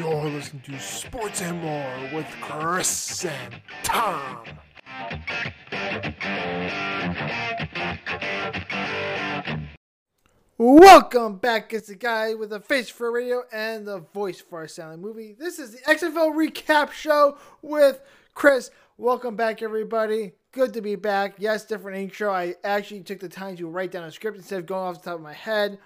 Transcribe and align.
You're 0.00 0.30
listening 0.30 0.62
to 0.62 0.80
Sports 0.80 1.42
and 1.42 1.60
More 1.60 2.10
with 2.14 2.26
Chris 2.40 3.22
and 3.26 3.60
Tom. 3.82 4.46
Welcome 10.56 11.36
back. 11.36 11.74
It's 11.74 11.88
the 11.88 11.96
guy 11.96 12.32
with 12.32 12.48
the 12.48 12.60
face 12.60 12.88
for 12.88 13.12
radio 13.12 13.42
and 13.52 13.86
the 13.86 13.98
voice 13.98 14.40
for 14.40 14.62
a 14.62 14.68
silent 14.70 15.02
movie. 15.02 15.36
This 15.38 15.58
is 15.58 15.72
the 15.72 15.80
XFL 15.80 16.34
recap 16.34 16.92
show 16.92 17.36
with 17.60 18.00
Chris. 18.32 18.70
Welcome 18.96 19.36
back, 19.36 19.60
everybody. 19.60 20.32
Good 20.52 20.72
to 20.72 20.80
be 20.80 20.96
back. 20.96 21.34
Yes, 21.36 21.66
different 21.66 21.98
intro. 21.98 22.32
I 22.32 22.54
actually 22.64 23.02
took 23.02 23.20
the 23.20 23.28
time 23.28 23.54
to 23.58 23.68
write 23.68 23.92
down 23.92 24.04
a 24.04 24.10
script 24.10 24.38
instead 24.38 24.60
of 24.60 24.66
going 24.66 24.80
off 24.80 25.02
the 25.02 25.10
top 25.10 25.18
of 25.18 25.22
my 25.22 25.34
head. 25.34 25.78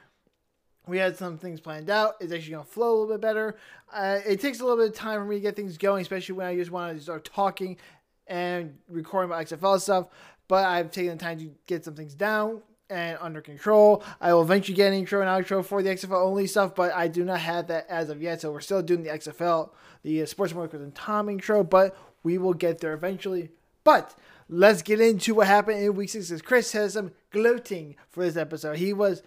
We 0.87 0.99
had 0.99 1.17
some 1.17 1.39
things 1.39 1.61
planned 1.61 1.89
out. 1.89 2.17
It's 2.21 2.33
actually 2.33 2.53
going 2.53 2.65
to 2.65 2.71
flow 2.71 2.91
a 2.91 2.97
little 2.99 3.15
bit 3.15 3.21
better. 3.21 3.57
Uh, 3.93 4.19
it 4.27 4.41
takes 4.41 4.61
a 4.61 4.65
little 4.65 4.79
bit 4.79 4.91
of 4.91 4.95
time 4.95 5.21
for 5.21 5.25
me 5.25 5.37
to 5.37 5.41
get 5.41 5.57
things 5.57 5.79
going, 5.79 6.03
especially 6.03 6.35
when 6.35 6.47
I 6.47 6.57
just 6.57 6.71
want 6.71 6.97
to 6.97 7.03
start 7.03 7.25
talking 7.25 7.79
and 8.27 8.77
recording 8.89 9.31
my 9.31 9.45
XFL 9.45 9.81
stuff. 9.81 10.09
But 10.47 10.67
I've 10.67 10.91
taken 10.91 11.17
the 11.17 11.25
time 11.25 11.39
to 11.39 11.51
get 11.67 11.85
some 11.85 11.95
things 11.95 12.15
down 12.15 12.63
and 12.91 13.17
under 13.21 13.41
control. 13.41 14.05
I 14.21 14.35
will 14.35 14.43
eventually 14.43 14.75
get 14.75 14.93
an 14.93 14.99
intro 14.99 15.21
and 15.21 15.29
outro 15.29 15.65
for 15.65 15.83
the 15.83 15.91
XFL 15.91 16.23
only 16.23 16.47
stuff, 16.47 16.75
but 16.75 16.93
I 16.93 17.09
do 17.09 17.25
not 17.25 17.41
have 17.41 17.69
that 17.69 17.87
as 17.89 18.11
of 18.11 18.21
yet. 18.21 18.43
So 18.43 18.53
we're 18.53 18.61
still 18.61 18.83
doing 18.83 19.03
the 19.03 19.11
XFL, 19.11 19.71
the 20.03 20.23
uh, 20.23 20.27
Sports 20.27 20.55
Markers 20.55 20.83
and 20.83 20.95
Tom 20.95 21.29
intro, 21.29 21.65
but 21.65 21.97
we 22.23 22.37
will 22.37 22.55
get 22.55 22.81
there 22.81 22.93
eventually. 22.93 23.51
But 23.85 24.15
let's 24.49 24.83
get 24.83 25.01
into 25.01 25.35
what 25.35 25.47
happened 25.47 25.83
in 25.83 25.95
week 25.95 26.11
six. 26.11 26.31
Chris 26.43 26.73
has 26.73 26.95
some 26.95 27.13
gloating 27.31 27.97
for 28.11 28.23
this 28.25 28.37
episode. 28.37 28.79
He 28.79 28.93
was 28.93 29.23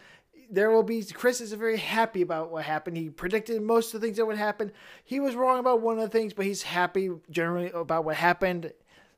there 0.49 0.71
will 0.71 0.83
be 0.83 1.03
Chris 1.03 1.41
is 1.41 1.53
very 1.53 1.77
happy 1.77 2.21
about 2.21 2.51
what 2.51 2.63
happened. 2.63 2.97
He 2.97 3.09
predicted 3.09 3.61
most 3.61 3.93
of 3.93 4.01
the 4.01 4.07
things 4.07 4.17
that 4.17 4.25
would 4.25 4.37
happen. 4.37 4.71
He 5.03 5.19
was 5.19 5.35
wrong 5.35 5.59
about 5.59 5.81
one 5.81 5.97
of 5.97 6.03
the 6.03 6.17
things, 6.17 6.33
but 6.33 6.45
he's 6.45 6.63
happy 6.63 7.09
generally 7.29 7.71
about 7.71 8.05
what 8.05 8.15
happened. 8.15 8.71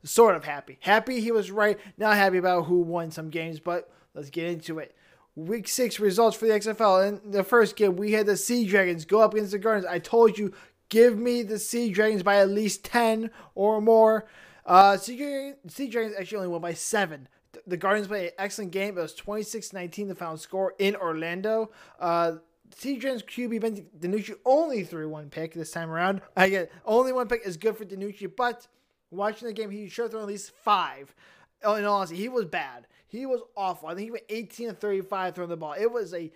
Sort 0.04 0.36
of 0.36 0.46
happy. 0.46 0.78
Happy 0.82 1.20
he 1.20 1.32
was 1.32 1.52
right. 1.52 1.78
Not 1.98 2.16
happy 2.16 2.38
about 2.38 2.66
who 2.66 2.82
won 2.82 3.12
some 3.12 3.30
games, 3.30 3.60
but 3.60 3.92
let's 4.14 4.30
get 4.30 4.48
into 4.48 4.80
it. 4.80 4.96
Week 5.36 5.68
six 5.68 6.00
results 6.00 6.38
for 6.38 6.46
the 6.46 6.54
XFL. 6.54 7.08
In 7.08 7.32
the 7.32 7.44
first 7.44 7.76
game, 7.76 7.96
we 7.96 8.14
had 8.14 8.26
the 8.26 8.38
Sea 8.38 8.66
Dragons 8.66 9.06
go 9.06 9.20
up 9.20 9.34
against 9.34 9.52
the 9.52 9.60
Guardians. 9.60 9.86
I 9.86 10.00
told 10.00 10.38
you, 10.38 10.54
give 10.88 11.18
me 11.18 11.44
the 11.44 11.60
Sea 11.60 11.92
Dragons 11.92 12.24
by 12.24 12.38
at 12.38 12.50
least 12.50 12.86
10 12.86 13.30
or 13.56 13.82
more. 13.82 14.26
Uh, 14.66 14.98
sea, 14.98 15.18
Dragons, 15.18 15.74
sea 15.74 15.90
Dragons 15.90 16.16
actually 16.18 16.38
only 16.38 16.50
won 16.50 16.62
by 16.62 16.74
seven 16.74 17.28
the 17.66 17.78
Guardians 17.78 18.08
played 18.08 18.26
an 18.28 18.32
excellent 18.38 18.72
game. 18.72 18.98
It 18.98 19.02
was 19.02 19.16
26-19 19.16 20.08
the 20.08 20.16
final 20.16 20.38
score 20.38 20.76
in 20.80 20.96
Orlando. 20.96 21.72
Uh, 22.00 22.34
Dragons 22.80 23.24
QB 23.24 23.62
Ben 23.62 23.86
DiNucci 24.00 24.36
only 24.46 24.84
threw 24.84 25.10
one 25.10 25.30
pick 25.30 25.54
this 25.54 25.72
time 25.72 25.90
around. 25.90 26.22
I 26.38 26.50
get 26.50 26.72
only 26.86 27.12
one 27.12 27.28
pick 27.28 27.46
is 27.46 27.58
good 27.58 27.78
for 27.78 27.86
DiNucci, 27.86 28.32
but 28.36 28.68
watching 29.12 29.48
the 29.48 29.54
game, 29.54 29.72
he 29.72 29.90
should 29.90 30.04
have 30.04 30.12
thrown 30.12 30.24
at 30.24 30.28
least 30.28 30.52
five. 30.52 31.14
Oh, 31.64 31.76
in 31.76 31.86
all 31.86 31.98
honesty, 31.98 32.16
he 32.16 32.30
was 32.30 32.46
bad. 32.46 32.88
He 33.08 33.26
was 33.26 33.42
awful. 33.58 33.90
I 33.90 33.96
think 33.96 34.06
he 34.06 34.12
went 34.12 34.24
18 34.30 34.70
and 34.70 34.80
35 34.80 35.36
throwing 35.36 35.50
the 35.50 35.58
ball. 35.58 35.74
It 35.78 35.92
was 35.92 36.14
a 36.14 36.32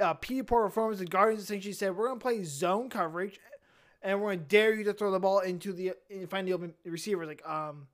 uh, 0.00 0.14
poor 0.14 0.44
performance. 0.44 1.00
The 1.00 1.06
Guardians 1.06 1.42
essentially 1.42 1.74
said, 1.74 1.96
"We're 1.96 2.06
going 2.06 2.18
to 2.18 2.22
play 2.22 2.44
zone 2.44 2.88
coverage, 2.88 3.40
and 4.02 4.20
we're 4.20 4.28
going 4.28 4.38
to 4.38 4.44
dare 4.44 4.74
you 4.74 4.84
to 4.84 4.92
throw 4.92 5.10
the 5.10 5.20
ball 5.20 5.40
into 5.40 5.72
the 5.72 5.94
find 6.28 6.46
the 6.46 6.52
open 6.52 6.74
receivers." 6.84 7.26
Like 7.26 7.46
um, 7.46 7.88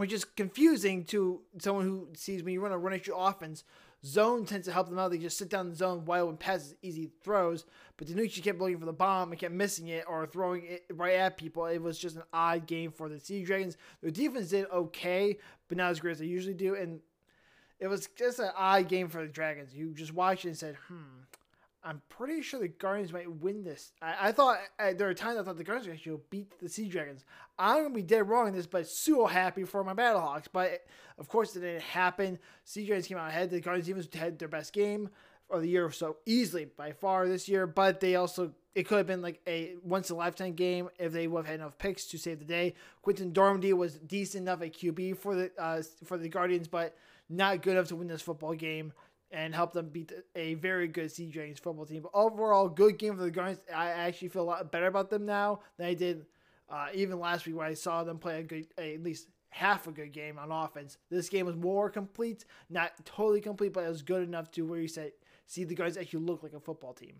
which 0.00 0.14
is 0.14 0.24
confusing 0.24 1.04
to 1.04 1.42
someone 1.58 1.84
who 1.84 2.08
sees 2.14 2.42
when 2.42 2.54
you 2.54 2.60
run 2.62 2.72
a 2.72 2.78
run 2.78 2.98
your 3.04 3.16
offense. 3.18 3.64
Zone 4.02 4.46
tends 4.46 4.66
to 4.66 4.72
help 4.72 4.88
them 4.88 4.98
out. 4.98 5.10
They 5.10 5.18
just 5.18 5.36
sit 5.36 5.50
down 5.50 5.66
in 5.66 5.72
the 5.72 5.76
zone, 5.76 6.06
wide 6.06 6.20
open 6.20 6.38
passes, 6.38 6.74
easy 6.80 7.10
throws. 7.22 7.66
But 7.98 8.08
DiNucci 8.08 8.42
kept 8.42 8.58
looking 8.58 8.78
for 8.78 8.86
the 8.86 8.94
bomb 8.94 9.30
and 9.30 9.38
kept 9.38 9.52
missing 9.52 9.88
it 9.88 10.06
or 10.08 10.26
throwing 10.26 10.64
it 10.64 10.86
right 10.94 11.16
at 11.16 11.36
people. 11.36 11.66
It 11.66 11.82
was 11.82 11.98
just 11.98 12.16
an 12.16 12.22
odd 12.32 12.66
game 12.66 12.92
for 12.92 13.10
the 13.10 13.20
Sea 13.20 13.44
Dragons. 13.44 13.76
Their 14.00 14.10
defense 14.10 14.48
did 14.48 14.70
okay, 14.70 15.36
but 15.68 15.76
not 15.76 15.90
as 15.90 16.00
great 16.00 16.12
as 16.12 16.20
they 16.20 16.24
usually 16.24 16.54
do. 16.54 16.76
And 16.76 17.00
it 17.78 17.88
was 17.88 18.08
just 18.16 18.38
an 18.38 18.52
odd 18.56 18.88
game 18.88 19.08
for 19.08 19.20
the 19.20 19.28
Dragons. 19.28 19.74
You 19.74 19.92
just 19.92 20.14
watched 20.14 20.46
it 20.46 20.48
and 20.48 20.56
said, 20.56 20.76
hmm, 20.88 21.24
I'm 21.82 22.02
pretty 22.08 22.42
sure 22.42 22.60
the 22.60 22.68
Guardians 22.68 23.12
might 23.12 23.30
win 23.30 23.64
this. 23.64 23.92
I, 24.02 24.28
I 24.28 24.32
thought 24.32 24.58
I, 24.78 24.92
there 24.92 25.06
were 25.06 25.14
times 25.14 25.38
I 25.38 25.42
thought 25.42 25.56
the 25.56 25.64
Guardians 25.64 25.92
actually 25.92 26.20
beat 26.28 26.58
the 26.60 26.68
Sea 26.68 26.88
Dragons. 26.88 27.24
I'm 27.58 27.84
gonna 27.84 27.94
be 27.94 28.02
dead 28.02 28.28
wrong 28.28 28.48
in 28.48 28.54
this, 28.54 28.66
but 28.66 28.86
so 28.86 29.26
happy 29.26 29.64
for 29.64 29.82
my 29.82 29.94
Battlehawks. 29.94 30.46
But 30.52 30.84
of 31.18 31.28
course, 31.28 31.56
it 31.56 31.60
didn't 31.60 31.82
happen. 31.82 32.38
Sea 32.64 32.86
Dragons 32.86 33.06
came 33.06 33.16
out 33.16 33.28
ahead. 33.28 33.50
The 33.50 33.60
Guardians 33.60 33.88
even 33.88 34.04
had 34.14 34.38
their 34.38 34.48
best 34.48 34.72
game 34.72 35.08
of 35.48 35.62
the 35.62 35.68
year 35.68 35.90
so 35.90 36.16
easily 36.26 36.66
by 36.66 36.92
far 36.92 37.26
this 37.26 37.48
year. 37.48 37.66
But 37.66 38.00
they 38.00 38.14
also 38.14 38.52
it 38.74 38.86
could 38.86 38.98
have 38.98 39.06
been 39.06 39.22
like 39.22 39.40
a 39.46 39.74
once 39.82 40.10
in 40.10 40.16
a 40.16 40.18
lifetime 40.18 40.52
game 40.52 40.88
if 40.98 41.12
they 41.12 41.26
would 41.26 41.40
have 41.40 41.46
had 41.46 41.60
enough 41.60 41.78
picks 41.78 42.04
to 42.06 42.18
save 42.18 42.38
the 42.38 42.44
day. 42.44 42.74
Quinten 43.04 43.32
Dormady 43.32 43.72
was 43.72 43.94
decent 43.94 44.42
enough 44.42 44.62
at 44.62 44.74
QB 44.74 45.18
for 45.18 45.34
the 45.34 45.50
uh, 45.58 45.82
for 46.04 46.18
the 46.18 46.28
Guardians, 46.28 46.68
but 46.68 46.96
not 47.28 47.62
good 47.62 47.72
enough 47.72 47.88
to 47.88 47.96
win 47.96 48.08
this 48.08 48.22
football 48.22 48.54
game 48.54 48.92
and 49.30 49.54
help 49.54 49.72
them 49.72 49.88
beat 49.88 50.12
a 50.34 50.54
very 50.54 50.88
good 50.88 51.10
Sea 51.10 51.26
Dragons 51.26 51.58
football 51.58 51.86
team. 51.86 52.02
But 52.02 52.12
overall, 52.14 52.68
good 52.68 52.98
game 52.98 53.16
for 53.16 53.22
the 53.22 53.30
Guardians. 53.30 53.60
I 53.74 53.90
actually 53.90 54.28
feel 54.28 54.42
a 54.42 54.44
lot 54.44 54.72
better 54.72 54.86
about 54.86 55.10
them 55.10 55.26
now 55.26 55.60
than 55.76 55.86
I 55.86 55.94
did 55.94 56.26
uh, 56.68 56.88
even 56.94 57.18
last 57.18 57.46
week, 57.46 57.56
where 57.56 57.66
I 57.66 57.74
saw 57.74 58.04
them 58.04 58.18
play 58.18 58.40
a 58.40 58.42
good, 58.42 58.66
a, 58.78 58.94
at 58.94 59.02
least 59.02 59.28
half 59.50 59.86
a 59.86 59.92
good 59.92 60.12
game 60.12 60.38
on 60.38 60.50
offense. 60.50 60.96
This 61.10 61.28
game 61.28 61.46
was 61.46 61.56
more 61.56 61.90
complete, 61.90 62.44
not 62.68 62.92
totally 63.04 63.40
complete, 63.40 63.72
but 63.72 63.84
it 63.84 63.88
was 63.88 64.02
good 64.02 64.22
enough 64.22 64.50
to 64.52 64.62
where 64.62 64.80
you 64.80 64.88
said 64.88 65.12
see 65.46 65.64
the 65.64 65.74
Guardians 65.74 65.96
actually 65.96 66.24
look 66.24 66.42
like 66.42 66.52
a 66.52 66.60
football 66.60 66.92
team. 66.92 67.16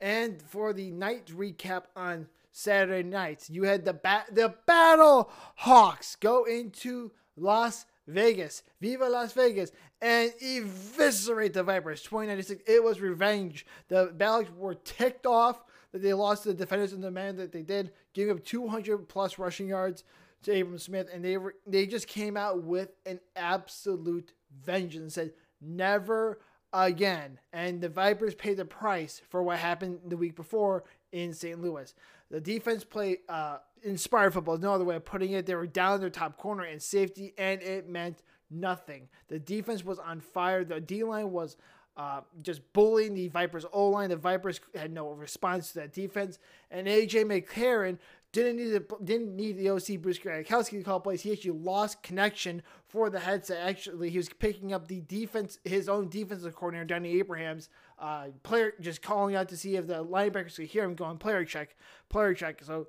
And 0.00 0.40
for 0.40 0.72
the 0.72 0.92
night 0.92 1.26
recap 1.26 1.84
on 1.96 2.28
Saturday 2.52 3.08
night, 3.08 3.50
you 3.50 3.64
had 3.64 3.84
the 3.84 3.92
bat 3.92 4.26
the 4.32 4.54
Battle 4.66 5.30
Hawks 5.56 6.16
go 6.16 6.44
into 6.44 7.10
Las 7.36 7.84
Vegas, 8.08 8.62
Viva 8.80 9.04
Las 9.04 9.32
Vegas, 9.32 9.70
and 10.00 10.32
eviscerate 10.40 11.52
the 11.52 11.62
Vipers. 11.62 12.02
2096. 12.02 12.62
It 12.66 12.82
was 12.82 13.00
revenge. 13.00 13.66
The 13.88 14.12
Ballots 14.16 14.50
were 14.56 14.74
ticked 14.74 15.26
off 15.26 15.62
that 15.92 16.02
they 16.02 16.12
lost 16.12 16.42
to 16.42 16.48
the 16.50 16.54
defenders 16.54 16.92
in 16.92 17.00
the 17.00 17.10
manner 17.10 17.38
that 17.38 17.52
they 17.52 17.62
did, 17.62 17.92
giving 18.14 18.34
up 18.34 18.44
200 18.44 19.08
plus 19.08 19.38
rushing 19.38 19.68
yards 19.68 20.04
to 20.42 20.60
Abram 20.60 20.78
Smith, 20.78 21.08
and 21.12 21.24
they 21.24 21.36
were 21.36 21.54
they 21.66 21.86
just 21.86 22.06
came 22.06 22.36
out 22.36 22.62
with 22.62 22.90
an 23.06 23.20
absolute 23.36 24.32
vengeance 24.64 25.14
said 25.14 25.32
never 25.60 26.38
again. 26.72 27.38
And 27.52 27.80
the 27.80 27.88
Vipers 27.88 28.34
paid 28.34 28.56
the 28.56 28.64
price 28.64 29.20
for 29.28 29.42
what 29.42 29.58
happened 29.58 30.00
the 30.06 30.16
week 30.16 30.36
before 30.36 30.84
in 31.12 31.32
St. 31.32 31.60
Louis. 31.60 31.92
The 32.30 32.40
defense 32.40 32.84
played 32.84 33.18
uh, 33.28 33.58
inspired 33.82 34.34
football. 34.34 34.56
There's 34.56 34.64
no 34.64 34.74
other 34.74 34.84
way 34.84 34.96
of 34.96 35.04
putting 35.04 35.32
it. 35.32 35.46
They 35.46 35.54
were 35.54 35.66
down 35.66 36.00
their 36.00 36.10
top 36.10 36.36
corner 36.36 36.64
in 36.64 36.80
safety, 36.80 37.34
and 37.38 37.62
it 37.62 37.88
meant 37.88 38.22
nothing. 38.50 39.08
The 39.28 39.38
defense 39.38 39.84
was 39.84 39.98
on 39.98 40.20
fire. 40.20 40.64
The 40.64 40.80
D 40.80 41.04
line 41.04 41.30
was 41.30 41.56
uh, 41.96 42.20
just 42.42 42.72
bullying 42.72 43.14
the 43.14 43.28
Vipers 43.28 43.64
O 43.72 43.88
line. 43.88 44.10
The 44.10 44.16
Vipers 44.16 44.60
had 44.74 44.92
no 44.92 45.10
response 45.10 45.72
to 45.72 45.80
that 45.80 45.92
defense, 45.92 46.38
and 46.70 46.86
AJ 46.86 47.24
McCarron 47.24 47.98
didn't 48.32 48.56
need 48.56 48.70
the 48.70 48.84
didn't 49.02 49.34
need 49.34 49.56
the 49.56 49.70
OC 49.70 50.00
Bruce 50.00 50.18
Gradkowski 50.18 50.78
to 50.78 50.82
call 50.82 51.00
plays. 51.00 51.22
He 51.22 51.32
actually 51.32 51.58
lost 51.58 52.02
connection 52.02 52.62
for 52.86 53.10
the 53.10 53.20
headset. 53.20 53.66
Actually, 53.66 54.10
he 54.10 54.18
was 54.18 54.28
picking 54.28 54.72
up 54.72 54.86
the 54.86 55.00
defense, 55.00 55.58
his 55.64 55.88
own 55.88 56.08
defensive 56.08 56.54
coordinator, 56.54 56.84
Danny 56.84 57.18
Abrams, 57.18 57.68
uh, 58.00 58.26
player 58.42 58.74
just 58.80 59.02
calling 59.02 59.34
out 59.34 59.48
to 59.48 59.56
see 59.56 59.76
if 59.76 59.86
the 59.86 60.04
linebackers 60.04 60.56
could 60.56 60.66
hear 60.66 60.84
him 60.84 60.94
going 60.94 61.18
player 61.18 61.44
check, 61.44 61.76
player 62.08 62.34
check. 62.34 62.62
So 62.62 62.88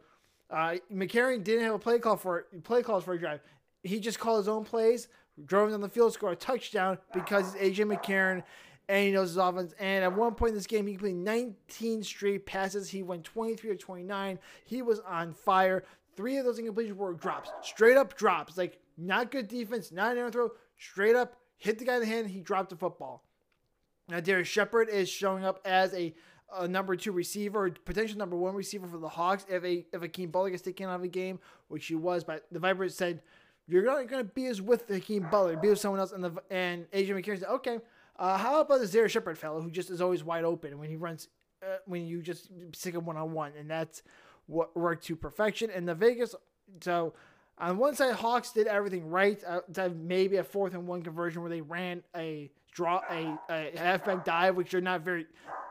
uh, 0.49 0.75
McCarron 0.93 1.43
didn't 1.43 1.65
have 1.65 1.75
a 1.75 1.79
play 1.79 1.99
call 1.99 2.17
for 2.17 2.47
play 2.63 2.81
calls 2.81 3.03
for 3.03 3.13
a 3.13 3.19
drive. 3.19 3.41
He 3.83 3.99
just 3.99 4.19
called 4.19 4.39
his 4.39 4.47
own 4.47 4.65
plays, 4.65 5.07
drove 5.45 5.71
down 5.71 5.81
the 5.81 5.89
field, 5.89 6.13
scored 6.13 6.33
a 6.33 6.35
touchdown 6.35 6.97
because 7.13 7.55
it's 7.55 7.79
AJ 7.79 7.95
McCarron 7.95 8.43
and 8.89 9.05
he 9.05 9.11
knows 9.11 9.29
his 9.29 9.37
offense. 9.37 9.73
And 9.79 10.03
at 10.03 10.13
one 10.13 10.33
point 10.33 10.49
in 10.49 10.55
this 10.55 10.67
game, 10.67 10.87
he 10.87 10.93
completed 10.93 11.19
19 11.19 12.03
straight 12.03 12.45
passes. 12.45 12.89
He 12.89 13.03
went 13.03 13.23
23 13.23 13.71
to 13.71 13.77
29. 13.77 14.39
He 14.65 14.81
was 14.81 14.99
on 15.01 15.31
fire. 15.31 15.83
Three 16.17 16.37
of 16.37 16.45
those 16.45 16.59
incompletions 16.59 16.95
were 16.95 17.13
drops, 17.13 17.51
straight 17.61 17.95
up 17.95 18.17
drops. 18.17 18.57
Like 18.57 18.79
not 18.97 19.31
good 19.31 19.47
defense, 19.47 19.91
not 19.91 20.13
an 20.13 20.17
air 20.17 20.31
throw, 20.31 20.49
straight 20.77 21.15
up 21.15 21.37
hit 21.57 21.77
the 21.77 21.85
guy 21.85 21.95
in 21.95 22.01
the 22.01 22.07
hand. 22.07 22.27
He 22.27 22.41
dropped 22.41 22.71
the 22.71 22.75
football. 22.75 23.23
Now 24.09 24.19
Darrius 24.19 24.47
Shepherd 24.47 24.89
is 24.89 25.09
showing 25.09 25.45
up 25.45 25.59
as 25.65 25.93
a 25.93 26.13
a 26.57 26.67
number 26.67 26.95
two 26.95 27.11
receiver, 27.11 27.69
potential 27.69 28.17
number 28.17 28.35
one 28.35 28.55
receiver 28.55 28.87
for 28.87 28.97
the 28.97 29.07
Hawks 29.07 29.45
if 29.49 29.63
a 29.63 29.85
if 29.93 30.01
Hakeem 30.01 30.31
Butler 30.31 30.49
gets 30.49 30.63
taken 30.63 30.87
out 30.87 30.95
of 30.95 31.03
a 31.03 31.07
game, 31.07 31.39
which 31.67 31.85
he 31.85 31.95
was. 31.95 32.23
But 32.23 32.45
the 32.51 32.59
Vipers 32.59 32.95
said 32.95 33.21
you're 33.67 33.85
not 33.85 34.07
going 34.07 34.25
to 34.25 34.31
be 34.33 34.47
as 34.47 34.61
with 34.61 34.87
Hakeem 34.87 35.27
Butler, 35.29 35.55
be 35.55 35.69
with 35.69 35.79
someone 35.79 35.99
else. 35.99 36.11
And 36.11 36.23
the 36.23 36.31
and 36.49 36.89
AJ 36.91 37.09
McCarron 37.09 37.39
said, 37.39 37.49
okay, 37.49 37.79
uh, 38.17 38.37
how 38.37 38.61
about 38.61 38.79
this 38.79 38.91
Darrius 38.91 39.11
Shepherd 39.11 39.37
fellow 39.37 39.61
who 39.61 39.69
just 39.69 39.91
is 39.91 40.01
always 40.01 40.23
wide 40.23 40.43
open 40.43 40.77
when 40.79 40.89
he 40.89 40.95
runs 40.95 41.27
uh, 41.63 41.77
when 41.85 42.07
you 42.07 42.21
just 42.21 42.49
stick 42.73 42.95
him 42.95 43.05
one 43.05 43.17
on 43.17 43.31
one, 43.31 43.51
and 43.57 43.69
that's 43.69 44.01
what 44.47 44.75
worked 44.75 45.05
to 45.05 45.15
perfection. 45.15 45.69
And 45.69 45.87
the 45.87 45.93
Vegas, 45.93 46.33
so 46.81 47.13
on 47.59 47.77
one 47.77 47.93
side, 47.93 48.15
Hawks 48.15 48.51
did 48.51 48.65
everything 48.65 49.07
right. 49.07 49.41
Uh, 49.45 49.89
maybe 49.95 50.37
a 50.37 50.43
fourth 50.43 50.73
and 50.73 50.87
one 50.87 51.03
conversion 51.03 51.41
where 51.41 51.51
they 51.51 51.61
ran 51.61 52.03
a 52.15 52.49
draw 52.71 53.01
a, 53.09 53.37
a 53.49 53.77
halfback 53.77 54.25
dive, 54.25 54.55
which 54.55 54.71
they're 54.71 54.81
not 54.81 55.01
very 55.01 55.25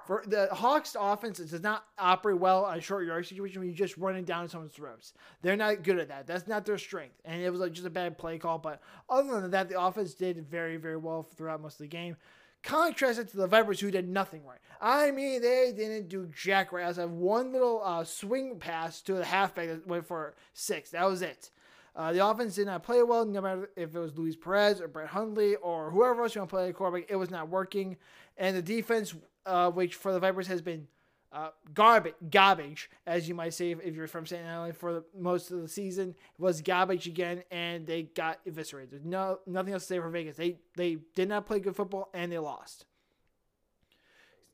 For 0.06 0.24
the 0.26 0.48
Hawks 0.52 0.96
offense 0.98 1.38
does 1.38 1.62
not 1.62 1.84
operate 1.98 2.38
well 2.38 2.64
on 2.64 2.80
short 2.80 3.06
yard 3.06 3.26
situation 3.26 3.60
when 3.60 3.68
you're 3.68 3.76
just 3.76 3.96
running 3.98 4.24
down 4.24 4.48
someone's 4.48 4.72
throats. 4.72 5.12
They're 5.42 5.56
not 5.56 5.82
good 5.82 5.98
at 5.98 6.08
that. 6.08 6.26
That's 6.26 6.46
not 6.48 6.64
their 6.64 6.78
strength. 6.78 7.20
And 7.24 7.42
it 7.42 7.50
was 7.50 7.60
like 7.60 7.72
just 7.72 7.86
a 7.86 7.90
bad 7.90 8.16
play 8.18 8.38
call. 8.38 8.58
But 8.58 8.80
other 9.08 9.40
than 9.40 9.50
that, 9.50 9.68
the 9.68 9.80
offense 9.80 10.14
did 10.14 10.48
very, 10.48 10.76
very 10.76 10.96
well 10.96 11.22
throughout 11.22 11.60
most 11.60 11.74
of 11.74 11.80
the 11.80 11.88
game. 11.88 12.16
contrasted 12.62 13.28
to 13.28 13.36
the 13.36 13.46
Vipers, 13.46 13.80
who 13.80 13.90
did 13.90 14.08
nothing 14.08 14.44
right. 14.44 14.58
I 14.80 15.10
mean, 15.10 15.40
they 15.42 15.72
didn't 15.76 16.08
do 16.08 16.28
jack 16.34 16.72
right. 16.72 16.84
I 16.84 17.00
have 17.00 17.10
one 17.10 17.52
little 17.52 17.82
uh, 17.84 18.04
swing 18.04 18.58
pass 18.58 19.00
to 19.02 19.14
the 19.14 19.24
halfback 19.24 19.68
that 19.68 19.86
went 19.86 20.06
for 20.06 20.34
six. 20.54 20.90
That 20.90 21.04
was 21.04 21.22
it. 21.22 21.50
Uh, 21.98 22.12
the 22.12 22.24
offense 22.24 22.54
did 22.54 22.66
not 22.66 22.84
play 22.84 23.02
well, 23.02 23.26
no 23.26 23.40
matter 23.40 23.70
if 23.74 23.92
it 23.92 23.98
was 23.98 24.16
Luis 24.16 24.36
Perez 24.36 24.80
or 24.80 24.86
Brett 24.86 25.08
Hundley 25.08 25.56
or 25.56 25.90
whoever 25.90 26.22
else 26.22 26.32
you 26.32 26.40
want 26.40 26.48
to 26.48 26.56
play 26.56 26.68
a 26.68 26.72
quarterback. 26.72 27.10
It 27.10 27.16
was 27.16 27.28
not 27.28 27.48
working. 27.48 27.96
And 28.36 28.56
the 28.56 28.62
defense, 28.62 29.16
uh, 29.44 29.72
which 29.72 29.96
for 29.96 30.12
the 30.12 30.20
Vipers 30.20 30.46
has 30.46 30.62
been 30.62 30.86
uh, 31.32 31.48
garbage, 31.74 32.14
garbage, 32.30 32.88
as 33.04 33.28
you 33.28 33.34
might 33.34 33.52
say 33.52 33.72
if, 33.72 33.96
you're 33.96 34.06
from 34.06 34.26
St. 34.26 34.46
Island 34.46 34.76
for 34.76 34.92
the, 34.94 35.04
most 35.18 35.50
of 35.50 35.60
the 35.60 35.68
season, 35.68 36.14
was 36.38 36.62
garbage 36.62 37.08
again, 37.08 37.42
and 37.50 37.84
they 37.84 38.04
got 38.04 38.38
eviscerated. 38.46 38.92
There's 38.92 39.04
no 39.04 39.40
nothing 39.46 39.72
else 39.72 39.82
to 39.82 39.88
say 39.88 39.98
for 39.98 40.08
Vegas. 40.08 40.36
They 40.36 40.60
they 40.76 40.98
did 41.16 41.28
not 41.28 41.46
play 41.46 41.58
good 41.58 41.74
football, 41.74 42.10
and 42.14 42.30
they 42.30 42.38
lost. 42.38 42.86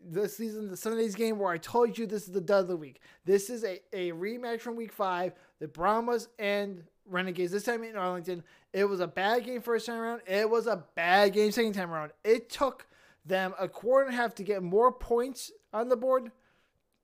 This 0.06 0.36
season, 0.36 0.68
the 0.68 0.76
Sunday's 0.76 1.14
game 1.14 1.38
where 1.38 1.52
I 1.52 1.58
told 1.58 1.96
you 1.96 2.06
this 2.06 2.26
is 2.26 2.32
the 2.32 2.40
dud 2.40 2.62
of 2.62 2.68
the 2.68 2.76
week. 2.76 3.00
This 3.24 3.48
is 3.48 3.64
a, 3.64 3.80
a 3.92 4.12
rematch 4.12 4.60
from 4.60 4.76
week 4.76 4.92
five. 4.92 5.32
The 5.64 5.68
Brahmas 5.68 6.28
and 6.38 6.84
Renegades 7.06 7.50
this 7.50 7.62
time 7.62 7.84
in 7.84 7.96
Arlington. 7.96 8.44
It 8.74 8.84
was 8.84 9.00
a 9.00 9.06
bad 9.06 9.46
game 9.46 9.62
first 9.62 9.86
time 9.86 9.98
around. 9.98 10.20
It 10.26 10.50
was 10.50 10.66
a 10.66 10.84
bad 10.94 11.32
game 11.32 11.52
second 11.52 11.72
time 11.72 11.90
around. 11.90 12.12
It 12.22 12.50
took 12.50 12.86
them 13.24 13.54
a 13.58 13.66
quarter 13.66 14.04
and 14.04 14.14
a 14.14 14.16
half 14.18 14.34
to 14.34 14.42
get 14.42 14.62
more 14.62 14.92
points 14.92 15.50
on 15.72 15.88
the 15.88 15.96
board 15.96 16.32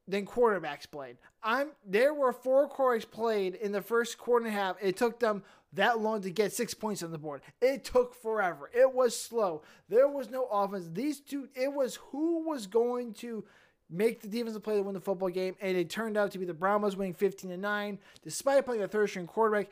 than 0.07 0.27
quarterbacks 0.27 0.91
played. 0.91 1.17
I'm 1.43 1.71
there 1.87 2.13
were 2.13 2.35
four 2.35 2.69
quarterbacks 2.69 3.11
played 3.11 3.55
in 3.55 3.73
the 3.73 3.81
first 3.81 4.19
quarter 4.19 4.45
and 4.45 4.55
a 4.55 4.59
half. 4.59 4.77
It 4.83 4.99
took 4.99 5.21
them 5.21 5.43
that 5.73 5.99
long 5.99 6.21
to 6.21 6.31
get 6.31 6.53
six 6.53 6.75
points 6.75 7.03
on 7.03 7.13
the 7.13 7.19
board. 7.19 7.41
It 7.63 7.83
took 7.83 8.15
forever. 8.15 8.71
It 8.75 8.93
was 8.93 9.19
slow. 9.19 9.63
There 9.89 10.07
was 10.07 10.29
no 10.29 10.45
offense. 10.53 10.91
These 10.93 11.21
two, 11.21 11.49
it 11.55 11.73
was 11.73 11.95
who 12.11 12.47
was 12.47 12.67
going 12.67 13.15
to 13.15 13.43
make 13.91 14.21
the 14.21 14.29
defensive 14.29 14.63
play 14.63 14.77
to 14.77 14.83
win 14.83 14.95
the 14.95 15.01
football 15.01 15.29
game, 15.29 15.57
and 15.61 15.77
it 15.77 15.91
turned 15.91 16.17
out 16.17 16.31
to 16.33 16.39
be 16.39 16.45
the 16.45 16.55
Brahmas 16.55 16.97
winning 16.97 17.15
15 17.15 17.51
to 17.51 17.57
9, 17.57 17.99
despite 18.23 18.65
playing 18.65 18.83
a 18.83 18.89
third 18.89 19.09
string 19.09 19.27
quarterback 19.27 19.71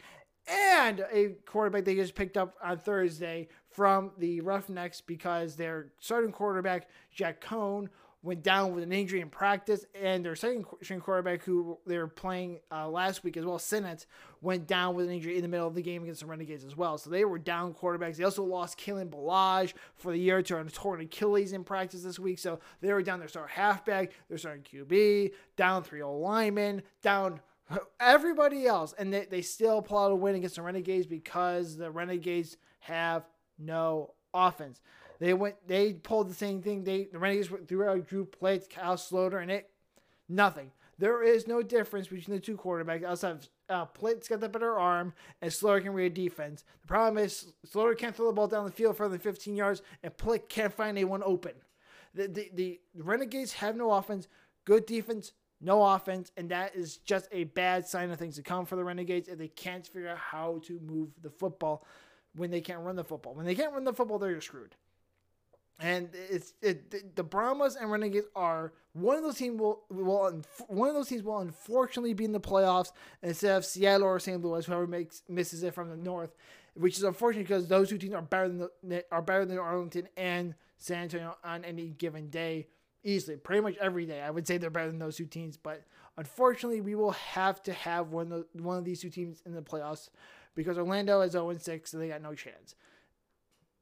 and 0.49 1.05
a 1.12 1.29
quarterback 1.47 1.85
they 1.85 1.94
just 1.94 2.15
picked 2.15 2.37
up 2.37 2.55
on 2.62 2.79
Thursday 2.79 3.49
from 3.70 4.11
the 4.19 4.41
Roughnecks 4.41 5.00
because 5.00 5.56
their 5.56 5.88
starting 6.00 6.32
quarterback, 6.32 6.88
Jack 7.15 7.43
Coan, 7.44 7.88
went 8.29 8.43
down 8.43 8.75
with 8.75 8.85
an 8.85 8.93
injury 8.93 9.23
in 9.23 9.31
practice, 9.31 9.87
and 9.95 10.23
their 10.23 10.37
second 10.37 10.67
string 10.83 11.01
quarterback, 11.01 11.43
who 11.43 11.79
they 11.87 11.97
were 11.97 12.07
playing 12.07 12.61
uh, 12.71 12.87
last 12.87 13.25
week 13.25 13.39
as 13.39 13.45
well, 13.45 13.59
Sinnett, 13.59 14.05
went 14.43 14.67
down 14.67 14.95
with 14.95 15.07
an 15.07 15.13
injury 15.13 15.37
in 15.37 15.43
the 15.43 15.49
middle 15.49 15.67
of 15.67 15.75
the 15.75 15.83
game 15.83 16.03
against 16.03 16.21
the 16.21 16.27
Renegades 16.27 16.63
as 16.63 16.77
well. 16.77 16.99
So 16.99 17.09
they 17.09 17.25
were 17.25 17.39
down 17.39 17.73
quarterbacks. 17.73 18.17
They 18.17 18.25
also 18.25 18.45
lost 18.45 18.79
Kalen 18.79 19.09
Ballage 19.09 19.73
for 19.97 20.13
the 20.13 20.19
year 20.19 20.43
to 20.43 20.59
a 20.59 20.65
torn 20.65 21.01
Achilles 21.01 21.55
in 21.55 21.65
practice 21.65 22.03
this 22.03 22.19
week. 22.19 22.39
So 22.39 22.61
they 22.83 22.93
were 22.93 23.03
down 23.03 23.19
their 23.19 23.29
star 23.29 23.47
halfback, 23.47 24.13
their 24.29 24.37
starting 24.37 24.63
QB, 24.63 25.33
down 25.57 25.83
three 25.83 26.03
old 26.03 26.23
linemen, 26.23 26.83
down 27.03 27.41
everybody 28.01 28.67
else, 28.67 28.95
and 28.99 29.13
they, 29.13 29.25
they 29.25 29.43
still 29.43 29.81
pull 29.81 29.99
out 29.99 30.13
a 30.13 30.15
win 30.15 30.35
against 30.35 30.57
the 30.57 30.63
Renegades 30.63 31.07
because 31.07 31.79
the 31.79 31.91
Renegades 31.91 32.59
have 32.81 33.25
no 33.59 34.13
offense. 34.35 34.81
They 35.19 35.35
went. 35.35 35.57
They 35.67 35.95
pulled 35.95 36.31
the 36.31 36.35
same 36.35 36.63
thing. 36.63 36.85
They 36.85 37.09
the 37.11 37.19
Renegades 37.19 37.51
threw 37.67 37.89
out 37.89 38.07
Drew 38.07 38.25
Plitt, 38.27 38.71
Kyle 38.71 38.97
Sloter, 38.97 39.43
and 39.43 39.51
it 39.51 39.71
nothing. 40.29 40.71
There 40.99 41.23
is 41.23 41.47
no 41.47 41.63
difference 41.63 42.09
between 42.09 42.37
the 42.37 42.41
two 42.41 42.57
quarterbacks 42.57 43.05
outside 43.05 43.31
of 43.31 43.49
uh, 43.69 43.87
Plitt's 43.87 44.29
got 44.29 44.41
the 44.41 44.49
better 44.49 44.79
arm 44.79 45.13
and 45.41 45.51
Sloter 45.51 45.83
can 45.83 45.93
read 45.93 46.15
defense. 46.15 46.65
The 46.83 46.89
problem 46.89 47.23
is 47.23 47.53
Sloter 47.67 47.97
can't 47.97 48.17
throw 48.17 48.27
the 48.27 48.33
ball 48.33 48.49
down 48.49 48.65
the 48.65 48.73
field 48.73 48.97
further 48.97 49.11
than 49.11 49.21
15 49.21 49.55
yards, 49.55 49.83
and 50.03 50.17
Plitt 50.17 50.49
can't 50.49 50.73
find 50.73 50.97
anyone 50.97 51.23
open. 51.25 51.53
The, 52.15 52.27
the, 52.27 52.51
the 52.55 52.81
Renegades 52.97 53.53
have 53.55 53.77
no 53.77 53.93
offense, 53.93 54.27
good 54.65 54.87
defense, 54.87 55.33
no 55.61 55.85
offense, 55.85 56.33
and 56.37 56.49
that 56.51 56.75
is 56.75 56.97
just 56.99 57.29
a 57.31 57.45
bad 57.45 57.87
sign 57.87 58.11
of 58.11 58.19
things 58.19 58.37
to 58.37 58.43
come 58.43 58.65
for 58.65 58.77
the 58.77 58.85
Renegades 58.85 59.29
if 59.29 59.39
they 59.39 59.49
can't 59.49 59.87
figure 59.87 60.09
out 60.09 60.19
how 60.19 60.61
to 60.65 60.81
move 60.81 61.11
the 61.23 61.31
football 61.31 61.85
when 62.38 62.50
they 62.50 62.61
can't 62.61 62.81
run 62.81 62.96
the 62.96 63.05
football. 63.05 63.35
When 63.35 63.46
they 63.46 63.55
can't 63.55 63.73
run 63.73 63.85
the 63.85 63.93
football, 63.93 64.19
they're 64.19 64.40
screwed. 64.40 64.75
And 65.81 66.08
it's 66.12 66.55
it, 66.61 67.14
the 67.14 67.23
Brahmas 67.23 67.76
and 67.76 67.90
Renegades 67.90 68.26
are 68.35 68.73
one 68.94 69.17
of 69.17 69.23
those 69.23 69.37
teams 69.37 69.61
will 69.61 69.85
will 69.90 70.43
one 70.67 70.88
of 70.88 70.94
those 70.94 71.08
teams 71.08 71.23
will 71.23 71.38
unfortunately 71.38 72.14
be 72.14 72.25
in 72.25 72.32
the 72.32 72.40
playoffs 72.40 72.90
instead 73.23 73.56
of 73.56 73.64
Seattle 73.64 74.08
or 74.08 74.19
St. 74.19 74.43
Louis, 74.43 74.67
whoever 74.67 74.88
makes 74.88 75.23
misses 75.29 75.62
it 75.62 75.75
from 75.75 75.88
the 75.88 75.96
north, 75.96 76.35
which 76.75 76.96
is 76.96 77.05
unfortunate 77.05 77.44
because 77.44 77.69
those 77.69 77.90
two 77.90 77.99
teams 77.99 78.14
are 78.14 78.23
better 78.23 78.49
than 78.49 78.69
the, 78.82 79.05
are 79.12 79.23
better 79.23 79.44
than 79.44 79.56
Arlington 79.58 80.08
and 80.17 80.55
San 80.79 81.05
Antonio 81.05 81.37
on 81.44 81.64
any 81.64 81.91
given 81.91 82.29
day 82.29 82.67
easily, 83.05 83.37
pretty 83.37 83.61
much 83.61 83.76
every 83.76 84.05
day. 84.05 84.20
I 84.20 84.31
would 84.31 84.46
say 84.46 84.58
they're 84.58 84.70
better 84.70 84.88
than 84.88 84.99
those 84.99 85.17
two 85.17 85.26
teams, 85.26 85.56
but 85.56 85.84
unfortunately, 86.17 86.81
we 86.81 86.94
will 86.94 87.12
have 87.12 87.62
to 87.64 87.73
have 87.73 88.08
one 88.08 88.32
of 88.32 88.46
the, 88.52 88.62
one 88.62 88.79
of 88.79 88.84
these 88.84 89.00
two 89.00 89.11
teams 89.11 89.43
in 89.46 89.55
the 89.55 89.62
playoffs 89.62 90.08
because 90.58 90.76
Orlando 90.76 91.20
is 91.20 91.32
0 91.32 91.56
6, 91.56 91.88
so 91.88 91.99
they 91.99 92.08
got 92.08 92.20
no 92.20 92.34
chance. 92.34 92.75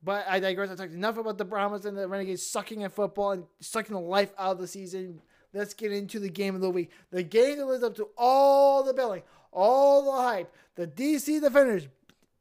But 0.05 0.27
I 0.29 0.41
digress. 0.41 0.71
I 0.71 0.75
talked 0.75 0.93
enough 0.93 1.17
about 1.17 1.39
the 1.39 1.45
Brahmas 1.47 1.87
and 1.87 1.97
the 1.97 2.07
Renegades 2.07 2.47
sucking 2.47 2.85
at 2.85 2.93
football 2.93 3.31
and 3.33 3.45
sucking 3.61 3.95
the 3.95 4.01
life 4.01 4.35
out 4.39 4.53
of 4.53 4.59
the 4.59 4.67
season. 4.67 5.23
Let's 5.55 5.73
get 5.73 5.91
into 5.91 6.21
the 6.21 6.29
game 6.29 6.55
of 6.55 6.61
the 6.61 6.69
week. 6.69 6.91
The 7.11 7.23
game 7.23 7.57
that 7.57 7.65
lives 7.65 7.83
up 7.83 7.97
to 7.97 8.09
all 8.19 8.85
the 8.85 8.93
billing, 8.93 9.23
all 9.53 10.05
the 10.05 10.23
hype. 10.23 10.55
The 10.75 10.87
DC 10.87 11.41
Defenders. 11.41 11.89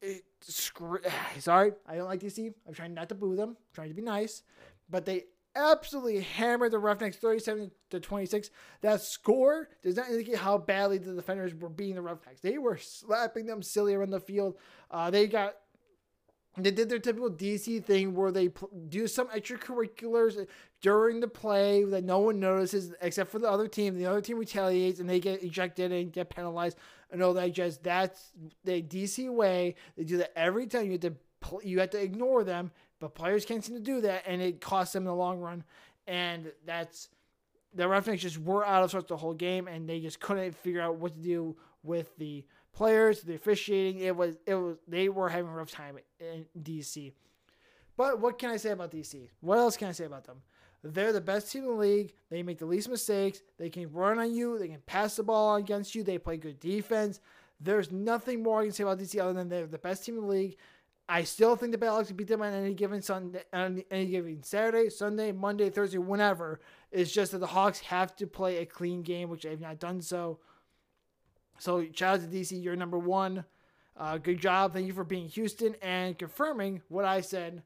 It, 0.01 0.25
sorry, 1.39 1.71
I 1.87 1.95
don't 1.95 2.07
like 2.07 2.19
DC. 2.19 2.53
I'm 2.67 2.73
trying 2.73 2.93
not 2.93 3.07
to 3.07 3.15
boo 3.15 3.37
them. 3.37 3.51
I'm 3.51 3.55
trying 3.73 3.87
to 3.87 3.95
be 3.95 4.01
nice. 4.01 4.43
But 4.89 5.05
they 5.05 5.27
absolutely 5.55 6.21
hammered 6.21 6.71
the 6.71 6.79
Roughnecks 6.79 7.17
37 7.17 7.71
to 7.91 7.99
26. 7.99 8.49
That 8.81 9.01
score 9.01 9.69
does 9.83 9.95
not 9.95 10.09
indicate 10.09 10.37
how 10.37 10.57
badly 10.57 10.97
the 10.97 11.13
defenders 11.13 11.53
were 11.55 11.69
beating 11.69 11.95
the 11.95 12.01
Roughnecks. 12.01 12.41
They 12.41 12.57
were 12.57 12.77
slapping 12.77 13.45
them 13.45 13.61
silly 13.61 13.93
around 13.93 14.11
the 14.11 14.19
field. 14.19 14.55
Uh, 14.91 15.09
they 15.09 15.27
got 15.27 15.55
they 16.57 16.71
did 16.71 16.87
their 16.87 16.99
typical 16.99 17.29
DC 17.29 17.83
thing 17.83 18.15
where 18.15 18.31
they 18.31 18.47
pl- 18.47 18.69
do 18.87 19.07
some 19.07 19.27
extracurriculars 19.27 20.47
during 20.81 21.19
the 21.19 21.27
play 21.27 21.83
that 21.83 22.05
no 22.05 22.19
one 22.19 22.39
notices 22.39 22.93
except 23.01 23.29
for 23.29 23.39
the 23.39 23.49
other 23.49 23.67
team. 23.67 23.97
The 23.97 24.05
other 24.05 24.21
team 24.21 24.37
retaliates 24.37 24.99
and 24.99 25.09
they 25.09 25.19
get 25.19 25.43
ejected 25.43 25.91
and 25.91 26.13
get 26.13 26.29
penalized. 26.29 26.77
And 27.11 27.21
all 27.21 27.33
that 27.33 27.51
just 27.51 27.83
that's 27.83 28.31
the 28.63 28.81
DC 28.81 29.29
way. 29.29 29.75
They 29.97 30.05
do 30.05 30.17
that 30.17 30.37
every 30.37 30.67
time. 30.67 30.85
You 30.85 30.93
have 30.93 31.01
to 31.01 31.15
pl- 31.41 31.61
you 31.63 31.79
have 31.79 31.89
to 31.91 32.01
ignore 32.01 32.43
them, 32.43 32.71
but 33.05 33.13
players 33.13 33.45
can't 33.45 33.63
seem 33.63 33.75
to 33.75 33.81
do 33.81 34.01
that, 34.01 34.23
and 34.25 34.41
it 34.41 34.59
costs 34.59 34.93
them 34.93 35.03
in 35.03 35.05
the 35.05 35.13
long 35.13 35.39
run. 35.39 35.63
And 36.07 36.51
that's 36.65 37.09
the 37.71 37.87
Roughnecks 37.87 38.23
just 38.23 38.39
were 38.39 38.65
out 38.65 38.83
of 38.83 38.89
sorts 38.89 39.09
the 39.09 39.15
whole 39.15 39.35
game, 39.35 39.67
and 39.67 39.87
they 39.87 39.99
just 39.99 40.19
couldn't 40.19 40.55
figure 40.55 40.81
out 40.81 40.95
what 40.95 41.13
to 41.13 41.19
do 41.19 41.55
with 41.83 42.17
the 42.17 42.43
players, 42.73 43.21
the 43.21 43.35
officiating. 43.35 44.01
It 44.01 44.15
was 44.15 44.37
it 44.47 44.55
was 44.55 44.77
they 44.87 45.07
were 45.07 45.29
having 45.29 45.51
a 45.51 45.53
rough 45.53 45.69
time 45.69 45.99
in 46.19 46.47
DC. 46.59 47.13
But 47.95 48.19
what 48.19 48.39
can 48.39 48.49
I 48.49 48.57
say 48.57 48.71
about 48.71 48.89
DC? 48.89 49.29
What 49.39 49.59
else 49.59 49.77
can 49.77 49.89
I 49.89 49.91
say 49.91 50.05
about 50.05 50.23
them? 50.23 50.41
They're 50.83 51.13
the 51.13 51.21
best 51.21 51.51
team 51.51 51.61
in 51.65 51.69
the 51.69 51.75
league. 51.75 52.13
They 52.31 52.41
make 52.41 52.57
the 52.57 52.65
least 52.65 52.89
mistakes. 52.89 53.43
They 53.59 53.69
can 53.69 53.91
run 53.93 54.17
on 54.17 54.33
you. 54.33 54.57
They 54.57 54.67
can 54.67 54.81
pass 54.87 55.15
the 55.15 55.23
ball 55.23 55.57
against 55.57 55.93
you. 55.93 56.01
They 56.01 56.17
play 56.17 56.37
good 56.37 56.59
defense. 56.59 57.19
There's 57.59 57.91
nothing 57.91 58.41
more 58.41 58.61
I 58.61 58.63
can 58.63 58.73
say 58.73 58.83
about 58.83 58.97
DC 58.97 59.19
other 59.21 59.33
than 59.33 59.47
they're 59.47 59.67
the 59.67 59.77
best 59.77 60.05
team 60.05 60.15
in 60.15 60.21
the 60.21 60.27
league. 60.27 60.57
I 61.07 61.23
still 61.23 61.55
think 61.55 61.71
the 61.71 61.77
Battlehawks 61.77 62.07
can 62.07 62.15
beat 62.15 62.27
them 62.27 62.41
on 62.41 62.53
any 62.53 62.73
given 62.73 63.01
Sunday, 63.01 63.43
on 63.53 63.83
any 63.91 64.07
given 64.07 64.41
Saturday, 64.41 64.89
Sunday, 64.89 65.31
Monday, 65.31 65.69
Thursday, 65.69 65.99
whenever. 65.99 66.59
It's 66.91 67.11
just 67.11 67.31
that 67.31 67.39
the 67.39 67.47
Hawks 67.47 67.79
have 67.81 68.15
to 68.15 68.25
play 68.25 68.57
a 68.57 68.65
clean 68.65 69.03
game, 69.03 69.29
which 69.29 69.43
they've 69.43 69.59
not 69.59 69.79
done 69.79 70.01
so. 70.01 70.39
So 71.59 71.85
shout 71.93 72.21
out 72.21 72.21
to 72.21 72.27
DC, 72.35 72.61
you're 72.61 72.75
number 72.75 72.97
one. 72.97 73.45
Uh, 73.97 74.17
good 74.17 74.41
job. 74.41 74.73
Thank 74.73 74.87
you 74.87 74.93
for 74.93 75.03
being 75.03 75.29
Houston 75.29 75.75
and 75.81 76.17
confirming 76.17 76.81
what 76.89 77.05
I 77.05 77.21
said 77.21 77.61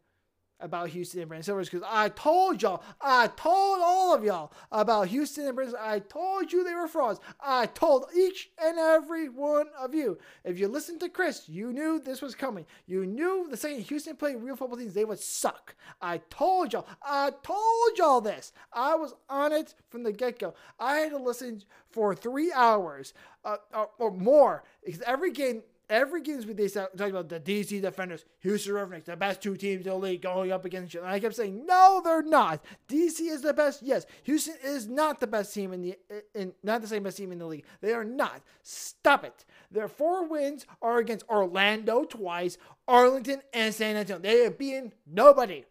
about 0.59 0.89
Houston 0.89 1.21
and 1.21 1.29
Brandon 1.29 1.43
Silvers 1.43 1.69
because 1.69 1.87
I 1.89 2.09
told 2.09 2.61
y'all, 2.61 2.83
I 3.01 3.27
told 3.27 3.79
all 3.81 4.13
of 4.13 4.23
y'all 4.23 4.51
about 4.71 5.07
Houston 5.07 5.45
and 5.45 5.55
Brandon. 5.55 5.77
I 5.79 5.99
told 5.99 6.51
you 6.51 6.63
they 6.63 6.73
were 6.73 6.87
frauds. 6.87 7.19
I 7.39 7.67
told 7.67 8.05
each 8.15 8.51
and 8.61 8.77
every 8.77 9.29
one 9.29 9.67
of 9.77 9.93
you. 9.93 10.17
If 10.43 10.59
you 10.59 10.67
listened 10.67 10.99
to 11.01 11.09
Chris, 11.09 11.47
you 11.47 11.71
knew 11.71 11.99
this 11.99 12.21
was 12.21 12.35
coming. 12.35 12.65
You 12.85 13.05
knew 13.05 13.47
the 13.49 13.57
second 13.57 13.81
Houston 13.81 14.15
played 14.15 14.37
real 14.37 14.55
football 14.55 14.77
teams, 14.77 14.93
they 14.93 15.05
would 15.05 15.19
suck. 15.19 15.75
I 16.01 16.21
told 16.29 16.73
y'all. 16.73 16.87
I 17.03 17.31
told 17.43 17.97
y'all 17.97 18.21
this. 18.21 18.51
I 18.73 18.95
was 18.95 19.13
on 19.29 19.53
it 19.53 19.73
from 19.89 20.03
the 20.03 20.11
get 20.11 20.39
go. 20.39 20.53
I 20.79 20.97
had 20.97 21.11
to 21.11 21.17
listen 21.17 21.63
for 21.89 22.13
three 22.15 22.51
hours 22.51 23.13
uh, 23.45 23.57
uh 23.73 23.85
or 23.97 24.11
more 24.11 24.63
because 24.85 25.01
every 25.01 25.31
game 25.31 25.63
every 25.89 26.21
game 26.21 26.43
we 26.47 26.53
they 26.53 26.67
talk 26.67 26.93
about 26.99 27.29
the 27.29 27.39
DC 27.39 27.81
Defenders, 27.81 28.25
Houston 28.39 28.73
Roughnecks, 28.73 29.05
the 29.05 29.15
best 29.15 29.41
two 29.41 29.55
teams 29.55 29.85
in 29.85 29.91
the 29.91 29.97
league 29.97 30.21
going 30.21 30.51
up 30.51 30.65
against 30.65 30.93
each 30.93 30.97
other. 30.97 31.07
And 31.07 31.15
I 31.15 31.19
kept 31.19 31.35
saying, 31.35 31.65
no, 31.65 32.01
they're 32.03 32.21
not. 32.21 32.63
DC 32.87 33.21
is 33.21 33.41
the 33.41 33.53
best. 33.53 33.81
Yes, 33.81 34.05
Houston 34.23 34.55
is 34.63 34.87
not 34.87 35.19
the 35.19 35.27
best 35.27 35.53
team 35.53 35.73
in 35.73 35.81
the 35.81 35.97
in 36.35 36.53
not 36.63 36.81
the 36.81 36.87
same 36.87 37.03
best 37.03 37.17
team 37.17 37.31
in 37.31 37.39
the 37.39 37.45
league. 37.45 37.65
They 37.81 37.93
are 37.93 38.05
not. 38.05 38.41
Stop 38.63 39.23
it. 39.23 39.45
Their 39.71 39.87
four 39.87 40.27
wins 40.27 40.65
are 40.81 40.99
against 40.99 41.27
Orlando 41.29 42.03
twice, 42.03 42.57
Arlington, 42.87 43.41
and 43.53 43.73
San 43.73 43.95
Antonio. 43.95 44.21
They 44.21 44.45
are 44.45 44.51
being 44.51 44.93
nobody. 45.05 45.65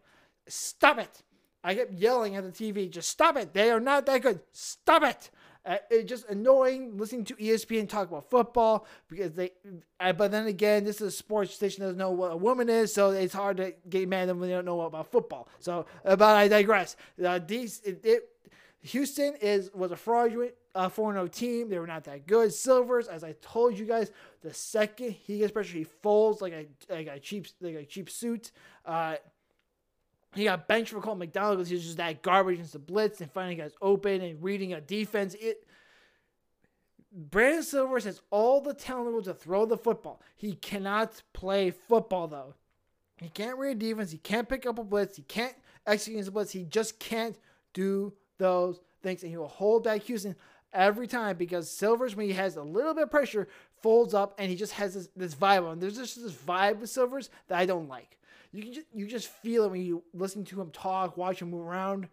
Stop 0.47 0.99
it. 0.99 1.23
I 1.63 1.75
kept 1.75 1.93
yelling 1.93 2.35
at 2.35 2.43
the 2.43 2.51
TV, 2.51 2.89
just 2.89 3.09
stop 3.09 3.35
it. 3.35 3.53
They 3.53 3.69
are 3.69 3.81
not 3.81 4.05
that 4.05 4.21
good. 4.21 4.39
Stop 4.53 5.03
it. 5.03 5.29
Uh, 5.69 5.77
it's 5.91 6.09
just 6.09 6.27
annoying 6.29 6.97
listening 6.97 7.23
to 7.23 7.35
ESPN 7.35 7.87
talk 7.87 8.09
about 8.09 8.27
football 8.27 8.87
because 9.07 9.33
they. 9.33 9.51
Uh, 9.99 10.11
but 10.11 10.31
then 10.31 10.47
again, 10.47 10.83
this 10.83 10.95
is 10.95 11.01
a 11.01 11.11
sports 11.11 11.53
station 11.53 11.81
that 11.81 11.89
doesn't 11.89 11.99
know 11.99 12.09
what 12.09 12.31
a 12.31 12.35
woman 12.35 12.69
is, 12.69 12.91
so 12.91 13.11
it's 13.11 13.35
hard 13.35 13.57
to 13.57 13.73
get 13.87 14.09
mad 14.09 14.27
when 14.29 14.41
they 14.41 14.49
don't 14.49 14.65
know 14.65 14.81
about 14.81 15.11
football. 15.11 15.47
So, 15.59 15.85
but 16.03 16.21
I 16.21 16.47
digress. 16.47 16.95
Uh, 17.23 17.39
these 17.45 17.81
it, 17.85 18.01
it, 18.03 18.29
Houston 18.81 19.35
is 19.41 19.69
was 19.75 19.91
a 19.91 19.95
fraudulent 19.95 20.53
uh, 20.73 20.89
4 20.89 21.13
0 21.13 21.27
team. 21.27 21.69
They 21.69 21.77
were 21.77 21.85
not 21.85 22.03
that 22.05 22.25
good. 22.25 22.51
Silvers, 22.51 23.07
as 23.07 23.23
I 23.23 23.35
told 23.39 23.77
you 23.77 23.85
guys, 23.85 24.11
the 24.41 24.51
second 24.51 25.11
he 25.11 25.37
gets 25.37 25.51
pressure, 25.51 25.77
he 25.77 25.83
folds 25.83 26.41
like 26.41 26.53
a 26.53 26.65
like 26.91 27.07
a 27.07 27.19
cheap 27.19 27.45
like 27.61 27.75
a 27.75 27.85
cheap 27.85 28.09
suit. 28.09 28.51
Uh, 28.85 29.17
he 30.35 30.43
got 30.43 30.67
benched 30.67 30.91
for 30.91 31.01
Cole 31.01 31.15
McDonald 31.15 31.57
because 31.57 31.69
he 31.69 31.75
was 31.75 31.83
just 31.83 31.97
that 31.97 32.21
garbage 32.21 32.59
into 32.59 32.79
blitz 32.79 33.21
and 33.21 33.31
finding 33.31 33.57
guys 33.57 33.73
open 33.81 34.21
and 34.21 34.43
reading 34.43 34.73
a 34.73 34.81
defense. 34.81 35.35
It 35.39 35.65
Brandon 37.11 37.63
Silvers 37.63 38.03
has 38.03 38.21
all 38.29 38.61
the 38.61 38.73
talent 38.73 39.25
to 39.25 39.33
throw 39.33 39.65
the 39.65 39.77
football. 39.77 40.21
He 40.35 40.53
cannot 40.53 41.21
play 41.33 41.71
football 41.71 42.27
though. 42.27 42.53
He 43.17 43.29
can't 43.29 43.57
read 43.57 43.79
defense. 43.79 44.11
He 44.11 44.19
can't 44.19 44.47
pick 44.47 44.65
up 44.65 44.79
a 44.79 44.83
blitz. 44.83 45.17
He 45.17 45.23
can't 45.23 45.55
execute 45.85 46.27
a 46.27 46.31
blitz. 46.31 46.51
He 46.51 46.63
just 46.63 46.99
can't 46.99 47.37
do 47.73 48.13
those 48.37 48.79
things, 49.01 49.23
and 49.23 49.31
he 49.31 49.37
will 49.37 49.47
hold 49.47 49.83
back 49.83 50.03
Houston 50.03 50.35
every 50.71 51.07
time 51.07 51.35
because 51.35 51.69
Silvers, 51.69 52.15
when 52.15 52.27
he 52.27 52.33
has 52.33 52.55
a 52.55 52.63
little 52.63 52.93
bit 52.93 53.03
of 53.03 53.11
pressure, 53.11 53.47
folds 53.81 54.13
up 54.13 54.35
and 54.37 54.49
he 54.49 54.55
just 54.55 54.73
has 54.73 54.93
this, 54.93 55.09
this 55.15 55.35
vibe 55.35 55.67
on. 55.67 55.79
There's 55.79 55.97
just 55.97 56.21
this 56.21 56.33
vibe 56.33 56.79
with 56.79 56.89
Silvers 56.89 57.29
that 57.47 57.57
I 57.57 57.65
don't 57.65 57.89
like. 57.89 58.18
You 58.51 58.63
can 58.63 58.73
just, 58.73 58.87
you 58.93 59.07
just 59.07 59.27
feel 59.27 59.65
it 59.65 59.71
when 59.71 59.81
you 59.81 60.03
listen 60.13 60.43
to 60.45 60.61
him 60.61 60.71
talk, 60.71 61.17
watch 61.17 61.41
him 61.41 61.51
move 61.51 61.67
around. 61.67 62.07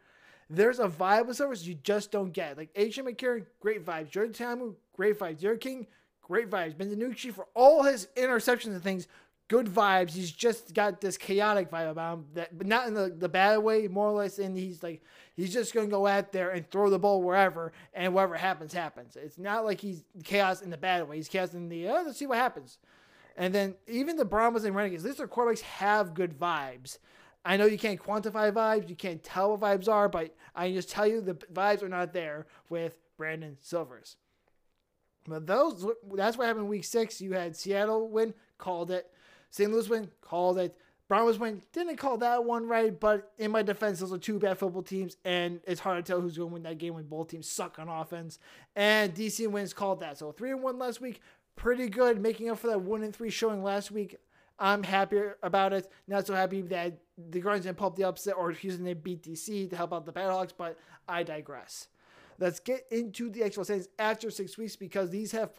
There's 0.49 0.79
a 0.79 0.89
vibe 0.89 1.27
with 1.27 1.37
Silvers 1.37 1.67
you 1.67 1.75
just 1.75 2.13
don't 2.13 2.33
get. 2.33 2.57
Like 2.57 2.73
AJ 2.75 3.01
McCarron, 3.01 3.47
great 3.61 3.85
vibes. 3.85 4.11
Jordan 4.11 4.33
Ta'amu, 4.33 4.75
great 4.95 5.19
vibes. 5.19 5.41
D'Eriq 5.41 5.61
King, 5.61 5.87
great 6.23 6.51
vibes. 6.51 6.77
Ben 6.77 6.95
DiNucci 6.95 7.33
for 7.33 7.47
all 7.55 7.83
his 7.83 8.09
interceptions 8.17 8.67
and 8.67 8.83
things, 8.83 9.09
good 9.49 9.67
vibes. 9.67 10.11
He's 10.11 10.31
just 10.31 10.75
got 10.75 11.01
this 11.01 11.17
chaotic 11.17 11.71
vibe 11.71 11.91
about 11.91 12.19
him 12.19 12.25
that, 12.35 12.57
but 12.57 12.67
not 12.67 12.87
in 12.87 12.95
the, 12.95 13.09
the 13.17 13.29
bad 13.29 13.59
way. 13.59 13.89
More 13.89 14.09
or 14.09 14.13
less, 14.13 14.39
in 14.39 14.55
he's 14.55 14.83
like 14.83 15.03
he's 15.35 15.53
just 15.53 15.75
gonna 15.75 15.87
go 15.87 16.07
out 16.07 16.33
there 16.33 16.51
and 16.51 16.69
throw 16.71 16.91
the 16.91 16.99
ball 16.99 17.23
wherever, 17.23 17.73
and 17.95 18.15
whatever 18.15 18.37
happens, 18.37 18.73
happens. 18.73 19.17
It's 19.17 19.39
not 19.39 19.65
like 19.65 19.81
he's 19.81 20.05
chaos 20.25 20.63
in 20.63 20.71
the 20.71 20.77
bad 20.77 21.09
way. 21.09 21.17
He's 21.17 21.29
chaos 21.29 21.55
in 21.55 21.69
the 21.69 21.89
oh, 21.89 22.03
let's 22.07 22.19
see 22.19 22.27
what 22.27 22.39
happens. 22.39 22.79
And 23.37 23.55
then 23.55 23.75
even 23.87 24.17
the 24.17 24.25
Brahmas 24.25 24.65
and 24.65 24.75
Renegades, 24.75 25.03
these 25.03 25.21
are 25.21 25.29
quarterbacks 25.29 25.61
have 25.61 26.15
good 26.15 26.39
vibes. 26.39 26.99
I 27.45 27.57
know 27.57 27.67
you 27.67 27.79
can't 27.79 28.03
quantify 28.03 28.51
vibes, 28.51 28.89
you 28.89 28.97
can't 28.97 29.23
tell 29.23 29.57
what 29.57 29.61
vibes 29.61 29.89
are, 29.89 30.09
but 30.09 30.35
I 30.55 30.67
can 30.67 30.75
just 30.75 30.91
tell 30.91 31.07
you 31.07 31.21
the 31.21 31.35
vibes 31.35 31.83
are 31.83 31.89
not 31.89 32.13
there 32.13 32.47
with 32.69 32.97
Brandon 33.17 33.57
Silvers. 33.61 34.17
But 35.29 35.47
those 35.47 35.87
that's 36.15 36.37
what 36.37 36.47
happened 36.47 36.69
week 36.69 36.85
six. 36.85 37.21
You 37.21 37.33
had 37.35 37.57
Seattle 37.57 38.09
win, 38.09 38.35
called 38.59 38.91
it. 38.91 39.11
St. 39.51 39.71
Louis 39.71 39.89
win, 39.89 40.11
called 40.21 40.59
it. 40.59 40.77
Brahmas 41.09 41.39
win, 41.39 41.63
didn't 41.73 41.99
call 41.99 42.19
that 42.19 42.45
one 42.45 42.67
right, 42.67 42.99
but 42.99 43.33
in 43.39 43.53
my 43.53 43.63
defense, 43.63 44.01
those 44.01 44.13
are 44.13 44.19
two 44.19 44.41
bad 44.41 44.59
football 44.59 44.83
teams, 44.83 45.17
and 45.25 45.61
it's 45.65 45.81
hard 45.81 46.05
to 46.05 46.13
tell 46.13 46.21
who's 46.21 46.37
going 46.37 46.51
to 46.51 46.55
win 46.55 46.63
that 46.65 46.79
game 46.79 46.95
when 46.95 47.05
both 47.05 47.29
teams 47.29 47.49
suck 47.49 47.79
on 47.79 47.89
offense. 47.89 48.41
And 48.75 49.15
DC 49.15 49.47
wins 49.47 49.73
called 49.73 50.01
that. 50.01 50.19
So 50.19 50.33
three 50.33 50.51
and 50.51 50.63
one 50.63 50.81
last 50.81 51.01
week, 51.01 51.21
pretty 51.57 51.89
good, 51.89 52.21
making 52.21 52.51
up 52.51 52.59
for 52.59 52.69
that 52.69 52.81
one 52.81 53.03
and 53.03 53.15
three 53.15 53.31
showing 53.31 53.63
last 53.63 53.91
week. 53.91 54.17
I'm 54.59 54.83
happier 54.83 55.37
about 55.43 55.73
it. 55.73 55.91
Not 56.07 56.27
so 56.27 56.35
happy 56.35 56.63
that 56.63 56.99
the 57.19 57.41
Guardians 57.41 57.67
didn't 57.67 57.79
pull 57.79 57.89
up 57.89 57.97
the 57.97 58.05
upset 58.05 58.35
or 58.37 58.51
Houston 58.53 58.85
they 58.85 58.95
beat 58.95 59.23
DC 59.23 59.69
to 59.69 59.77
help 59.77 59.93
out 59.93 60.07
the 60.07 60.13
Battlehawks, 60.13 60.53
but 60.57 60.79
I 61.09 61.23
digress. 61.23 61.89
Let's 62.39 62.61
get 62.61 62.87
into 62.91 63.31
the 63.31 63.45
actual 63.45 63.65
standings 63.65 63.89
after 63.99 64.31
six 64.31 64.59
weeks 64.59 64.77
because 64.77 65.09
these 65.11 65.33
have 65.33 65.51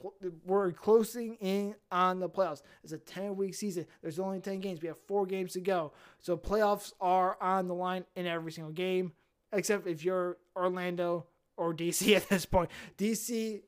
we're 0.46 0.72
closing 0.72 1.36
in 1.36 1.76
on 1.92 2.20
the 2.20 2.30
playoffs. 2.30 2.62
It's 2.84 2.94
a 2.94 3.00
10 3.00 3.36
week 3.36 3.56
season. 3.56 3.88
There's 4.02 4.20
only 4.20 4.40
10 4.40 4.60
games. 4.60 4.82
We 4.82 4.88
have 4.88 4.98
four 5.08 5.26
games 5.26 5.54
to 5.54 5.62
go. 5.62 5.94
So 6.20 6.38
playoffs 6.38 6.94
are 7.02 7.38
on 7.42 7.68
the 7.68 7.74
line 7.74 8.06
in 8.16 8.28
every 8.28 8.52
single 8.52 8.74
game, 8.74 9.14
except 9.52 9.88
if 9.88 10.06
you're 10.06 10.38
Orlando 10.56 11.26
or 11.58 11.74
DC 11.74 12.16
at 12.16 12.30
this 12.30 12.46
point. 12.46 12.70
DC, 12.98 13.62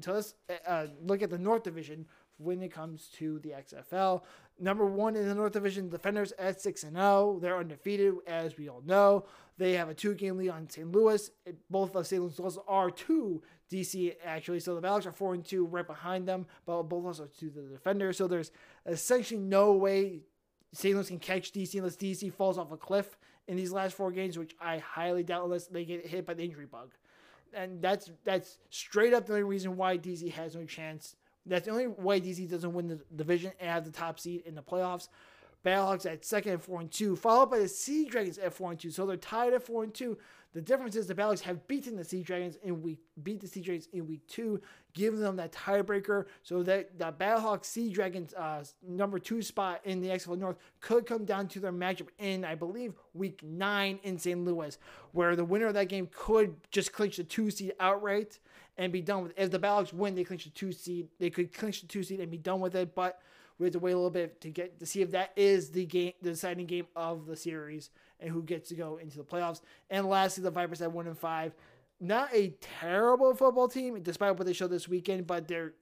so 0.00 0.12
let's 0.12 0.34
uh, 0.66 0.86
look 1.02 1.22
at 1.22 1.30
the 1.30 1.38
North 1.38 1.62
Division 1.62 2.06
when 2.38 2.62
it 2.62 2.72
comes 2.72 3.08
to 3.18 3.38
the 3.40 3.50
XFL. 3.50 4.22
Number 4.60 4.86
one 4.86 5.16
in 5.16 5.28
the 5.28 5.34
North 5.34 5.52
Division, 5.52 5.88
Defenders 5.88 6.32
at 6.38 6.60
6 6.60 6.82
and 6.84 6.96
0. 6.96 7.38
They're 7.40 7.58
undefeated, 7.58 8.14
as 8.26 8.56
we 8.56 8.68
all 8.68 8.82
know. 8.84 9.24
They 9.56 9.72
have 9.72 9.88
a 9.88 9.94
two 9.94 10.14
game 10.14 10.36
lead 10.36 10.50
on 10.50 10.70
St. 10.70 10.90
Louis. 10.90 11.30
Both 11.68 11.94
of 11.94 12.06
St. 12.06 12.22
Louis 12.22 12.58
are 12.66 12.90
two 12.90 13.42
DC, 13.70 14.14
actually. 14.24 14.60
So 14.60 14.74
the 14.74 14.80
Battlehawks 14.80 15.06
are 15.06 15.12
4 15.12 15.34
and 15.34 15.44
2 15.44 15.66
right 15.66 15.86
behind 15.86 16.26
them, 16.26 16.46
but 16.64 16.84
both 16.84 17.06
us 17.06 17.20
are 17.20 17.26
to 17.26 17.50
the 17.50 17.62
Defenders. 17.62 18.16
So 18.16 18.26
there's 18.26 18.52
essentially 18.86 19.40
no 19.40 19.72
way 19.74 20.22
St. 20.72 20.94
Louis 20.94 21.08
can 21.08 21.18
catch 21.18 21.52
DC 21.52 21.74
unless 21.76 21.96
DC 21.96 22.32
falls 22.32 22.58
off 22.58 22.72
a 22.72 22.76
cliff 22.76 23.18
in 23.48 23.56
these 23.56 23.72
last 23.72 23.94
four 23.94 24.12
games, 24.12 24.38
which 24.38 24.54
I 24.60 24.78
highly 24.78 25.22
doubt 25.22 25.44
unless 25.44 25.66
they 25.66 25.84
get 25.84 26.06
hit 26.06 26.26
by 26.26 26.34
the 26.34 26.44
injury 26.44 26.66
bug 26.66 26.92
and 27.54 27.82
that's 27.82 28.10
that's 28.24 28.58
straight 28.70 29.14
up 29.14 29.26
the 29.26 29.34
only 29.34 29.44
reason 29.44 29.76
why 29.76 29.98
DC 29.98 30.32
has 30.32 30.54
no 30.54 30.64
chance. 30.64 31.16
That's 31.46 31.64
the 31.64 31.70
only 31.70 31.86
way 31.86 32.20
DC 32.20 32.50
doesn't 32.50 32.72
win 32.72 32.88
the 32.88 33.00
division 33.16 33.52
and 33.58 33.70
have 33.70 33.84
the 33.84 33.90
top 33.90 34.20
seed 34.20 34.42
in 34.44 34.54
the 34.54 34.62
playoffs. 34.62 35.08
Battlehawks 35.64 36.06
at 36.06 36.24
second 36.24 36.52
at 36.52 36.62
four 36.62 36.80
and 36.80 36.90
two, 36.90 37.16
followed 37.16 37.50
by 37.50 37.58
the 37.58 37.68
Sea 37.68 38.04
Dragons 38.04 38.38
at 38.38 38.52
four 38.52 38.70
and 38.70 38.78
two. 38.78 38.90
So 38.90 39.06
they're 39.06 39.16
tied 39.16 39.52
at 39.52 39.62
four 39.62 39.82
and 39.82 39.92
two. 39.92 40.18
The 40.54 40.62
difference 40.62 40.96
is 40.96 41.06
the 41.06 41.14
Battlehawks 41.14 41.40
have 41.40 41.68
beaten 41.68 41.96
the 41.96 42.04
Sea 42.04 42.22
Dragons 42.22 42.56
in 42.62 42.82
week 42.82 42.98
beat 43.22 43.40
the 43.40 43.46
Sea 43.46 43.60
Dragons 43.60 43.88
in 43.92 44.06
week 44.06 44.26
two, 44.26 44.60
giving 44.94 45.20
them 45.20 45.36
that 45.36 45.52
tiebreaker. 45.52 46.24
So 46.42 46.62
that 46.62 46.98
the 46.98 47.12
Battlehawks 47.12 47.66
Sea 47.66 47.90
Dragons 47.90 48.32
uh, 48.34 48.64
number 48.86 49.18
two 49.18 49.42
spot 49.42 49.80
in 49.84 50.00
the 50.00 50.08
XFL 50.08 50.38
North 50.38 50.56
could 50.80 51.06
come 51.06 51.24
down 51.24 51.48
to 51.48 51.60
their 51.60 51.72
matchup 51.72 52.08
in 52.18 52.44
I 52.44 52.54
believe 52.54 52.94
week 53.12 53.42
nine 53.42 53.98
in 54.02 54.18
St. 54.18 54.42
Louis, 54.42 54.78
where 55.12 55.36
the 55.36 55.44
winner 55.44 55.66
of 55.66 55.74
that 55.74 55.88
game 55.88 56.08
could 56.14 56.54
just 56.70 56.92
clinch 56.92 57.18
the 57.18 57.24
two 57.24 57.50
seed 57.50 57.74
outright 57.78 58.38
and 58.78 58.92
be 58.92 59.02
done 59.02 59.24
with. 59.24 59.32
It. 59.32 59.42
If 59.42 59.50
the 59.50 59.58
Battlehawks 59.58 59.92
win, 59.92 60.14
they 60.14 60.24
clinch 60.24 60.44
the 60.44 60.50
two 60.50 60.72
seed. 60.72 61.08
They 61.18 61.30
could 61.30 61.52
clinch 61.52 61.82
the 61.82 61.88
two 61.88 62.02
seed 62.02 62.20
and 62.20 62.30
be 62.30 62.38
done 62.38 62.60
with 62.60 62.74
it, 62.74 62.94
but 62.94 63.20
we 63.58 63.66
have 63.66 63.72
to 63.72 63.80
wait 63.80 63.92
a 63.92 63.96
little 63.96 64.10
bit 64.10 64.40
to 64.40 64.50
get 64.50 64.78
to 64.78 64.86
see 64.86 65.02
if 65.02 65.10
that 65.10 65.32
is 65.36 65.70
the 65.70 65.84
game, 65.84 66.12
the 66.22 66.30
deciding 66.30 66.66
game 66.66 66.86
of 66.94 67.26
the 67.26 67.36
series, 67.36 67.90
and 68.20 68.30
who 68.30 68.42
gets 68.42 68.68
to 68.68 68.74
go 68.74 68.96
into 68.96 69.16
the 69.16 69.24
playoffs. 69.24 69.60
And 69.90 70.06
lastly, 70.06 70.42
the 70.42 70.50
Vipers 70.50 70.82
at 70.82 70.92
one 70.92 71.06
and 71.06 71.18
five. 71.18 71.54
Not 72.00 72.32
a 72.32 72.54
terrible 72.60 73.34
football 73.34 73.68
team, 73.68 74.00
despite 74.02 74.36
what 74.36 74.46
they 74.46 74.52
showed 74.52 74.70
this 74.70 74.88
weekend, 74.88 75.26
but 75.26 75.48
they're 75.48 75.74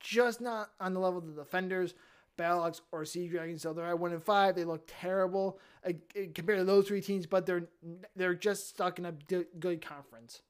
just 0.00 0.40
not 0.40 0.70
on 0.80 0.94
the 0.94 1.00
level 1.00 1.18
of 1.18 1.26
the 1.26 1.40
defenders, 1.40 1.94
Battlehawks 2.36 2.80
or 2.92 3.04
Sea 3.04 3.28
Dragons. 3.28 3.62
So 3.62 3.72
they're 3.72 3.86
at 3.86 3.98
one 3.98 4.12
and 4.12 4.22
five. 4.22 4.54
They 4.54 4.64
look 4.64 4.84
terrible 4.86 5.60
uh, 5.86 5.92
compared 6.34 6.58
to 6.58 6.64
those 6.64 6.88
three 6.88 7.00
teams, 7.00 7.26
but 7.26 7.46
they're 7.46 7.68
they're 8.16 8.34
just 8.34 8.68
stuck 8.68 8.98
in 8.98 9.06
a 9.06 9.12
good 9.12 9.84
conference. 9.84 10.42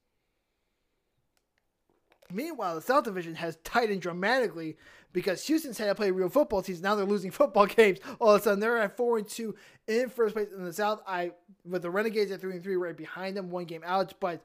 Meanwhile, 2.32 2.74
the 2.76 2.82
South 2.82 3.04
Division 3.04 3.34
has 3.36 3.56
tightened 3.64 4.02
dramatically 4.02 4.76
because 5.12 5.46
Houston's 5.46 5.78
had 5.78 5.86
to 5.86 5.94
play 5.94 6.10
real 6.10 6.28
football 6.28 6.62
teams. 6.62 6.82
Now 6.82 6.94
they're 6.94 7.06
losing 7.06 7.30
football 7.32 7.66
games. 7.66 7.98
All 8.20 8.34
of 8.34 8.40
a 8.40 8.44
sudden, 8.44 8.60
they're 8.60 8.78
at 8.78 8.96
four 8.96 9.18
and 9.18 9.26
two 9.26 9.54
in 9.86 10.08
first 10.08 10.34
place 10.34 10.48
in 10.54 10.64
the 10.64 10.72
South. 10.72 11.00
I 11.06 11.32
with 11.64 11.82
the 11.82 11.90
Renegades 11.90 12.30
at 12.30 12.40
three 12.40 12.52
and 12.52 12.62
three, 12.62 12.76
right 12.76 12.96
behind 12.96 13.36
them, 13.36 13.50
one 13.50 13.64
game 13.64 13.82
out. 13.84 14.14
But 14.20 14.42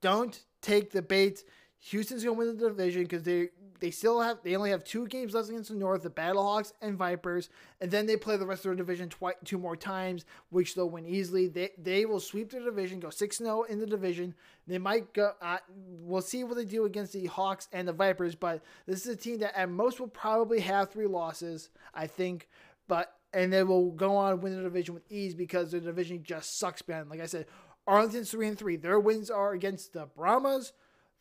don't 0.00 0.38
take 0.60 0.90
the 0.90 1.02
bait. 1.02 1.44
Houston's 1.86 2.22
gonna 2.22 2.36
win 2.36 2.56
the 2.56 2.68
division 2.68 3.02
because 3.02 3.24
they 3.24 3.48
they 3.80 3.90
still 3.90 4.20
have 4.20 4.38
they 4.44 4.54
only 4.54 4.70
have 4.70 4.84
two 4.84 5.08
games 5.08 5.34
left 5.34 5.48
against 5.48 5.70
the 5.70 5.74
North, 5.74 6.04
the 6.04 6.10
Battlehawks 6.10 6.72
and 6.80 6.96
Vipers, 6.96 7.50
and 7.80 7.90
then 7.90 8.06
they 8.06 8.16
play 8.16 8.36
the 8.36 8.46
rest 8.46 8.60
of 8.60 8.70
their 8.70 8.76
division 8.76 9.08
twice 9.08 9.34
two 9.44 9.58
more 9.58 9.74
times, 9.74 10.24
which 10.50 10.76
they'll 10.76 10.88
win 10.88 11.04
easily. 11.04 11.48
They 11.48 11.70
they 11.76 12.04
will 12.06 12.20
sweep 12.20 12.50
the 12.50 12.60
division, 12.60 13.00
go 13.00 13.10
six 13.10 13.38
0 13.38 13.64
in 13.64 13.80
the 13.80 13.86
division. 13.86 14.36
They 14.68 14.78
might 14.78 15.12
go. 15.12 15.32
Uh, 15.42 15.58
we'll 15.76 16.22
see 16.22 16.44
what 16.44 16.54
they 16.54 16.64
do 16.64 16.84
against 16.84 17.14
the 17.14 17.26
Hawks 17.26 17.66
and 17.72 17.88
the 17.88 17.92
Vipers, 17.92 18.36
but 18.36 18.62
this 18.86 19.04
is 19.04 19.14
a 19.14 19.16
team 19.16 19.40
that 19.40 19.58
at 19.58 19.68
most 19.68 19.98
will 19.98 20.06
probably 20.06 20.60
have 20.60 20.92
three 20.92 21.08
losses, 21.08 21.70
I 21.92 22.06
think. 22.06 22.48
But 22.86 23.12
and 23.32 23.52
they 23.52 23.64
will 23.64 23.90
go 23.90 24.14
on 24.14 24.40
win 24.40 24.54
the 24.56 24.62
division 24.62 24.94
with 24.94 25.10
ease 25.10 25.34
because 25.34 25.72
the 25.72 25.80
division 25.80 26.22
just 26.22 26.60
sucks, 26.60 26.86
man. 26.86 27.08
Like 27.08 27.20
I 27.20 27.26
said, 27.26 27.46
Arlington's 27.88 28.30
three 28.30 28.46
and 28.46 28.56
three. 28.56 28.76
Their 28.76 29.00
wins 29.00 29.30
are 29.30 29.52
against 29.52 29.94
the 29.94 30.06
Brahmas 30.06 30.72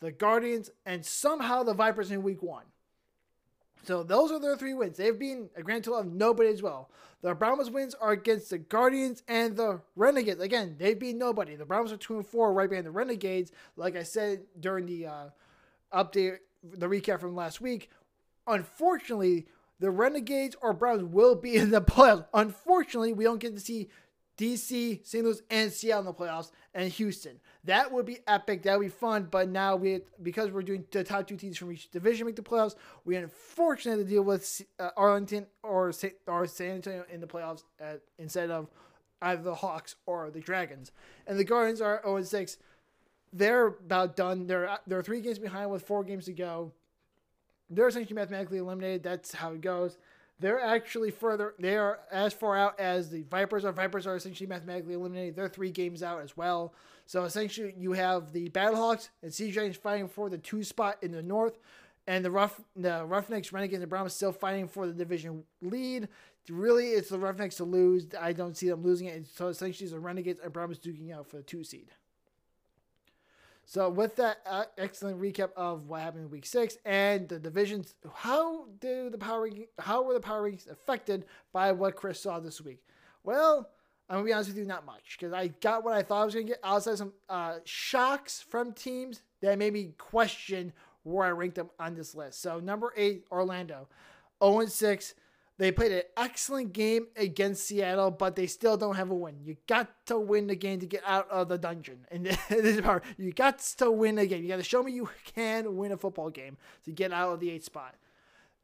the 0.01 0.11
Guardians, 0.11 0.69
and 0.85 1.05
somehow 1.05 1.63
the 1.63 1.73
Vipers 1.73 2.11
in 2.11 2.23
week 2.23 2.41
one. 2.41 2.65
So 3.83 4.03
those 4.03 4.31
are 4.31 4.39
their 4.39 4.57
three 4.57 4.73
wins. 4.73 4.97
They've 4.97 5.17
been 5.17 5.49
a 5.55 5.63
grand 5.63 5.83
total 5.83 6.01
of 6.01 6.07
nobody 6.07 6.49
as 6.49 6.61
well. 6.61 6.89
The 7.21 7.33
Brahmas 7.33 7.69
wins 7.69 7.95
are 7.95 8.11
against 8.11 8.49
the 8.49 8.57
Guardians 8.57 9.23
and 9.27 9.55
the 9.55 9.81
Renegades. 9.95 10.41
Again, 10.41 10.75
they've 10.77 10.99
been 10.99 11.17
nobody. 11.17 11.55
The 11.55 11.65
Brahmas 11.65 11.91
are 11.91 11.97
two 11.97 12.15
and 12.17 12.25
four, 12.25 12.53
right 12.53 12.69
behind 12.69 12.85
the 12.85 12.91
Renegades. 12.91 13.51
Like 13.75 13.95
I 13.95 14.03
said 14.03 14.41
during 14.59 14.85
the 14.85 15.07
uh, 15.07 15.25
update, 15.93 16.37
the 16.63 16.87
recap 16.87 17.19
from 17.19 17.35
last 17.35 17.61
week. 17.61 17.89
Unfortunately, 18.47 19.47
the 19.79 19.91
Renegades 19.91 20.55
or 20.61 20.73
Brahmas 20.73 21.03
will 21.03 21.35
be 21.35 21.55
in 21.55 21.71
the 21.71 21.81
playoffs. 21.81 22.25
Unfortunately, 22.33 23.13
we 23.13 23.23
don't 23.23 23.39
get 23.39 23.55
to 23.55 23.61
see 23.61 23.89
DC, 24.41 25.05
St. 25.05 25.23
Louis, 25.23 25.39
and 25.51 25.71
Seattle 25.71 25.99
in 25.99 26.05
the 26.07 26.13
playoffs, 26.13 26.51
and 26.73 26.91
Houston. 26.93 27.39
That 27.65 27.91
would 27.91 28.07
be 28.07 28.19
epic. 28.25 28.63
That 28.63 28.79
would 28.79 28.85
be 28.85 28.89
fun. 28.89 29.27
But 29.29 29.49
now 29.49 29.75
we, 29.75 30.01
because 30.23 30.49
we're 30.49 30.63
doing 30.63 30.83
the 30.89 31.03
top 31.03 31.27
two 31.27 31.37
teams 31.37 31.57
from 31.57 31.71
each 31.71 31.91
division 31.91 32.25
make 32.25 32.35
the 32.35 32.41
playoffs, 32.41 32.73
we 33.05 33.15
unfortunately 33.15 34.01
have 34.01 34.07
to 34.07 34.13
deal 34.15 34.23
with 34.23 34.63
uh, 34.79 34.89
Arlington 34.97 35.45
or, 35.61 35.91
or 36.25 36.47
San 36.47 36.71
Antonio 36.71 37.05
in 37.11 37.21
the 37.21 37.27
playoffs 37.27 37.63
at, 37.79 38.01
instead 38.17 38.49
of 38.49 38.67
either 39.21 39.43
the 39.43 39.53
Hawks 39.53 39.95
or 40.07 40.31
the 40.31 40.39
Dragons. 40.39 40.91
And 41.27 41.37
the 41.37 41.43
Guardians 41.43 41.79
are 41.79 42.01
0 42.03 42.23
6. 42.23 42.57
They're 43.33 43.67
about 43.67 44.15
done. 44.15 44.47
They're 44.47 44.77
they're 44.87 45.03
three 45.03 45.21
games 45.21 45.39
behind 45.39 45.69
with 45.69 45.83
four 45.83 46.03
games 46.03 46.25
to 46.25 46.33
go. 46.33 46.73
They're 47.69 47.87
essentially 47.87 48.15
mathematically 48.15 48.57
eliminated. 48.57 49.03
That's 49.03 49.33
how 49.33 49.53
it 49.53 49.61
goes. 49.61 49.97
They're 50.41 50.59
actually 50.59 51.11
further. 51.11 51.53
They 51.59 51.77
are 51.77 51.99
as 52.11 52.33
far 52.33 52.57
out 52.57 52.79
as 52.79 53.11
the 53.11 53.21
Vipers 53.21 53.63
are. 53.63 53.71
Vipers 53.71 54.07
are 54.07 54.15
essentially 54.15 54.47
mathematically 54.47 54.95
eliminated. 54.95 55.35
They're 55.35 55.47
three 55.47 55.69
games 55.69 56.01
out 56.01 56.21
as 56.21 56.35
well. 56.35 56.73
So 57.05 57.25
essentially, 57.25 57.75
you 57.77 57.91
have 57.91 58.33
the 58.33 58.49
Battlehawks 58.49 59.09
and 59.21 59.31
Sea 59.31 59.51
Giants 59.51 59.77
fighting 59.77 60.07
for 60.07 60.29
the 60.31 60.39
two 60.39 60.63
spot 60.63 60.97
in 61.03 61.11
the 61.11 61.21
North, 61.21 61.59
and 62.07 62.25
the 62.25 62.31
Rough 62.31 62.59
the 62.75 63.05
Roughnecks, 63.05 63.53
Renegades, 63.53 63.83
and 63.83 63.89
Brahmas 63.89 64.15
still 64.15 64.31
fighting 64.31 64.67
for 64.67 64.87
the 64.87 64.93
division 64.93 65.43
lead. 65.61 66.07
Really, 66.49 66.87
it's 66.87 67.09
the 67.09 67.19
Roughnecks 67.19 67.57
to 67.57 67.63
lose. 67.63 68.07
I 68.19 68.33
don't 68.33 68.57
see 68.57 68.67
them 68.67 68.81
losing 68.81 69.07
it. 69.07 69.27
So 69.27 69.49
essentially, 69.49 69.87
the 69.89 69.99
Renegades 69.99 70.39
and 70.43 70.51
Brahmas 70.51 70.79
duking 70.79 71.13
out 71.13 71.27
for 71.27 71.37
the 71.37 71.43
two 71.43 71.63
seed. 71.63 71.91
So 73.71 73.87
with 73.87 74.17
that 74.17 74.39
uh, 74.45 74.65
excellent 74.77 75.21
recap 75.21 75.51
of 75.55 75.87
what 75.87 76.01
happened 76.01 76.25
in 76.25 76.29
week 76.29 76.45
six 76.45 76.77
and 76.83 77.29
the 77.29 77.39
divisions, 77.39 77.95
how 78.13 78.65
do 78.81 79.09
the 79.09 79.17
power 79.17 79.49
how 79.79 80.03
were 80.03 80.13
the 80.13 80.19
power 80.19 80.41
rankings 80.51 80.69
affected 80.69 81.23
by 81.53 81.71
what 81.71 81.95
Chris 81.95 82.19
saw 82.19 82.41
this 82.41 82.59
week? 82.59 82.83
Well, 83.23 83.69
I'm 84.09 84.17
gonna 84.17 84.25
be 84.25 84.33
honest 84.33 84.49
with 84.49 84.57
you, 84.57 84.65
not 84.65 84.85
much 84.85 85.15
because 85.17 85.31
I 85.31 85.47
got 85.61 85.85
what 85.85 85.93
I 85.93 86.03
thought 86.03 86.23
I 86.23 86.25
was 86.25 86.33
gonna 86.33 86.47
get 86.47 86.59
outside 86.65 86.97
some 86.97 87.13
uh, 87.29 87.59
shocks 87.63 88.41
from 88.41 88.73
teams 88.73 89.21
that 89.39 89.57
made 89.57 89.71
me 89.71 89.93
question 89.97 90.73
where 91.03 91.25
I 91.25 91.31
ranked 91.31 91.55
them 91.55 91.69
on 91.79 91.95
this 91.95 92.13
list. 92.13 92.41
So 92.41 92.59
number 92.59 92.91
eight, 92.97 93.23
Orlando, 93.31 93.87
0 94.43 94.59
and 94.59 94.69
6. 94.69 95.15
They 95.61 95.71
played 95.71 95.91
an 95.91 96.01
excellent 96.17 96.73
game 96.73 97.05
against 97.15 97.67
Seattle, 97.67 98.09
but 98.09 98.35
they 98.35 98.47
still 98.47 98.77
don't 98.77 98.95
have 98.95 99.11
a 99.11 99.13
win. 99.13 99.35
You 99.43 99.57
got 99.67 100.07
to 100.07 100.17
win 100.17 100.47
the 100.47 100.55
game 100.55 100.79
to 100.79 100.87
get 100.87 101.03
out 101.05 101.29
of 101.29 101.49
the 101.49 101.57
dungeon. 101.59 101.99
And 102.11 102.25
this 102.25 102.49
is 102.49 102.81
part. 102.81 103.03
You 103.15 103.31
got 103.31 103.59
to 103.77 103.91
win 103.91 104.15
the 104.15 104.25
game. 104.25 104.41
You 104.41 104.47
got 104.47 104.55
to 104.55 104.63
show 104.63 104.81
me 104.81 104.91
you 104.91 105.07
can 105.23 105.77
win 105.77 105.91
a 105.91 105.97
football 105.97 106.31
game 106.31 106.57
to 106.85 106.91
get 106.91 107.13
out 107.13 107.33
of 107.33 107.39
the 107.39 107.51
eighth 107.51 107.65
spot. 107.65 107.93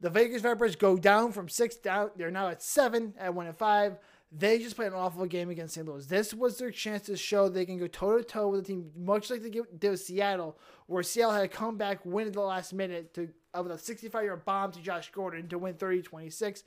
The 0.00 0.10
Vegas 0.10 0.42
Vipers 0.42 0.74
go 0.74 0.96
down 0.96 1.30
from 1.30 1.48
six 1.48 1.76
down. 1.76 2.10
They're 2.16 2.32
now 2.32 2.48
at 2.48 2.64
seven 2.64 3.14
at 3.16 3.32
one 3.32 3.46
and 3.46 3.56
five. 3.56 3.98
They 4.32 4.58
just 4.58 4.74
played 4.74 4.88
an 4.88 4.94
awful 4.94 5.24
game 5.26 5.50
against 5.50 5.74
St. 5.74 5.86
Louis. 5.86 6.04
This 6.04 6.34
was 6.34 6.58
their 6.58 6.72
chance 6.72 7.06
to 7.06 7.16
show 7.16 7.48
they 7.48 7.64
can 7.64 7.78
go 7.78 7.86
toe 7.86 8.18
to 8.18 8.24
toe 8.24 8.48
with 8.48 8.60
a 8.60 8.64
team, 8.64 8.90
much 8.96 9.30
like 9.30 9.42
they 9.42 9.50
did 9.50 9.90
with 9.90 10.00
Seattle, 10.00 10.58
where 10.86 11.04
Seattle 11.04 11.32
had 11.32 11.42
to 11.42 11.48
come 11.48 11.76
back, 11.76 12.04
win 12.04 12.26
at 12.26 12.32
the 12.32 12.40
last 12.40 12.74
minute 12.74 13.14
to 13.14 13.28
with 13.54 13.72
a 13.72 13.78
65 13.78 14.24
yard 14.24 14.44
bomb 14.44 14.72
to 14.72 14.80
Josh 14.80 15.10
Gordon 15.12 15.48
to 15.48 15.58
win 15.58 15.74
30 15.74 16.02
26. 16.02 16.64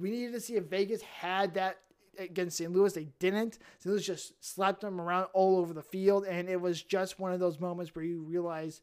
We 0.00 0.10
needed 0.10 0.32
to 0.32 0.40
see 0.40 0.56
if 0.56 0.64
Vegas 0.64 1.02
had 1.02 1.54
that 1.54 1.78
against 2.18 2.56
St. 2.56 2.72
Louis. 2.72 2.92
They 2.92 3.08
didn't. 3.18 3.58
St. 3.78 3.92
Louis 3.92 4.04
just 4.04 4.44
slapped 4.44 4.80
them 4.80 5.00
around 5.00 5.26
all 5.32 5.58
over 5.58 5.72
the 5.72 5.82
field, 5.82 6.24
and 6.24 6.48
it 6.48 6.60
was 6.60 6.82
just 6.82 7.18
one 7.18 7.32
of 7.32 7.40
those 7.40 7.60
moments 7.60 7.94
where 7.94 8.04
you 8.04 8.22
realize 8.22 8.82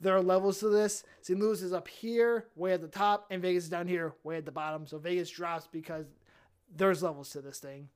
there 0.00 0.16
are 0.16 0.22
levels 0.22 0.60
to 0.60 0.68
this. 0.68 1.04
St. 1.22 1.38
Louis 1.38 1.62
is 1.62 1.72
up 1.72 1.88
here, 1.88 2.46
way 2.56 2.72
at 2.72 2.80
the 2.80 2.88
top, 2.88 3.26
and 3.30 3.40
Vegas 3.40 3.64
is 3.64 3.70
down 3.70 3.86
here, 3.86 4.14
way 4.22 4.36
at 4.36 4.44
the 4.44 4.52
bottom. 4.52 4.86
So 4.86 4.98
Vegas 4.98 5.30
drops 5.30 5.66
because 5.70 6.06
there's 6.74 7.02
levels 7.02 7.30
to 7.30 7.40
this 7.40 7.58
thing. 7.58 7.88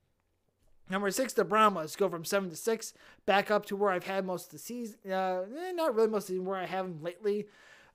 Number 0.91 1.11
six, 1.11 1.35
the 1.35 1.45
Brahmas 1.45 1.97
go 1.97 2.09
from 2.09 2.25
seven 2.25 2.49
to 2.49 2.57
six, 2.57 2.95
back 3.27 3.51
up 3.51 3.67
to 3.67 3.77
where 3.77 3.91
I've 3.91 4.07
had 4.07 4.25
most 4.25 4.47
of 4.47 4.53
the 4.53 4.59
season. 4.59 4.97
Uh, 5.07 5.43
eh, 5.55 5.73
not 5.73 5.95
really 5.95 6.09
most 6.09 6.25
of 6.25 6.29
the 6.29 6.33
season, 6.35 6.47
where 6.47 6.57
I 6.57 6.65
have 6.65 6.87
them 6.87 7.03
lately. 7.03 7.47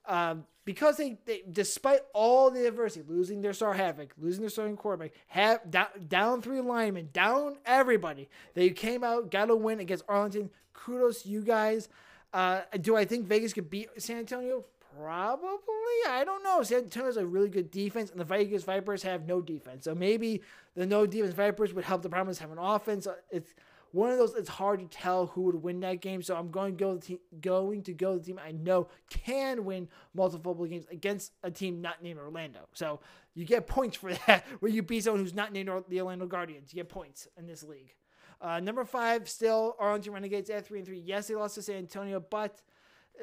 Um, 0.06 0.46
because 0.66 0.98
they, 0.98 1.18
they, 1.26 1.44
despite 1.52 2.02
all 2.14 2.50
the 2.50 2.66
adversity, 2.68 3.06
losing 3.08 3.42
their 3.42 3.54
star 3.54 3.74
havoc, 3.74 4.14
losing 4.18 4.42
their 4.42 4.50
starting 4.50 4.78
quarterback, 4.78 5.12
have 5.28 5.70
down, 5.70 5.88
down 6.08 6.42
three 6.42 6.62
linemen, 6.62 7.10
down 7.12 7.58
everybody, 7.66 8.30
they 8.54 8.70
came 8.70 9.04
out, 9.04 9.30
got 9.30 9.50
a 9.50 9.56
win 9.56 9.80
against 9.80 10.06
Arlington. 10.08 10.50
Kudos 10.74 11.26
you 11.26 11.42
guys. 11.42 11.90
Uh, 12.34 12.62
do 12.82 12.96
I 12.96 13.06
think 13.06 13.28
Vegas 13.28 13.54
could 13.54 13.70
beat 13.70 13.90
San 13.98 14.18
Antonio? 14.18 14.64
Probably. 14.98 15.60
I 16.08 16.24
don't 16.26 16.44
know. 16.44 16.64
San 16.64 16.84
Antonio 16.84 17.08
has 17.08 17.18
a 17.18 17.26
really 17.26 17.50
good 17.50 17.70
defense, 17.70 18.12
and 18.12 18.20
the 18.20 18.26
Vegas 18.26 18.64
Vipers 18.64 19.04
have 19.04 19.28
no 19.28 19.42
defense. 19.42 19.86
So 19.86 19.94
maybe 19.94 20.42
the 20.76 20.86
no 20.86 21.06
defense 21.06 21.34
Vipers 21.34 21.74
would 21.74 21.84
help 21.84 22.02
the 22.02 22.10
Brahmas 22.10 22.40
have 22.40 22.52
an 22.52 22.58
offense. 22.58 23.08
It's 23.32 23.54
one 23.94 24.12
of 24.12 24.18
those. 24.18 24.34
It's 24.34 24.50
hard 24.50 24.80
to 24.80 24.86
tell 24.86 25.28
who 25.28 25.44
would 25.44 25.56
win 25.56 25.80
that 25.82 26.02
game. 26.02 26.22
So 26.22 26.36
I'm 26.36 26.52
going 26.52 26.76
to 26.76 26.78
go 26.78 26.98
the 26.98 27.20
going 27.40 27.84
to 27.84 27.94
go 27.94 28.18
the 28.18 28.26
team 28.26 28.40
I 28.44 28.52
know 28.52 28.90
can 29.10 29.64
win 29.64 29.88
multiple 30.14 30.54
games 30.66 30.86
against 30.92 31.32
a 31.44 31.52
team 31.52 31.82
not 31.82 32.04
named 32.04 32.20
Orlando. 32.20 32.68
So 32.74 33.00
you 33.36 33.46
get 33.46 33.68
points 33.68 33.96
for 33.96 34.14
that. 34.28 34.46
Where 34.60 34.72
you 34.72 34.82
beat 34.84 35.04
someone 35.04 35.22
who's 35.22 35.34
not 35.34 35.54
named 35.54 35.70
the 35.88 36.02
Orlando 36.02 36.26
Guardians, 36.26 36.74
you 36.74 36.78
get 36.78 36.90
points 36.90 37.28
in 37.38 37.48
this 37.48 37.64
league. 37.64 37.94
Uh, 38.42 38.60
number 38.60 38.84
five, 38.84 39.30
still 39.30 39.76
Arlington 39.80 40.12
Renegades 40.12 40.50
at 40.50 40.66
three 40.66 40.80
and 40.80 40.88
three. 40.88 41.00
Yes, 41.00 41.28
they 41.28 41.36
lost 41.36 41.56
to 41.56 41.62
San 41.62 41.78
Antonio, 41.78 42.20
but 42.20 42.62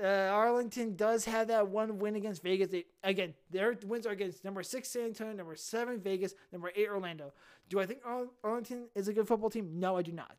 uh, 0.02 0.06
Arlington 0.06 0.96
does 0.96 1.24
have 1.24 1.48
that 1.48 1.68
one 1.68 1.98
win 1.98 2.16
against 2.16 2.42
Vegas. 2.42 2.68
They, 2.68 2.86
again, 3.02 3.34
their 3.50 3.76
wins 3.86 4.06
are 4.06 4.12
against 4.12 4.44
number 4.44 4.62
six 4.62 4.88
San 4.88 5.06
Antonio, 5.06 5.34
number 5.34 5.56
seven 5.56 6.00
Vegas, 6.00 6.34
number 6.52 6.72
eight 6.76 6.88
Orlando. 6.88 7.32
Do 7.68 7.80
I 7.80 7.86
think 7.86 8.00
Arlington 8.42 8.88
is 8.94 9.08
a 9.08 9.12
good 9.12 9.26
football 9.26 9.50
team? 9.50 9.78
No, 9.78 9.96
I 9.96 10.02
do 10.02 10.12
not. 10.12 10.36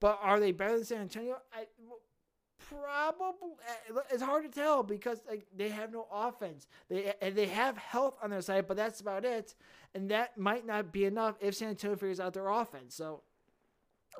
But 0.00 0.18
are 0.22 0.40
they 0.40 0.52
better 0.52 0.76
than 0.76 0.84
San 0.84 1.00
Antonio? 1.02 1.38
I 1.52 1.66
probably. 2.68 3.50
Eh, 3.68 4.00
it's 4.10 4.22
hard 4.22 4.44
to 4.44 4.50
tell 4.50 4.82
because 4.82 5.20
like, 5.28 5.46
they 5.54 5.68
have 5.68 5.92
no 5.92 6.06
offense. 6.12 6.66
They 6.88 7.12
they 7.32 7.46
have 7.46 7.76
health 7.76 8.16
on 8.22 8.30
their 8.30 8.40
side, 8.40 8.66
but 8.66 8.76
that's 8.76 9.00
about 9.00 9.24
it. 9.24 9.54
And 9.94 10.10
that 10.10 10.38
might 10.38 10.66
not 10.66 10.92
be 10.92 11.04
enough 11.04 11.36
if 11.40 11.54
San 11.54 11.68
Antonio 11.68 11.96
figures 11.96 12.20
out 12.20 12.34
their 12.34 12.48
offense. 12.48 12.94
So 12.94 13.22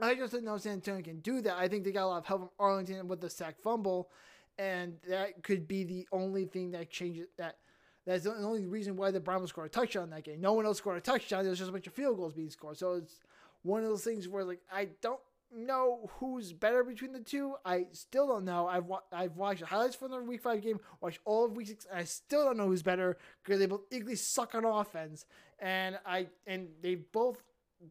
I 0.00 0.14
just 0.14 0.32
don't 0.32 0.44
know 0.44 0.56
San 0.56 0.74
Antonio 0.74 1.02
can 1.02 1.20
do 1.20 1.40
that. 1.42 1.56
I 1.56 1.68
think 1.68 1.84
they 1.84 1.92
got 1.92 2.04
a 2.04 2.08
lot 2.08 2.18
of 2.18 2.26
help 2.26 2.40
from 2.42 2.50
Arlington 2.58 3.08
with 3.08 3.20
the 3.20 3.30
sack 3.30 3.56
fumble 3.62 4.10
and 4.58 4.96
that 5.08 5.42
could 5.42 5.66
be 5.66 5.84
the 5.84 6.06
only 6.12 6.44
thing 6.44 6.70
that 6.72 6.90
changes 6.90 7.28
that. 7.38 7.56
That's 8.04 8.24
the 8.24 8.34
only 8.34 8.66
reason 8.66 8.96
why 8.96 9.12
the 9.12 9.20
Brahmas 9.20 9.50
scored 9.50 9.68
a 9.68 9.70
touchdown 9.70 10.10
that 10.10 10.24
game. 10.24 10.40
No 10.40 10.54
one 10.54 10.66
else 10.66 10.78
scored 10.78 10.98
a 10.98 11.00
touchdown. 11.00 11.44
There 11.44 11.50
was 11.50 11.60
just 11.60 11.68
a 11.68 11.72
bunch 11.72 11.86
of 11.86 11.92
field 11.92 12.16
goals 12.16 12.34
being 12.34 12.50
scored. 12.50 12.76
So 12.76 12.94
it's 12.94 13.20
one 13.62 13.82
of 13.84 13.88
those 13.88 14.02
things 14.02 14.26
where 14.26 14.44
like 14.44 14.60
I 14.72 14.88
don't 15.00 15.20
know 15.54 16.10
who's 16.18 16.52
better 16.52 16.82
between 16.82 17.12
the 17.12 17.20
two. 17.20 17.54
I 17.64 17.86
still 17.92 18.26
don't 18.26 18.44
know. 18.44 18.66
I've 18.66 18.86
wa- 18.86 19.02
I've 19.12 19.36
watched 19.36 19.62
highlights 19.62 19.94
from 19.94 20.10
the 20.10 20.20
Week 20.20 20.42
Five 20.42 20.62
game, 20.62 20.80
watched 21.00 21.20
all 21.24 21.44
of 21.44 21.52
Week 21.56 21.68
Six, 21.68 21.86
and 21.90 21.98
I 22.00 22.04
still 22.04 22.44
don't 22.44 22.56
know 22.56 22.66
who's 22.66 22.82
better 22.82 23.16
because 23.44 23.60
they 23.60 23.66
both 23.66 23.82
equally 23.90 24.16
suck 24.16 24.54
on 24.54 24.64
offense, 24.64 25.26
and 25.58 25.98
I 26.04 26.28
and 26.46 26.68
they 26.82 26.96
both 26.96 27.42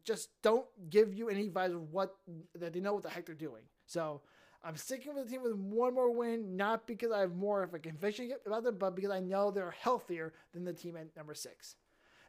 just 0.04 0.30
don't 0.42 0.66
give 0.90 1.14
you 1.14 1.28
any 1.28 1.48
vibes 1.48 1.74
of 1.74 1.92
what 1.92 2.14
that 2.54 2.72
they 2.72 2.80
know 2.80 2.94
what 2.94 3.02
the 3.02 3.10
heck 3.10 3.26
they're 3.26 3.34
doing. 3.34 3.62
So 3.86 4.22
I'm 4.64 4.76
sticking 4.76 5.14
with 5.14 5.24
the 5.24 5.30
team 5.30 5.42
with 5.42 5.56
one 5.56 5.94
more 5.94 6.10
win, 6.10 6.56
not 6.56 6.86
because 6.86 7.10
I 7.10 7.20
have 7.20 7.34
more 7.34 7.62
of 7.62 7.74
a 7.74 7.78
conviction 7.78 8.32
about 8.46 8.62
them, 8.62 8.76
but 8.78 8.94
because 8.94 9.10
I 9.10 9.20
know 9.20 9.50
they're 9.50 9.72
healthier 9.72 10.32
than 10.52 10.64
the 10.64 10.72
team 10.72 10.96
at 10.96 11.16
number 11.16 11.34
six. 11.34 11.74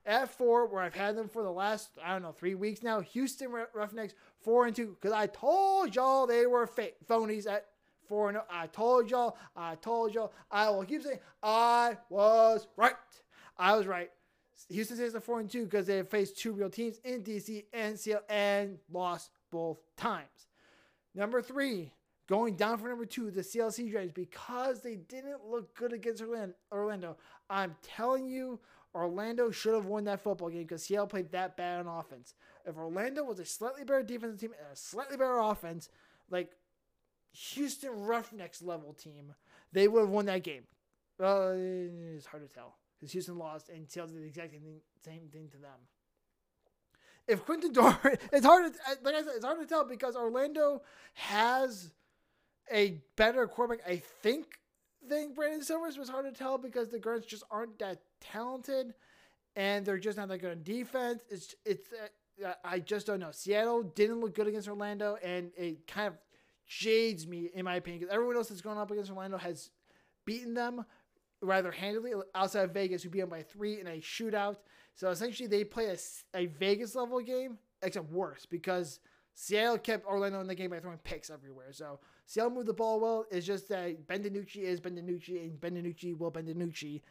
At 0.06 0.30
four, 0.30 0.68
where 0.68 0.82
I've 0.82 0.96
had 0.96 1.16
them 1.16 1.30
for 1.30 1.44
the 1.44 1.52
last, 1.52 1.90
I 2.04 2.12
don't 2.12 2.24
know, 2.24 2.32
three 2.32 2.56
weeks 2.56 2.84
now, 2.84 3.00
Houston 3.02 3.50
Roughnecks, 3.74 4.16
four 4.42 4.66
and 4.66 4.76
two, 4.76 4.98
because 5.00 5.14
I 5.14 5.28
told 5.28 5.96
y'all 5.96 6.28
they 6.28 6.46
were 6.46 6.68
fake 6.68 6.96
phonies 7.08 7.48
at 7.48 7.68
four 8.08 8.30
and 8.30 8.38
oh. 8.38 8.44
I 8.50 8.68
told 8.68 9.10
y'all, 9.10 9.38
I 9.56 9.76
told 9.76 10.14
y'all, 10.14 10.34
I 10.52 10.70
will 10.70 10.84
keep 10.84 11.04
saying, 11.04 11.20
I 11.42 11.98
was 12.10 12.68
right. 12.76 12.96
I 13.58 13.76
was 13.78 13.88
right. 13.88 14.10
Houston 14.70 14.98
stays 14.98 15.16
at 15.16 15.24
four 15.24 15.40
and 15.40 15.50
two 15.50 15.66
because 15.66 15.88
they 15.88 15.98
have 15.98 16.10
faced 16.10 16.38
two 16.38 16.52
real 16.52 16.70
teams 16.70 17.00
in 17.04 17.24
DC 17.24 17.66
and 17.74 17.98
Seattle 17.98 18.26
and 18.30 18.78
lost 18.92 19.30
both 19.52 19.80
times. 19.98 20.48
Number 21.16 21.42
three, 21.42 21.92
Going 22.28 22.56
down 22.56 22.78
for 22.78 22.88
number 22.88 23.06
two, 23.06 23.32
the 23.32 23.42
CLC 23.42 23.92
Dragons, 23.92 24.14
because 24.14 24.82
they 24.82 24.96
didn't 24.96 25.46
look 25.46 25.76
good 25.76 25.92
against 25.92 26.24
Orlando. 26.72 27.18
I'm 27.50 27.76
telling 27.82 28.28
you, 28.28 28.60
Orlando 28.96 29.52
should 29.52 29.74
have 29.74 29.86
won 29.86 30.06
that 30.06 30.22
football 30.22 30.50
game 30.50 30.62
because 30.62 30.84
Seattle 30.84 31.08
played 31.08 31.32
that 31.32 31.58
bad 31.58 31.86
on 31.86 31.88
offense. 31.88 32.34
If 32.66 32.78
Orlando 32.78 33.24
was 33.24 33.40
a 33.40 33.46
slightly 33.46 33.84
better 33.84 34.04
defensive 34.04 34.40
team 34.40 34.52
and 34.58 34.72
a 34.72 34.76
slightly 34.76 35.18
better 35.18 35.38
offense, 35.40 35.90
like 36.30 36.52
Houston 37.32 37.90
Roughnecks 38.06 38.62
level 38.62 38.94
team, 38.94 39.34
they 39.72 39.88
would 39.88 40.02
have 40.02 40.10
won 40.10 40.26
that 40.28 40.44
game. 40.44 40.64
Well, 41.20 41.54
it's 42.16 42.28
hard 42.28 42.48
to 42.48 42.54
tell. 42.54 42.78
because 43.00 43.12
Houston 43.12 43.38
lost 43.38 43.70
and 43.70 43.90
Seattle 43.90 44.14
did 44.14 44.24
the 44.24 44.28
exact 44.28 44.52
same 44.52 44.62
thing, 44.62 44.82
same 45.04 45.28
thing 45.32 45.50
to 45.50 45.58
them. 45.58 45.80
If 47.28 47.46
Quinten 47.46 47.74
Dormady, 47.74 48.18
it's 48.34 48.46
hard 48.46 48.74
to 48.74 48.80
like 49.04 49.16
I 49.16 49.24
said, 49.24 49.34
it's 49.36 49.46
hard 49.46 49.60
to 49.60 49.66
tell 49.66 49.86
because 49.86 50.16
Orlando 50.16 50.82
has 51.14 51.92
a 52.72 53.02
better 53.16 53.48
quarterback, 53.48 53.86
I 53.88 53.98
think, 54.22 54.60
than 55.08 55.34
Brandon 55.34 55.62
Silvers. 55.62 55.98
Was 55.98 56.10
hard 56.10 56.26
to 56.26 56.32
tell 56.32 56.58
because 56.58 56.90
the 56.90 57.00
guards 57.00 57.26
just 57.26 57.44
aren't 57.52 57.80
that 57.80 58.02
talented, 58.22 58.94
and 59.56 59.86
they're 59.86 59.98
just 59.98 60.18
not 60.18 60.28
that 60.30 60.40
good 60.40 60.52
on 60.52 60.64
defense. 60.64 61.22
It's 61.30 61.56
it's. 61.66 61.90
Uh, 62.44 62.54
I 62.64 62.80
just 62.80 63.06
don't 63.06 63.20
know. 63.20 63.30
Seattle 63.32 63.84
didn't 63.84 64.20
look 64.20 64.34
good 64.34 64.48
against 64.48 64.68
Orlando, 64.68 65.18
and 65.24 65.52
it 65.56 65.86
kind 65.86 66.08
of 66.08 66.16
jades 66.66 67.28
me, 67.28 67.50
in 67.54 67.66
my 67.66 67.76
opinion, 67.76 68.00
because 68.00 68.14
everyone 68.14 68.36
else 68.36 68.50
that's 68.50 68.62
gone 68.62 68.78
up 68.78 68.90
against 68.90 69.12
Orlando 69.12 69.38
has 69.38 69.70
beaten 70.26 70.56
them 70.56 70.84
rather 71.42 71.72
handily 71.72 72.14
outside 72.34 72.64
of 72.64 72.72
Vegas, 72.72 73.04
who 73.04 73.10
beat 73.10 73.20
them 73.20 73.30
by 73.30 73.44
three 73.44 73.80
in 73.80 73.88
a 73.88 74.00
shootout. 74.00 74.58
So 74.96 75.10
essentially, 75.10 75.48
they 75.48 75.64
play 75.64 75.88
a, 75.88 75.98
a 76.38 76.46
Vegas 76.48 76.96
level 76.96 77.20
game, 77.20 77.58
except 77.82 78.12
worse 78.12 78.46
because 78.46 79.00
Seattle 79.34 79.78
kept 79.78 80.06
Orlando 80.06 80.40
in 80.42 80.48
the 80.48 80.56
game 80.56 80.70
by 80.70 80.80
throwing 80.80 81.00
picks 81.00 81.30
everywhere. 81.30 81.72
So 81.72 82.00
Seattle 82.26 82.52
moved 82.52 82.68
the 82.68 82.74
ball 82.74 83.00
well. 83.00 83.26
It's 83.32 83.46
just 83.46 83.68
that 83.70 84.08
Ben 84.08 84.24
DiNucci 84.24 84.58
is 84.58 84.80
Ben 84.80 84.96
DiNucci, 84.96 85.42
and 85.42 85.60
Ben 85.60 85.76
DiNucci 85.76 86.18
will 86.18 86.32
Ben 86.32 86.46
DiNucci 86.46 87.02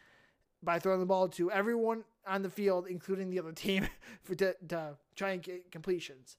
by 0.63 0.79
throwing 0.79 1.01
the 1.01 1.07
ball 1.07 1.29
to 1.29 1.51
everyone 1.51 2.05
on 2.27 2.43
the 2.43 2.51
field, 2.51 2.87
including 2.89 3.31
the 3.31 3.39
other 3.39 3.53
team, 3.53 3.89
for 4.23 4.35
to, 4.37 4.55
to 4.69 4.97
try 5.17 5.31
and 5.31 5.43
get 5.43 5.71
completions. 5.71 6.37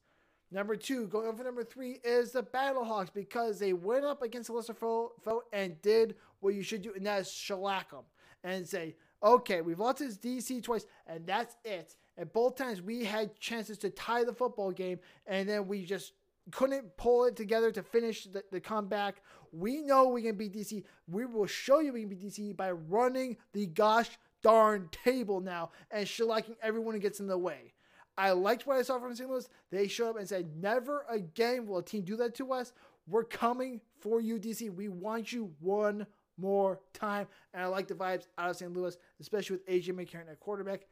Number 0.52 0.76
two, 0.76 1.08
going 1.08 1.28
over 1.28 1.44
number 1.44 1.64
three, 1.64 2.00
is 2.04 2.32
the 2.32 2.44
Battlehawks 2.44 3.12
because 3.12 3.60
they 3.60 3.74
went 3.74 4.06
up 4.06 4.22
against 4.22 4.50
a 4.50 4.54
lesser 4.54 4.74
foe, 4.74 5.14
foe 5.24 5.44
and 5.52 5.82
did 5.82 6.16
what 6.42 6.54
you 6.54 6.62
should 6.62 6.84
do, 6.84 6.94
and 6.96 7.06
that 7.06 7.22
is 7.22 7.32
shellac 7.32 7.90
them 7.90 8.04
and 8.44 8.68
say, 8.68 8.96
okay, 9.24 9.62
we've 9.62 9.80
lost 9.80 10.00
this 10.00 10.18
DC 10.18 10.62
twice, 10.62 10.86
and 11.08 11.26
that's 11.26 11.56
it. 11.66 11.96
And 12.18 12.32
both 12.32 12.56
times 12.56 12.82
we 12.82 13.04
had 13.04 13.40
chances 13.40 13.78
to 13.80 13.90
tie 13.90 14.24
the 14.24 14.34
football 14.34 14.72
game, 14.72 15.00
and 15.26 15.50
then 15.50 15.68
we 15.68 15.86
just 15.86 16.14
couldn't 16.52 16.98
pull 16.98 17.26
it 17.26 17.36
together 17.36 17.72
to 17.72 17.84
finish 17.84 18.26
the, 18.26 18.44
the 18.52 18.60
comeback. 18.60 19.22
We 19.52 19.82
know 19.82 20.08
we 20.08 20.24
can 20.24 20.36
beat 20.36 20.54
DC. 20.54 20.84
We 21.08 21.26
will 21.26 21.46
show 21.46 21.80
you 21.80 21.94
we 21.94 22.02
can 22.02 22.10
beat 22.10 22.22
DC 22.22 22.56
by 22.56 22.72
running 22.72 23.38
the 23.54 23.68
gosh 23.68 24.10
darn 24.42 24.90
table 24.92 25.40
now 25.40 25.72
and 25.90 26.06
shellacking 26.06 26.56
everyone 26.62 26.94
who 26.94 27.00
gets 27.00 27.20
in 27.20 27.28
the 27.28 27.38
way. 27.38 27.74
I 28.18 28.32
liked 28.32 28.68
what 28.68 28.78
I 28.78 28.84
saw 28.84 29.00
from 29.00 29.16
St. 29.16 29.30
Louis. 29.30 29.48
They 29.72 29.88
showed 29.88 30.12
up 30.12 30.18
and 30.18 30.28
said, 30.28 30.56
Never 30.62 31.06
again 31.10 31.66
will 31.66 31.80
a 31.80 31.84
team 31.84 32.04
do 32.04 32.18
that 32.18 32.36
to 32.36 32.52
us. 32.54 32.74
We're 33.08 33.24
coming 33.24 33.82
for 34.00 34.22
you, 34.22 34.38
DC. 34.38 34.74
We 34.74 34.90
want 34.90 35.34
you 35.34 35.52
one 35.60 36.06
more 36.38 36.80
time. 36.94 37.28
And 37.54 37.64
I 37.64 37.68
like 37.68 37.88
the 37.88 37.96
vibes 37.96 38.28
out 38.38 38.52
of 38.52 38.56
St. 38.56 38.72
Louis, 38.72 38.96
especially 39.20 39.58
with 39.58 39.68
AJ 39.68 39.94
McCarron 39.94 40.30
at 40.30 40.40
quarterback. 40.40 40.88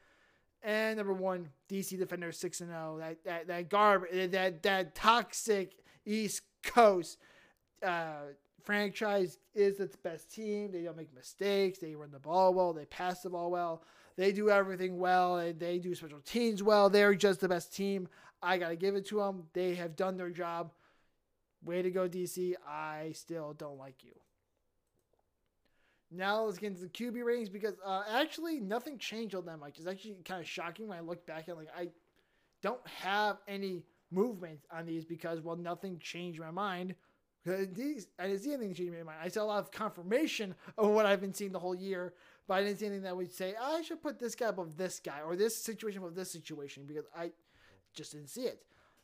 And 0.64 0.98
number 0.98 1.14
one, 1.14 1.50
DC 1.70 1.98
defender 1.98 2.32
six 2.32 2.62
and 2.62 2.70
zero. 2.70 2.98
That 3.00 3.24
that 3.26 3.48
that 3.48 3.70
garbage, 3.70 4.32
that 4.32 4.62
that 4.64 4.96
toxic 4.96 5.74
East 6.06 6.42
Coast 6.64 7.18
uh, 7.84 8.34
franchise 8.64 9.38
is 9.54 9.80
its 9.80 9.96
best 9.96 10.34
team. 10.34 10.72
They 10.72 10.84
don't 10.84 10.98
make 10.98 11.14
mistakes. 11.14 11.80
They 11.80 11.96
run 11.96 12.12
the 12.12 12.20
ball 12.20 12.54
well. 12.54 12.74
They 12.74 12.86
pass 12.86 13.22
the 13.22 13.30
ball 13.30 13.52
well. 13.52 13.84
They 14.18 14.32
do 14.32 14.50
everything 14.50 15.00
well. 15.00 15.38
And 15.38 15.60
they 15.60 15.80
do 15.80 15.96
special 15.96 16.20
teams 16.20 16.62
well. 16.62 16.90
They're 16.90 17.16
just 17.16 17.42
the 17.42 17.50
best 17.50 17.76
team. 17.76 18.08
I 18.42 18.58
got 18.58 18.70
to 18.70 18.76
give 18.76 18.96
it 18.96 19.06
to 19.08 19.18
them. 19.18 19.44
They 19.54 19.76
have 19.76 19.96
done 19.96 20.18
their 20.18 20.30
job. 20.30 20.74
Way 21.64 21.82
to 21.82 21.92
go, 21.92 22.10
DC. 22.10 22.56
I 22.68 23.12
still 23.14 23.54
don't 23.54 23.78
like 23.78 24.04
you. 24.04 24.14
Now 26.12 26.44
let's 26.44 26.58
get 26.58 26.68
into 26.68 26.82
the 26.82 26.90
QB 26.90 27.24
ratings 27.24 27.50
because 27.50 27.76
uh, 27.86 28.04
actually 28.10 28.60
nothing 28.60 28.98
changed 28.98 29.34
on 29.34 29.46
that 29.46 29.58
much. 29.58 29.78
It's 29.78 29.88
actually 29.88 30.18
kind 30.26 30.42
of 30.42 30.48
shocking 30.48 30.88
when 30.88 30.98
I 30.98 31.02
look 31.02 31.26
back 31.26 31.48
at 31.48 31.56
like 31.56 31.70
I 31.76 31.90
don't 32.62 32.86
have 32.88 33.38
any 33.48 33.84
movement 34.12 34.60
on 34.72 34.86
these 34.86 35.06
because 35.06 35.40
well 35.40 35.56
nothing 35.56 35.98
changed 36.00 36.40
my 36.40 36.52
mind 36.52 36.96
these, 37.46 38.08
I 38.20 38.28
didn't 38.28 38.42
see 38.42 38.54
anything 38.54 38.74
change 38.74 38.92
my 38.92 39.04
mind. 39.04 39.18
I 39.22 39.28
saw 39.28 39.44
a 39.44 39.46
lot 39.46 39.60
of 39.60 39.72
confirmation 39.72 40.54
of 40.78 40.90
what 40.90 41.06
I've 41.06 41.22
been 41.22 41.34
seeing 41.34 41.52
the 41.52 41.60
whole 41.60 41.76
year, 41.76 42.14
but 42.48 42.56
I 42.56 42.64
didn't 42.64 42.80
see 42.80 42.86
anything 42.86 43.04
that 43.04 43.18
would 43.18 43.34
say 43.34 43.56
I 43.60 43.82
should 43.82 44.02
put 44.02 44.20
this 44.20 44.36
guy 44.36 44.50
above 44.50 44.78
this 44.78 45.00
guy 45.00 45.22
or 45.26 45.36
this 45.36 45.58
situation 45.58 46.00
above 46.00 46.16
this 46.16 46.32
situation 46.32 46.84
because 46.88 47.06
I 47.16 47.32
just 47.94 48.12
didn't 48.12 48.30
see 48.30 48.44
it. 48.44 48.64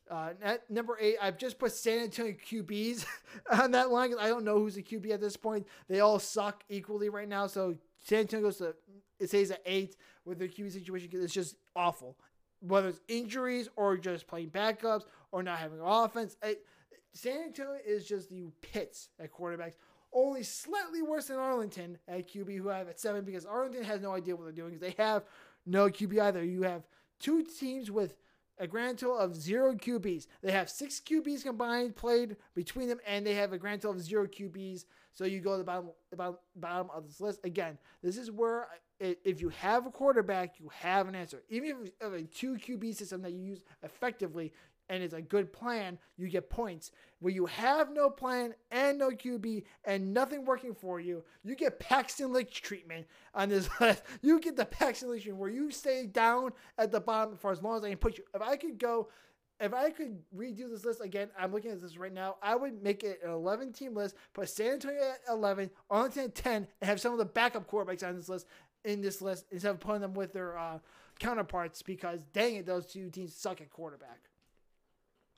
Uh, 0.10 0.30
at 0.42 0.70
number 0.70 0.98
eight, 1.00 1.18
I've 1.22 1.38
just 1.38 1.60
put 1.60 1.72
San 1.72 2.00
Antonio 2.00 2.34
QBs 2.34 3.06
on 3.52 3.72
that 3.72 3.92
line 3.92 4.14
I 4.20 4.28
don't 4.28 4.46
know 4.46 4.60
who's 4.60 4.76
the 4.76 4.84
QB 4.84 5.12
at 5.12 5.22
this 5.22 5.38
point. 5.38 5.68
They 5.88 6.00
all 6.00 6.20
suck 6.20 6.64
equally 6.70 7.10
right 7.10 7.28
now. 7.28 7.48
So 7.48 7.76
San 8.00 8.20
Antonio 8.20 8.48
goes 8.48 8.58
to 8.58 8.76
it 9.20 9.30
says 9.30 9.52
at 9.52 9.62
eight 9.66 9.96
with 10.26 10.40
their 10.40 10.48
QB 10.48 10.72
situation 10.72 11.08
because 11.10 11.24
it's 11.24 11.34
just 11.34 11.56
awful. 11.76 12.18
Whether 12.60 12.90
it's 12.90 13.02
injuries 13.08 13.70
or 13.76 13.98
just 13.98 14.28
playing 14.28 14.50
backups 14.50 15.04
or 15.32 15.44
not 15.44 15.60
having 15.60 15.80
offense. 15.82 16.36
I, 16.44 16.58
San 17.14 17.44
Antonio 17.46 17.78
is 17.86 18.06
just 18.06 18.30
the 18.30 18.52
pits 18.62 19.10
at 19.20 19.32
quarterbacks. 19.34 19.74
Only 20.14 20.44
slightly 20.44 21.02
worse 21.02 21.28
than 21.28 21.38
Arlington 21.38 21.98
at 22.08 22.30
QB, 22.30 22.58
who 22.58 22.70
I 22.70 22.78
have 22.78 22.88
at 22.88 23.00
seven, 23.00 23.26
because 23.26 23.46
Arlington 23.46 23.84
has 23.84 24.02
no 24.02 24.14
idea 24.14 24.36
what 24.36 24.44
they're 24.44 24.54
doing 24.54 24.74
because 24.74 24.96
they 24.96 25.04
have 25.04 25.24
no 25.66 25.90
QB 25.90 26.20
either. 26.20 26.44
You 26.44 26.64
have 26.64 26.84
two 27.20 27.44
teams 27.44 27.92
with 27.92 28.16
a 28.60 28.68
grand 28.68 28.98
total 28.98 29.18
of 29.18 29.36
zero 29.36 29.74
QBs. 29.74 30.28
They 30.42 30.52
have 30.52 30.70
six 30.70 31.00
QBs 31.00 31.44
combined 31.44 31.96
played 31.96 32.38
between 32.56 32.88
them, 32.88 33.00
and 33.06 33.26
they 33.26 33.36
have 33.36 33.54
a 33.54 33.58
grand 33.58 33.82
total 33.82 33.98
of 33.98 34.02
zero 34.06 34.28
QBs. 34.28 34.86
So 35.14 35.26
you 35.26 35.40
go 35.40 35.54
to 35.54 35.58
the 35.58 35.64
bottom, 35.64 35.90
the 36.12 36.18
bottom, 36.18 36.38
bottom 36.56 36.90
of 36.94 37.08
this 37.08 37.20
list. 37.20 37.40
Again, 37.44 37.78
this 38.04 38.18
is 38.18 38.32
where 38.32 38.68
if 39.00 39.42
you 39.42 39.50
have 39.50 39.86
a 39.86 39.92
quarterback, 39.92 40.60
you 40.60 40.70
have 40.74 41.08
an 41.08 41.16
answer. 41.16 41.44
Even 41.50 41.70
if 41.70 41.78
you 41.86 41.92
have 42.02 42.14
a 42.14 42.24
two 42.24 42.56
QB 42.56 42.96
system 42.96 43.22
that 43.22 43.32
you 43.32 43.42
use 43.42 43.64
effectively, 43.84 44.54
and 44.90 45.04
it's 45.04 45.14
a 45.14 45.22
good 45.22 45.52
plan, 45.52 45.98
you 46.18 46.28
get 46.28 46.50
points. 46.50 46.92
Where 47.20 47.34
you 47.34 47.48
have 47.48 47.92
no 47.92 48.10
plan 48.10 48.54
and 48.72 49.00
no 49.00 49.10
QB 49.10 49.64
and 49.86 50.14
nothing 50.14 50.46
working 50.46 50.74
for 50.74 51.00
you, 51.00 51.24
you 51.44 51.56
get 51.56 51.80
Paxton 51.80 52.32
Lynch 52.32 52.62
treatment 52.62 53.08
on 53.34 53.50
this 53.50 53.70
list. 53.82 54.04
You 54.22 54.40
get 54.40 54.56
the 54.56 54.66
Paxton 54.66 55.10
Lynch 55.10 55.28
where 55.28 55.50
you 55.50 55.72
stay 55.72 56.06
down 56.06 56.52
at 56.78 56.92
the 56.92 57.00
bottom 57.00 57.36
for 57.36 57.52
as 57.52 57.62
long 57.62 57.78
as 57.78 57.84
I 57.84 57.90
can 57.90 57.98
put 57.98 58.18
you. 58.18 58.24
If 58.34 58.42
I 58.42 58.56
could 58.56 58.78
go, 58.78 59.10
if 59.60 59.74
I 59.74 59.90
could 59.90 60.20
redo 60.36 60.70
this 60.70 60.86
list 60.86 61.02
again, 61.02 61.30
I'm 61.38 61.52
looking 61.52 61.72
at 61.72 61.82
this 61.82 61.98
right 61.98 62.14
now. 62.14 62.36
I 62.44 62.56
would 62.56 62.84
make 62.84 63.04
it 63.04 63.20
an 63.24 63.32
11 63.32 63.74
team 63.74 63.96
list, 63.96 64.16
put 64.34 64.50
San 64.50 64.74
Antonio 64.74 65.02
at 65.02 65.20
11, 65.28 65.72
Arlington 65.90 66.26
at 66.26 66.36
10, 66.36 66.68
and 66.82 66.88
have 66.88 67.02
some 67.02 67.14
of 67.14 67.18
the 67.18 67.26
backup 67.26 67.70
quarterbacks 67.70 68.08
on 68.08 68.16
this 68.16 68.30
list 68.30 68.46
in 68.86 69.02
this 69.02 69.22
list 69.22 69.46
instead 69.52 69.72
of 69.72 69.80
putting 69.80 70.02
them 70.02 70.14
with 70.14 70.34
their 70.34 70.58
uh, 70.58 70.78
counterparts 71.20 71.82
because 71.82 72.20
dang 72.34 72.56
it, 72.56 72.66
those 72.66 72.86
two 72.86 73.10
teams 73.10 73.36
suck 73.36 73.62
at 73.62 73.72
quarterback. 73.72 74.27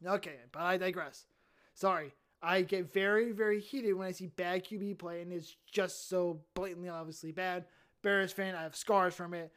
Okay, 0.05 0.35
but 0.51 0.61
I 0.61 0.77
digress. 0.77 1.25
Sorry. 1.73 2.13
I 2.41 2.61
get 2.61 2.93
very, 2.93 3.33
very 3.33 3.59
heated 3.59 3.93
when 3.93 4.07
I 4.07 4.11
see 4.11 4.27
bad 4.27 4.65
QB 4.65 4.97
play, 4.97 5.21
and 5.21 5.33
it's 5.33 5.57
just 5.69 6.07
so 6.07 6.39
blatantly, 6.53 6.87
obviously 6.87 7.33
bad. 7.33 7.65
Bears 8.01 8.31
fan, 8.31 8.55
I 8.55 8.63
have 8.63 8.77
scars 8.77 9.13
from 9.13 9.33
it. 9.33 9.51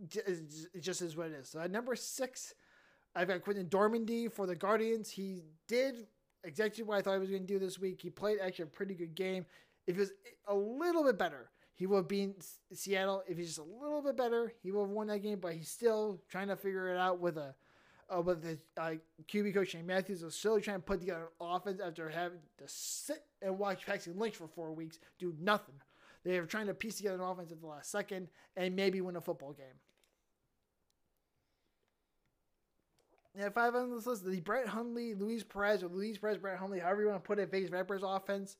It 0.00 0.80
just 0.80 1.02
is 1.02 1.16
what 1.16 1.26
it 1.26 1.34
is. 1.34 1.50
So 1.50 1.60
at 1.60 1.70
number 1.70 1.94
six, 1.94 2.54
I've 3.14 3.28
got 3.28 3.42
Quinten 3.42 3.68
Dormady 3.68 4.32
for 4.32 4.46
the 4.46 4.56
Guardians. 4.56 5.10
He 5.10 5.42
did 5.68 6.06
exactly 6.44 6.82
what 6.82 6.96
I 6.96 7.02
thought 7.02 7.12
he 7.12 7.20
was 7.20 7.28
going 7.28 7.46
to 7.46 7.46
do 7.46 7.58
this 7.58 7.78
week. 7.78 8.00
He 8.00 8.08
played 8.08 8.38
actually 8.42 8.62
a 8.62 8.68
pretty 8.68 8.94
good 8.94 9.14
game. 9.14 9.44
If 9.86 9.96
it 9.96 10.00
was 10.00 10.12
a 10.48 10.54
little 10.54 11.04
bit 11.04 11.18
better, 11.18 11.50
he 11.74 11.86
will 11.86 12.02
be 12.02 12.22
in 12.22 12.34
Seattle. 12.72 13.22
If 13.28 13.36
he's 13.36 13.48
just 13.48 13.58
a 13.58 13.84
little 13.84 14.00
bit 14.00 14.16
better, 14.16 14.50
he 14.62 14.70
will 14.72 14.84
have 14.84 14.90
won 14.90 15.08
that 15.08 15.18
game. 15.18 15.40
But 15.40 15.52
he's 15.52 15.68
still 15.68 16.22
trying 16.30 16.48
to 16.48 16.56
figure 16.56 16.88
it 16.88 16.96
out 16.96 17.20
with 17.20 17.36
a 17.36 17.54
uh, 18.10 18.22
but 18.22 18.42
the 18.42 18.58
uh, 18.76 18.94
QB 19.30 19.54
coach 19.54 19.70
Shane 19.70 19.86
Matthews 19.86 20.22
is 20.22 20.34
still 20.34 20.60
trying 20.60 20.78
to 20.78 20.82
put 20.82 21.00
together 21.00 21.28
an 21.40 21.46
offense 21.46 21.80
after 21.84 22.08
having 22.08 22.38
to 22.58 22.64
sit 22.66 23.24
and 23.40 23.58
watch 23.58 23.86
Paxton 23.86 24.18
Lynch 24.18 24.36
for 24.36 24.48
four 24.48 24.72
weeks 24.72 24.98
do 25.18 25.34
nothing. 25.40 25.76
They 26.24 26.38
are 26.38 26.46
trying 26.46 26.66
to 26.66 26.74
piece 26.74 26.96
together 26.96 27.16
an 27.16 27.22
offense 27.22 27.50
at 27.50 27.60
the 27.60 27.66
last 27.66 27.90
second 27.90 28.28
and 28.56 28.76
maybe 28.76 29.00
win 29.00 29.16
a 29.16 29.20
football 29.20 29.52
game. 29.52 29.80
Yeah, 33.36 33.48
five 33.48 33.74
on 33.74 33.94
this 33.94 34.06
list: 34.06 34.26
the 34.26 34.40
Brett 34.40 34.68
Hundley, 34.68 35.14
Luis 35.14 35.42
Perez, 35.42 35.82
or 35.82 35.88
Luis 35.88 36.18
Perez, 36.18 36.36
Brett 36.36 36.58
Hundley, 36.58 36.80
however 36.80 37.02
you 37.02 37.08
want 37.08 37.22
to 37.22 37.26
put 37.26 37.38
it, 37.38 37.50
Vegas 37.50 37.70
Vipers 37.70 38.02
offense, 38.04 38.56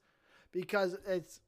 because 0.51 0.97
it's. 1.07 1.41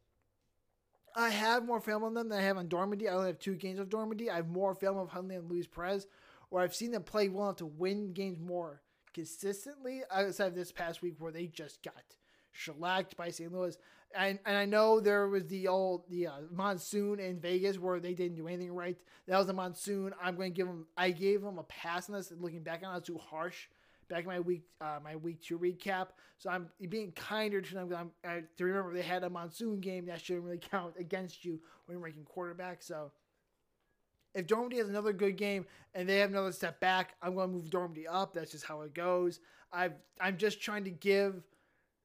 I 1.16 1.30
have 1.30 1.64
more 1.64 1.80
film 1.80 2.02
on 2.02 2.12
them 2.12 2.28
than 2.28 2.40
I 2.40 2.42
have 2.42 2.58
on 2.58 2.66
Dormady. 2.68 3.08
I 3.08 3.12
only 3.12 3.28
have 3.28 3.38
two 3.38 3.54
games 3.54 3.78
of 3.78 3.88
Dormady. 3.88 4.28
I 4.28 4.36
have 4.36 4.48
more 4.48 4.74
film 4.74 4.98
of 4.98 5.08
Hundley 5.08 5.36
and 5.36 5.48
Luis 5.48 5.66
Perez, 5.66 6.08
where 6.54 6.62
I've 6.62 6.72
seen 6.72 6.92
them 6.92 7.02
play 7.02 7.28
well 7.28 7.46
enough 7.46 7.56
to 7.56 7.66
win 7.66 8.12
games 8.12 8.38
more 8.38 8.80
consistently 9.12 10.02
outside 10.08 10.46
of 10.46 10.54
this 10.54 10.70
past 10.70 11.02
week 11.02 11.16
where 11.18 11.32
they 11.32 11.48
just 11.48 11.82
got 11.82 12.04
shellacked 12.52 13.16
by 13.16 13.30
St. 13.30 13.52
Louis. 13.52 13.76
And 14.14 14.38
and 14.46 14.56
I 14.56 14.64
know 14.64 15.00
there 15.00 15.26
was 15.26 15.48
the 15.48 15.66
old 15.66 16.08
the 16.08 16.28
uh, 16.28 16.32
monsoon 16.52 17.18
in 17.18 17.40
Vegas 17.40 17.80
where 17.80 17.98
they 17.98 18.14
didn't 18.14 18.36
do 18.36 18.46
anything 18.46 18.72
right. 18.72 18.96
That 19.26 19.36
was 19.36 19.48
a 19.48 19.52
monsoon. 19.52 20.12
I'm 20.22 20.36
going 20.36 20.52
to 20.52 20.56
give 20.56 20.68
them. 20.68 20.86
I 20.96 21.10
gave 21.10 21.42
them 21.42 21.58
a 21.58 21.64
pass 21.64 22.08
on 22.08 22.14
this. 22.14 22.32
Looking 22.38 22.62
back 22.62 22.84
on 22.84 22.92
it, 22.92 22.98
was 23.00 23.02
too 23.02 23.18
harsh. 23.18 23.66
Back 24.08 24.20
in 24.20 24.26
my 24.26 24.38
week 24.38 24.62
uh, 24.80 25.00
my 25.02 25.16
week 25.16 25.42
two 25.42 25.58
recap. 25.58 26.10
So 26.38 26.50
I'm 26.50 26.68
being 26.88 27.10
kinder 27.16 27.62
to 27.62 27.74
them. 27.74 28.12
I, 28.24 28.42
to 28.58 28.64
remember 28.64 28.94
they 28.94 29.02
had 29.02 29.24
a 29.24 29.30
monsoon 29.30 29.80
game 29.80 30.06
that 30.06 30.20
shouldn't 30.20 30.44
really 30.44 30.58
count 30.70 30.94
against 31.00 31.44
you 31.44 31.58
when 31.86 31.96
you're 31.98 32.04
ranking 32.04 32.22
quarterback. 32.22 32.80
So 32.80 33.10
If 34.34 34.46
Dormady 34.46 34.78
has 34.78 34.88
another 34.88 35.12
good 35.12 35.36
game 35.36 35.66
and 35.94 36.08
they 36.08 36.18
have 36.18 36.30
another 36.30 36.52
step 36.52 36.80
back, 36.80 37.14
I'm 37.22 37.34
going 37.34 37.48
to 37.48 37.54
move 37.54 37.70
Dormady 37.70 38.04
up. 38.10 38.34
That's 38.34 38.50
just 38.52 38.64
how 38.64 38.82
it 38.82 38.94
goes. 38.94 39.40
I've 39.72 39.94
I'm 40.20 40.36
just 40.36 40.60
trying 40.60 40.84
to 40.84 40.90
give 40.90 41.42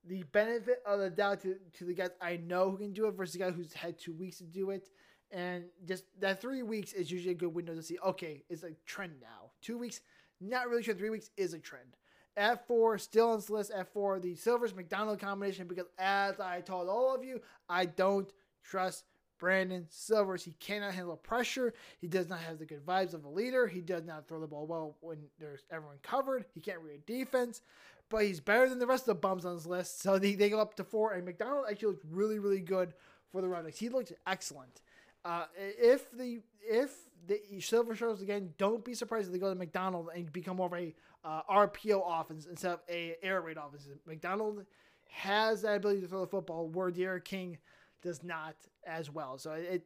the 0.05 0.23
benefit 0.31 0.81
of 0.85 0.99
the 0.99 1.09
doubt 1.09 1.41
to, 1.41 1.55
to 1.73 1.85
the 1.85 1.93
guys 1.93 2.09
I 2.21 2.37
know 2.37 2.71
who 2.71 2.77
can 2.77 2.93
do 2.93 3.07
it 3.07 3.11
versus 3.11 3.33
the 3.33 3.39
guy 3.39 3.51
who's 3.51 3.73
had 3.73 3.97
two 3.97 4.13
weeks 4.13 4.37
to 4.37 4.45
do 4.45 4.69
it. 4.71 4.89
And 5.31 5.65
just 5.85 6.05
that 6.19 6.41
three 6.41 6.63
weeks 6.63 6.93
is 6.93 7.11
usually 7.11 7.33
a 7.33 7.37
good 7.37 7.53
window 7.53 7.75
to 7.75 7.83
see, 7.83 7.99
okay, 8.03 8.43
it's 8.49 8.63
a 8.63 8.71
trend 8.85 9.13
now. 9.21 9.51
Two 9.61 9.77
weeks, 9.77 10.01
not 10.41 10.67
really 10.69 10.81
sure. 10.81 10.95
Three 10.95 11.11
weeks 11.11 11.29
is 11.37 11.53
a 11.53 11.59
trend. 11.59 11.95
F4 12.37 12.99
still 12.99 13.29
on 13.29 13.37
this 13.37 13.49
list. 13.49 13.71
F4, 13.71 14.21
the 14.21 14.35
Silvers 14.35 14.73
McDonald 14.73 15.19
combination, 15.19 15.67
because 15.67 15.87
as 15.97 16.39
I 16.39 16.61
told 16.61 16.89
all 16.89 17.13
of 17.13 17.23
you, 17.23 17.41
I 17.67 17.85
don't 17.85 18.31
trust 18.63 19.03
Brandon 19.39 19.87
Silvers. 19.89 20.43
He 20.43 20.51
cannot 20.59 20.93
handle 20.93 21.15
pressure. 21.15 21.73
He 21.99 22.07
does 22.07 22.29
not 22.29 22.39
have 22.39 22.59
the 22.59 22.65
good 22.65 22.85
vibes 22.85 23.13
of 23.13 23.23
a 23.23 23.29
leader. 23.29 23.67
He 23.67 23.81
does 23.81 24.05
not 24.05 24.27
throw 24.27 24.39
the 24.39 24.47
ball 24.47 24.67
well 24.67 24.97
when 25.01 25.17
there's 25.39 25.63
everyone 25.71 25.97
covered. 26.03 26.45
He 26.53 26.59
can't 26.59 26.81
read 26.81 27.05
defense, 27.05 27.61
but 28.09 28.25
he's 28.25 28.39
better 28.39 28.69
than 28.69 28.79
the 28.79 28.87
rest 28.87 29.03
of 29.03 29.15
the 29.15 29.15
bums 29.15 29.45
on 29.45 29.55
his 29.55 29.65
list. 29.65 30.01
So 30.01 30.19
they, 30.19 30.35
they 30.35 30.49
go 30.49 30.59
up 30.59 30.75
to 30.75 30.83
four, 30.83 31.13
and 31.13 31.25
McDonald 31.25 31.65
actually 31.69 31.93
looks 31.93 32.05
really, 32.09 32.39
really 32.39 32.61
good 32.61 32.93
for 33.31 33.41
the 33.41 33.47
Roughnecks. 33.47 33.79
He 33.79 33.89
looked 33.89 34.13
excellent. 34.27 34.81
Uh, 35.25 35.45
if 35.57 36.11
the 36.11 36.41
if 36.61 36.91
the 37.27 37.59
Silver 37.59 37.95
shows 37.95 38.21
again, 38.21 38.53
don't 38.57 38.83
be 38.83 38.93
surprised 38.93 39.27
if 39.27 39.33
they 39.33 39.39
go 39.39 39.49
to 39.49 39.55
McDonald 39.55 40.09
and 40.15 40.31
become 40.31 40.57
more 40.57 40.67
of 40.67 40.73
a 40.73 40.93
uh, 41.23 41.41
RPO 41.49 42.01
offense 42.05 42.45
instead 42.45 42.73
of 42.73 42.79
a 42.89 43.15
air 43.21 43.41
raid 43.41 43.57
offense. 43.57 43.87
McDonald 44.05 44.65
has 45.09 45.63
that 45.63 45.77
ability 45.77 46.01
to 46.01 46.07
throw 46.07 46.21
the 46.21 46.27
football 46.27 46.67
where 46.67 46.91
D'Eriq 46.91 47.25
King 47.25 47.57
does 48.01 48.23
not 48.23 48.55
as 48.85 49.09
well. 49.09 49.37
So 49.37 49.51
it 49.51 49.83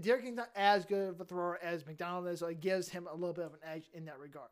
D'Eriq 0.00 0.22
King's 0.22 0.36
not 0.36 0.50
as 0.56 0.84
good 0.84 1.10
of 1.10 1.20
a 1.20 1.24
thrower 1.24 1.58
as 1.62 1.86
McDonald 1.86 2.26
is, 2.28 2.40
so 2.40 2.46
it 2.46 2.60
gives 2.60 2.88
him 2.88 3.06
a 3.10 3.14
little 3.14 3.32
bit 3.32 3.44
of 3.44 3.52
an 3.52 3.60
edge 3.64 3.84
in 3.94 4.04
that 4.06 4.18
regard. 4.18 4.50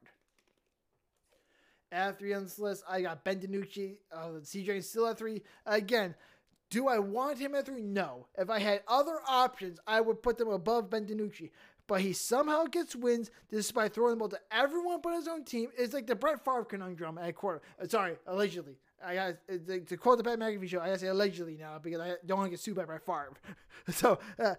At 1.93 2.19
three 2.19 2.33
on 2.33 2.45
this 2.45 2.61
list, 2.61 2.85
I 2.89 3.03
got 3.03 3.25
Ben 3.25 3.41
DiNucci. 3.41 3.97
Uh, 4.13 4.29
CJ 4.43 4.85
still 4.85 5.09
at 5.09 5.19
three. 5.19 5.43
Again, 5.67 6.15
do 6.71 6.87
I 6.87 7.01
want 7.01 7.41
him 7.41 7.57
at 7.57 7.67
three? 7.67 7.83
No. 7.83 8.29
If 8.39 8.49
I 8.49 8.61
had 8.61 8.83
other 8.87 9.19
options, 9.27 9.81
I 9.89 10.01
would 10.01 10.23
put 10.23 10.39
them 10.39 10.49
above 10.49 10.89
Ben 10.89 11.07
DiNucci. 11.07 11.51
But 11.89 12.03
he 12.03 12.13
somehow 12.13 12.67
gets 12.67 12.95
wins 12.95 13.33
despite 13.51 13.93
throwing 13.93 14.13
the 14.13 14.17
ball 14.19 14.29
to 14.29 14.41
everyone 14.53 15.01
but 15.03 15.17
his 15.17 15.27
own 15.27 15.43
team. 15.43 15.71
It's 15.77 15.93
like 15.93 16.07
the 16.07 16.15
Brett 16.15 16.45
Favre 16.45 16.65
conundrum 16.65 17.19
at 17.19 17.35
quarter. 17.35 17.63
Uh, 17.83 17.89
sorry, 17.89 18.15
allegedly. 18.29 18.77
I 19.05 19.15
got 19.15 19.35
to 19.89 19.97
quote 19.97 20.19
the 20.19 20.25
Pat 20.25 20.39
McAfee 20.39 20.69
show. 20.69 20.81
I 20.81 20.87
gotta 20.87 20.99
say 20.99 21.07
allegedly 21.09 21.57
now 21.57 21.79
because 21.83 22.01
I 22.01 22.15
don't 22.27 22.39
want 22.39 22.49
to 22.49 22.51
get 22.51 22.61
sued 22.61 22.77
by 22.77 22.85
Brett 22.85 23.05
Favre. 23.05 23.33
so 23.89 24.19
uh, 24.39 24.55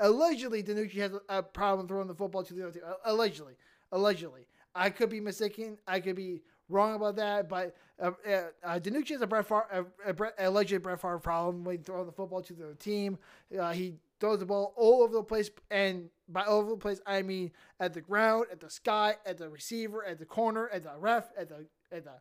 allegedly, 0.00 0.62
DiNucci 0.62 0.96
has 0.96 1.12
a 1.28 1.42
problem 1.42 1.88
throwing 1.88 2.08
the 2.08 2.14
football 2.14 2.42
to 2.44 2.54
the 2.54 2.62
other 2.62 2.72
team. 2.72 2.82
Allegedly, 3.04 3.54
allegedly. 3.92 4.46
I 4.74 4.90
could 4.90 5.10
be 5.10 5.20
mistaken. 5.20 5.78
I 5.86 6.00
could 6.00 6.16
be 6.16 6.42
wrong 6.68 6.94
about 6.94 7.16
that, 7.16 7.48
but 7.48 7.74
uh, 8.00 8.12
uh, 8.26 8.78
DiNucci 8.78 9.10
has 9.10 9.22
a 9.22 9.26
Brett 9.26 9.46
Favre, 9.46 9.66
a, 10.04 10.10
a 10.10 10.14
Brett, 10.14 10.34
alleged 10.38 10.82
Brett 10.82 11.00
Favre 11.00 11.18
problem 11.18 11.64
when 11.64 11.82
throwing 11.82 12.06
the 12.06 12.12
football 12.12 12.42
to 12.42 12.52
the 12.52 12.64
other 12.64 12.74
team. 12.74 13.18
Uh, 13.58 13.72
he 13.72 13.94
throws 14.20 14.38
the 14.38 14.46
ball 14.46 14.72
all 14.76 15.02
over 15.02 15.14
the 15.14 15.22
place, 15.22 15.50
and 15.70 16.08
by 16.28 16.44
all 16.44 16.60
over 16.60 16.70
the 16.70 16.76
place, 16.76 17.00
I 17.06 17.22
mean 17.22 17.50
at 17.80 17.92
the 17.92 18.00
ground, 18.00 18.46
at 18.52 18.60
the 18.60 18.70
sky, 18.70 19.16
at 19.26 19.38
the 19.38 19.48
receiver, 19.48 20.04
at 20.04 20.18
the 20.18 20.26
corner, 20.26 20.68
at 20.68 20.84
the 20.84 20.92
ref, 20.98 21.30
at 21.36 21.48
the 21.48 21.66
at 21.90 22.04
the 22.04 22.12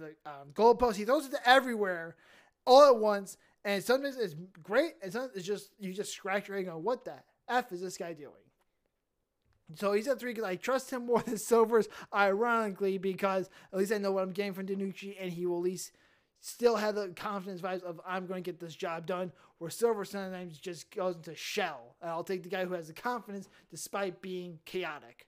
the 0.00 0.14
um, 0.26 0.52
goalpost. 0.54 0.96
He 0.96 1.04
throws 1.04 1.26
it 1.26 1.30
to 1.32 1.48
everywhere, 1.48 2.16
all 2.66 2.84
at 2.84 2.96
once, 2.96 3.36
and 3.64 3.82
sometimes 3.82 4.16
it's 4.16 4.34
great, 4.62 4.94
and 5.02 5.12
sometimes 5.12 5.36
it's 5.36 5.46
just 5.46 5.70
you 5.78 5.92
just 5.92 6.12
scratch 6.12 6.48
your 6.48 6.56
head 6.56 6.64
and 6.64 6.74
go, 6.74 6.78
"What 6.78 7.04
the 7.04 7.14
f 7.48 7.72
is 7.72 7.80
this 7.80 7.96
guy 7.96 8.12
doing?" 8.12 8.32
So 9.74 9.92
he's 9.92 10.08
at 10.08 10.18
three 10.18 10.32
because 10.32 10.48
I 10.48 10.56
trust 10.56 10.90
him 10.90 11.06
more 11.06 11.22
than 11.26 11.38
Silvers, 11.38 11.88
ironically, 12.12 12.98
because 12.98 13.48
at 13.72 13.78
least 13.78 13.92
I 13.92 13.98
know 13.98 14.12
what 14.12 14.22
I'm 14.22 14.32
getting 14.32 14.52
from 14.52 14.66
DiNucci, 14.66 15.16
and 15.20 15.32
he 15.32 15.46
will 15.46 15.58
at 15.58 15.64
least 15.64 15.92
still 16.40 16.76
have 16.76 16.94
the 16.94 17.08
confidence 17.08 17.60
vibes 17.60 17.82
of 17.82 18.00
I'm 18.06 18.26
going 18.26 18.42
to 18.42 18.50
get 18.50 18.60
this 18.60 18.74
job 18.74 19.06
done. 19.06 19.32
Where 19.58 19.70
Silver 19.70 20.04
sometimes 20.04 20.58
just 20.58 20.90
goes 20.94 21.14
into 21.14 21.36
shell. 21.36 21.94
And 22.02 22.10
I'll 22.10 22.24
take 22.24 22.42
the 22.42 22.48
guy 22.48 22.64
who 22.64 22.74
has 22.74 22.88
the 22.88 22.92
confidence 22.92 23.48
despite 23.70 24.20
being 24.20 24.58
chaotic. 24.64 25.26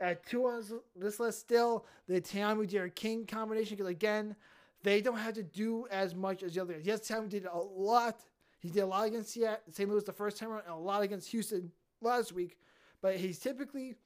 At 0.00 0.26
two 0.26 0.44
on 0.46 0.62
this 0.96 1.20
list, 1.20 1.40
still 1.40 1.86
the 2.08 2.20
Ta'amu 2.20 2.66
D'Eriq 2.66 2.94
King 2.94 3.26
combination 3.26 3.76
because 3.76 3.90
again, 3.90 4.34
they 4.82 5.00
don't 5.00 5.18
have 5.18 5.34
to 5.34 5.42
do 5.42 5.86
as 5.90 6.14
much 6.14 6.42
as 6.42 6.54
the 6.54 6.62
other 6.62 6.74
guys. 6.74 6.82
Yes, 6.84 7.06
Ta'amu 7.06 7.28
did 7.28 7.46
a 7.46 7.56
lot. 7.56 8.20
He 8.58 8.70
did 8.70 8.80
a 8.80 8.86
lot 8.86 9.06
against 9.06 9.30
Seattle, 9.30 9.60
St. 9.70 9.88
Louis 9.88 10.04
the 10.04 10.12
first 10.12 10.38
time 10.38 10.50
around, 10.50 10.62
and 10.66 10.74
a 10.74 10.76
lot 10.76 11.02
against 11.02 11.30
Houston 11.30 11.70
last 12.00 12.32
week 12.32 12.58
but 13.04 13.16
he's 13.16 13.38
typically 13.38 13.96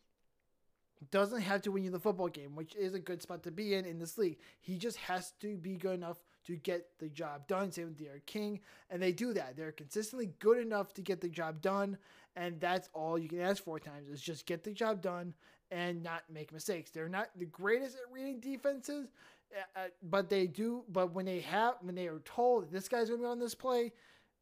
doesn't 1.13 1.43
have 1.43 1.63
to 1.63 1.71
win 1.71 1.85
you 1.85 1.91
the 1.93 2.01
football 2.01 2.27
game, 2.27 2.57
which 2.57 2.75
is 2.75 2.95
a 2.95 2.99
good 2.99 3.23
spot 3.23 3.45
to 3.45 3.53
be 3.53 3.75
in 3.75 3.85
in 3.85 4.01
this 4.01 4.19
league. 4.19 4.39
He 4.61 4.77
just 4.77 4.97
has 4.97 5.31
to 5.41 5.57
be 5.57 5.77
good 5.77 5.95
enough 5.95 6.17
to 6.47 6.57
get 6.57 6.89
the 6.99 7.09
job 7.09 7.47
done. 7.47 7.71
Same 7.71 7.85
with 7.85 7.99
D'Eriq 7.99 8.27
King, 8.27 8.59
and 8.91 9.01
they 9.01 9.13
do 9.13 9.33
that. 9.35 9.57
They're 9.57 9.71
consistently 9.71 10.33
good 10.41 10.59
enough 10.59 10.93
to 10.95 11.01
get 11.01 11.21
the 11.21 11.29
job 11.29 11.63
done, 11.63 11.97
and 12.35 12.61
that's 12.61 12.89
all 12.93 13.17
you 13.17 13.29
can 13.29 13.41
ask 13.41 13.63
for 13.63 13.79
times 13.79 14.09
is 14.09 14.21
just 14.21 14.47
get 14.47 14.65
the 14.65 14.73
job 14.73 15.01
done 15.01 15.33
and 15.71 16.03
not 16.03 16.23
make 16.33 16.53
mistakes. 16.53 16.91
They're 16.91 17.09
not 17.09 17.31
the 17.37 17.47
greatest 17.47 17.97
at 17.97 18.13
reading 18.13 18.41
defenses, 18.41 19.09
uh, 19.55 19.81
uh 19.81 19.89
but 20.03 20.29
they 20.29 20.47
do. 20.47 20.85
But 20.91 21.13
when 21.13 21.27
they 21.27 21.41
have, 21.41 21.75
when 21.81 21.95
they 21.95 22.09
are 22.09 22.21
told 22.25 22.71
this 22.71 22.89
guy's 22.89 23.09
going 23.09 23.21
to 23.21 23.27
be 23.27 23.31
on 23.31 23.39
this 23.39 23.55
play, 23.55 23.93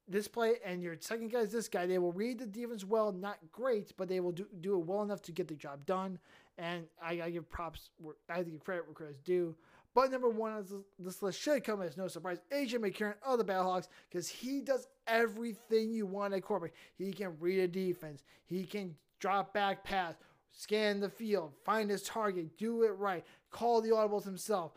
this 0.08 0.28
play 0.28 0.54
and 0.64 0.82
your 0.82 0.96
second 1.00 1.32
guy 1.32 1.40
is 1.40 1.52
this 1.52 1.68
guy, 1.68 1.86
they 1.86 1.98
will 1.98 2.12
read 2.12 2.38
the 2.38 2.46
defense 2.46 2.84
well, 2.84 3.12
not 3.12 3.38
great, 3.52 3.92
but 3.96 4.08
they 4.08 4.20
will 4.20 4.32
do, 4.32 4.46
do 4.60 4.74
it 4.74 4.86
well 4.86 5.02
enough 5.02 5.22
to 5.22 5.32
get 5.32 5.48
the 5.48 5.54
job 5.54 5.84
done. 5.86 6.18
And 6.58 6.84
I, 7.02 7.20
I 7.22 7.30
give 7.30 7.48
props, 7.50 7.90
I 8.30 8.42
give 8.42 8.64
credit 8.64 8.86
where 8.86 8.94
credit's 8.94 9.20
due. 9.20 9.54
But 9.94 10.10
number 10.10 10.28
one 10.28 10.52
on 10.52 10.84
this 10.98 11.22
list 11.22 11.40
should 11.40 11.64
come 11.64 11.80
as 11.80 11.96
no 11.96 12.06
surprise. 12.06 12.38
AJ 12.52 12.74
McCarron 12.74 13.14
of 13.24 13.38
the 13.38 13.44
Battlehawks 13.44 13.88
because 14.10 14.28
he 14.28 14.60
does 14.60 14.88
everything 15.06 15.90
you 15.90 16.04
want 16.04 16.34
at 16.34 16.42
quarterback. 16.42 16.76
He 16.98 17.12
can 17.12 17.34
read 17.40 17.60
a 17.60 17.68
defense. 17.68 18.22
He 18.44 18.64
can 18.64 18.94
drop 19.20 19.54
back 19.54 19.84
pass, 19.84 20.14
scan 20.56 20.98
the 20.98 21.08
field, 21.08 21.52
find 21.64 21.88
his 21.90 22.02
target, 22.02 22.56
do 22.58 22.82
it 22.82 22.96
right, 22.98 23.24
call 23.50 23.80
the 23.80 23.90
audibles 23.90 24.24
himself, 24.24 24.72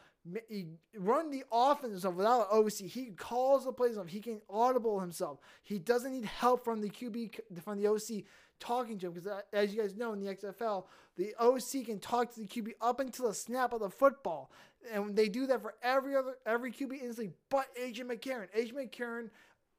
he 0.47 0.67
run 0.97 1.31
the 1.31 1.43
offense 1.51 1.93
himself 1.93 2.15
without 2.15 2.47
an 2.51 2.65
OC. 2.65 2.89
He 2.89 3.05
calls 3.15 3.65
the 3.65 3.71
plays 3.71 3.91
himself. 3.91 4.09
He 4.09 4.19
can 4.19 4.41
audible 4.49 4.99
himself. 4.99 5.39
He 5.63 5.79
doesn't 5.79 6.11
need 6.11 6.25
help 6.25 6.63
from 6.63 6.81
the 6.81 6.89
QB 6.89 7.39
from 7.63 7.81
the 7.81 7.87
OC 7.87 8.25
talking 8.59 8.99
to 8.99 9.07
him 9.07 9.13
because, 9.13 9.27
uh, 9.27 9.41
as 9.53 9.73
you 9.73 9.81
guys 9.81 9.95
know 9.95 10.13
in 10.13 10.19
the 10.19 10.35
XFL, 10.35 10.85
the 11.15 11.33
OC 11.39 11.85
can 11.85 11.99
talk 11.99 12.33
to 12.33 12.41
the 12.41 12.45
QB 12.45 12.73
up 12.81 12.99
until 12.99 13.27
the 13.27 13.33
snap 13.33 13.73
of 13.73 13.79
the 13.79 13.89
football, 13.89 14.51
and 14.91 15.15
they 15.15 15.29
do 15.29 15.47
that 15.47 15.61
for 15.61 15.75
every 15.81 16.15
other 16.15 16.35
every 16.45 16.71
QB 16.71 17.01
in 17.01 17.07
this 17.07 17.17
league, 17.17 17.33
but 17.49 17.67
AJ 17.75 18.01
McCarron. 18.01 18.47
AJ 18.55 18.73
McCarron 18.73 19.29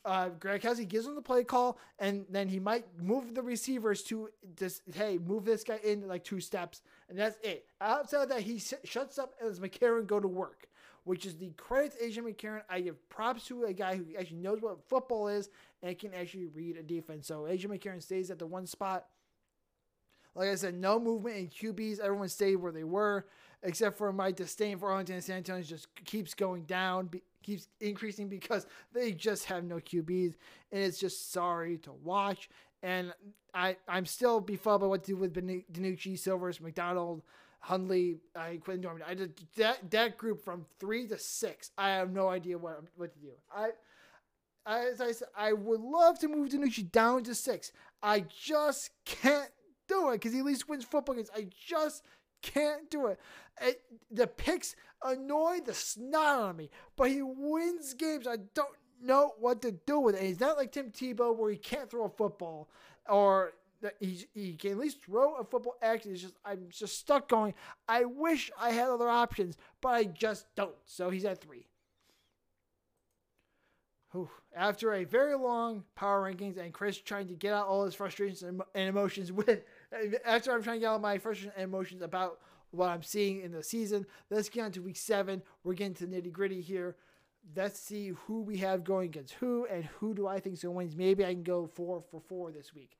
uh, 0.05 0.31
Greg 0.31 0.63
Kelsey 0.63 0.85
gives 0.85 1.07
him 1.07 1.15
the 1.15 1.23
play 1.23 1.45
call, 1.45 1.79
and 1.99 2.25
then 2.31 2.49
he 2.49 2.59
might 2.59 2.85
move 3.01 3.35
the 3.35 3.43
receivers 3.43 4.03
to 4.05 4.31
just 4.57 4.83
hey, 4.95 5.19
move 5.19 5.45
this 5.45 5.65
guy 5.65 5.79
in 5.85 6.07
like 6.09 6.25
two 6.25 6.41
steps, 6.41 6.83
and 7.09 7.19
that's 7.19 7.37
it. 7.43 7.67
Outside 7.81 8.23
of 8.23 8.29
that, 8.31 8.43
he 8.43 8.59
sh- 8.59 8.75
shuts 8.85 9.19
up 9.19 9.35
and 9.41 9.49
lets 9.49 9.59
McCarron 9.61 10.07
go 10.07 10.19
to 10.19 10.29
work, 10.29 10.69
which 11.05 11.27
is 11.27 11.37
the 11.37 11.51
credit 11.51 11.99
to 11.99 12.05
AJ 12.05 12.35
McCarron. 12.35 12.63
I 12.69 12.81
give 12.81 13.09
props 13.09 13.47
to 13.49 13.65
a 13.65 13.73
guy 13.73 13.97
who 13.97 14.05
actually 14.19 14.39
knows 14.39 14.61
what 14.63 14.89
football 14.89 15.29
is 15.29 15.51
and 15.83 15.99
can 15.99 16.15
actually 16.15 16.47
read 16.47 16.77
a 16.77 16.83
defense. 16.83 17.27
So 17.27 17.43
AJ 17.43 17.67
McCarron 17.67 18.03
stays 18.03 18.31
at 18.31 18.39
the 18.39 18.47
one 18.47 18.67
spot. 18.67 19.07
Like 20.35 20.49
I 20.49 20.55
said, 20.55 20.75
no 20.75 20.99
movement 20.99 21.37
in 21.37 21.49
QBs. 21.49 22.01
Everyone 22.01 22.29
stayed 22.29 22.57
where 22.57 22.73
they 22.73 22.85
were, 22.85 23.27
except 23.63 23.99
for 23.99 24.13
my 24.13 24.31
disdain 24.31 24.79
for 24.79 24.91
Arlington 24.91 25.17
and 25.17 25.25
San 25.25 25.39
Antonio 25.39 25.63
just 25.63 25.89
keeps 26.05 26.35
going 26.35 26.63
down 26.65 27.11
keeps 27.43 27.69
increasing 27.81 28.29
because 28.29 28.67
they 28.93 29.13
just 29.13 29.47
have 29.47 29.65
no 29.65 29.77
QBs, 29.77 30.35
and 30.73 30.83
it's 30.83 30.99
just 30.99 31.33
sorry 31.33 31.79
to 31.79 31.93
watch. 31.93 32.49
And 32.83 33.13
I 33.55 33.77
I'm 33.89 34.07
still 34.07 34.41
befuddled 34.41 34.83
by 34.83 34.87
what 34.87 35.05
to 35.05 35.13
do 35.13 35.17
with 35.17 35.35
DiNucci, 35.35 36.19
Silvers, 36.19 36.61
McDonald, 36.61 37.23
Hundley, 37.61 38.19
uh, 38.37 38.41
I 38.41 38.59
Quinten 38.59 38.83
Dormady. 38.83 39.03
I 39.07 39.15
did 39.15 39.35
that 39.57 39.91
that 39.91 40.17
group 40.17 40.45
from 40.45 40.65
three 40.79 41.07
to 41.09 41.19
six. 41.19 41.71
I 41.77 41.91
have 41.91 42.11
no 42.13 42.29
idea 42.29 42.59
what 42.59 42.83
what 42.97 43.13
to 43.15 43.21
do. 43.21 43.33
I. 43.55 43.71
As 44.67 45.01
I 45.01 45.13
said, 45.13 45.29
I 45.35 45.55
would 45.55 45.81
love 45.81 46.19
to 46.19 46.29
move 46.29 46.51
DiNucci 46.51 46.93
down 46.93 47.25
to 47.25 47.35
six. 47.35 47.73
I 48.03 48.21
just 48.21 48.91
can't 49.07 49.51
do 49.91 50.11
it 50.11 50.15
because 50.15 50.33
he 50.33 50.39
at 50.39 50.45
least 50.45 50.69
wins 50.69 50.85
football 50.85 51.15
games. 51.15 51.31
I 51.35 51.49
just 51.67 52.03
can't 52.43 52.91
do 52.91 53.09
it. 53.09 53.21
it. 53.61 53.83
The 54.11 54.27
picks 54.27 54.77
annoy 55.05 55.61
the 55.65 55.75
snot 55.75 56.27
out 56.27 56.51
of 56.51 56.57
me, 56.57 56.71
but 56.97 57.11
he 57.11 57.23
wins 57.23 57.95
games. 57.95 58.27
I 58.27 58.37
don't 58.55 58.75
know 59.03 59.33
what 59.39 59.63
to 59.63 59.73
do 59.73 59.99
with 60.01 60.15
it. 60.15 60.19
And 60.19 60.29
he's 60.29 60.41
not 60.41 60.57
like 60.57 60.73
Tim 60.73 60.91
Tebow 60.91 61.37
where 61.37 61.51
he 61.51 61.57
can't 61.57 61.91
throw 61.91 62.05
a 62.05 62.09
football 62.09 62.69
or 63.09 63.53
he, 63.99 64.27
he 64.35 64.55
can 64.55 64.73
at 64.73 64.79
least 64.79 65.03
throw 65.03 65.37
a 65.37 65.45
football 65.45 65.75
Actually, 65.83 66.13
It's 66.13 66.23
just 66.23 66.37
I'm 66.45 66.67
just 66.71 66.99
stuck 66.99 67.29
going. 67.29 67.55
I 67.89 68.05
wish 68.05 68.51
I 68.59 68.71
had 68.71 68.89
other 68.89 69.09
options, 69.09 69.57
but 69.81 69.89
I 69.91 70.05
just 70.05 70.47
don't. 70.55 70.75
So 70.85 71.11
he's 71.11 71.25
at 71.25 71.41
three. 71.41 71.67
After 74.55 74.93
a 74.93 75.05
very 75.05 75.37
long 75.37 75.85
power 75.95 76.29
rankings 76.29 76.59
and 76.59 76.73
Chris 76.73 76.99
trying 76.99 77.29
to 77.29 77.35
get 77.35 77.55
out 77.55 77.69
all 77.69 77.85
his 77.85 77.95
frustrations 77.95 78.43
and 78.43 78.63
emotions 78.75 79.31
with 79.33 79.63
After 80.25 80.53
I'm 80.53 80.63
trying 80.63 80.77
to 80.77 80.81
get 80.81 80.87
all 80.87 80.99
my 80.99 81.19
frustrations 81.19 81.55
and 81.57 81.65
emotions 81.65 82.03
about 82.03 82.39
what 82.71 82.89
I'm 82.89 83.03
seeing 83.03 83.41
in 83.41 83.53
the 83.53 83.63
season, 83.63 84.07
let's 84.31 84.49
get 84.49 84.65
on 84.65 84.73
to 84.73 84.83
week 84.83 84.97
seven. 84.97 85.43
We're 85.65 85.75
getting 85.75 85.95
to 85.95 86.07
nitty 86.07 86.33
gritty 86.33 86.61
here. 86.61 86.97
Let's 87.57 87.81
see 87.81 88.13
who 88.27 88.43
we 88.43 88.59
have 88.59 88.85
going 88.85 89.07
against 89.07 89.35
who 89.35 89.67
and 89.67 89.85
who 89.85 90.15
do 90.15 90.29
I 90.29 90.39
think 90.39 90.55
is 90.55 90.63
going 90.63 90.91
to 90.91 90.95
win. 90.95 90.97
Maybe 90.97 91.25
I 91.25 91.33
can 91.33 91.43
go 91.43 91.67
four 91.67 92.03
for 92.11 92.21
four 92.21 92.53
this 92.53 92.75
week. 92.75 92.97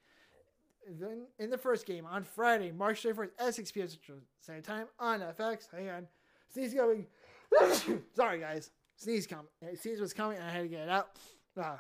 Then 0.99 1.27
in 1.39 1.51
the 1.51 1.59
first 1.59 1.87
game 1.87 2.07
on 2.07 2.25
Friday, 2.25 2.73
March 2.73 3.03
31st 3.03 3.31
at 3.39 3.55
6 3.55 3.73
p.m. 3.73 3.89
Central 3.89 4.19
Standard 4.41 4.65
Time 4.65 4.87
on 4.99 5.21
FX. 5.21 5.69
Hang 5.71 5.91
on. 5.91 6.07
Sneeze 6.53 6.75
going. 6.75 7.07
Sorry, 8.17 8.41
guys. 8.41 8.71
Sneeze 8.97 9.27
coming. 9.27 9.47
Sneeze 9.81 10.01
was 10.01 10.13
coming 10.13 10.39
and 10.39 10.47
I 10.47 10.51
had 10.51 10.63
to 10.63 10.69
get 10.69 10.81
it 10.83 10.89
out. 10.89 11.11
Uh, 11.57 11.77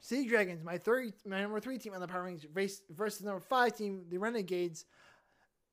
Sea 0.00 0.26
Dragons, 0.26 0.62
my 0.62 0.78
three, 0.78 1.12
my 1.26 1.42
number 1.42 1.60
three 1.60 1.78
team 1.78 1.94
on 1.94 2.00
the 2.00 2.08
Power 2.08 2.24
Rangers 2.24 2.48
race 2.54 2.82
versus 2.90 3.24
number 3.24 3.40
five 3.40 3.76
team, 3.76 4.04
the 4.10 4.18
Renegades, 4.18 4.84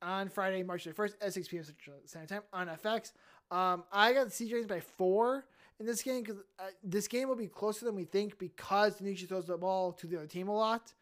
on 0.02 0.28
Friday, 0.28 0.62
March 0.62 0.84
31st 0.84 1.14
at 1.20 1.32
6 1.32 1.48
p.m. 1.48 1.64
Central 1.64 1.96
Standard 2.04 2.28
Time 2.28 2.42
on 2.52 2.68
FX. 2.68 3.12
Um, 3.50 3.84
I 3.92 4.12
got 4.12 4.24
the 4.24 4.30
Sea 4.30 4.48
Dragons 4.48 4.68
by 4.68 4.80
four 4.80 5.44
in 5.80 5.86
this 5.86 6.02
game 6.02 6.22
because 6.22 6.38
uh, 6.58 6.64
this 6.82 7.08
game 7.08 7.28
will 7.28 7.36
be 7.36 7.46
closer 7.46 7.84
than 7.84 7.94
we 7.94 8.04
think 8.04 8.38
because 8.38 9.00
DiNucci 9.00 9.28
throws 9.28 9.46
the 9.46 9.56
ball 9.56 9.92
to 9.92 10.06
the 10.06 10.16
other 10.16 10.26
team 10.26 10.48
a 10.48 10.56
lot. 10.56 10.92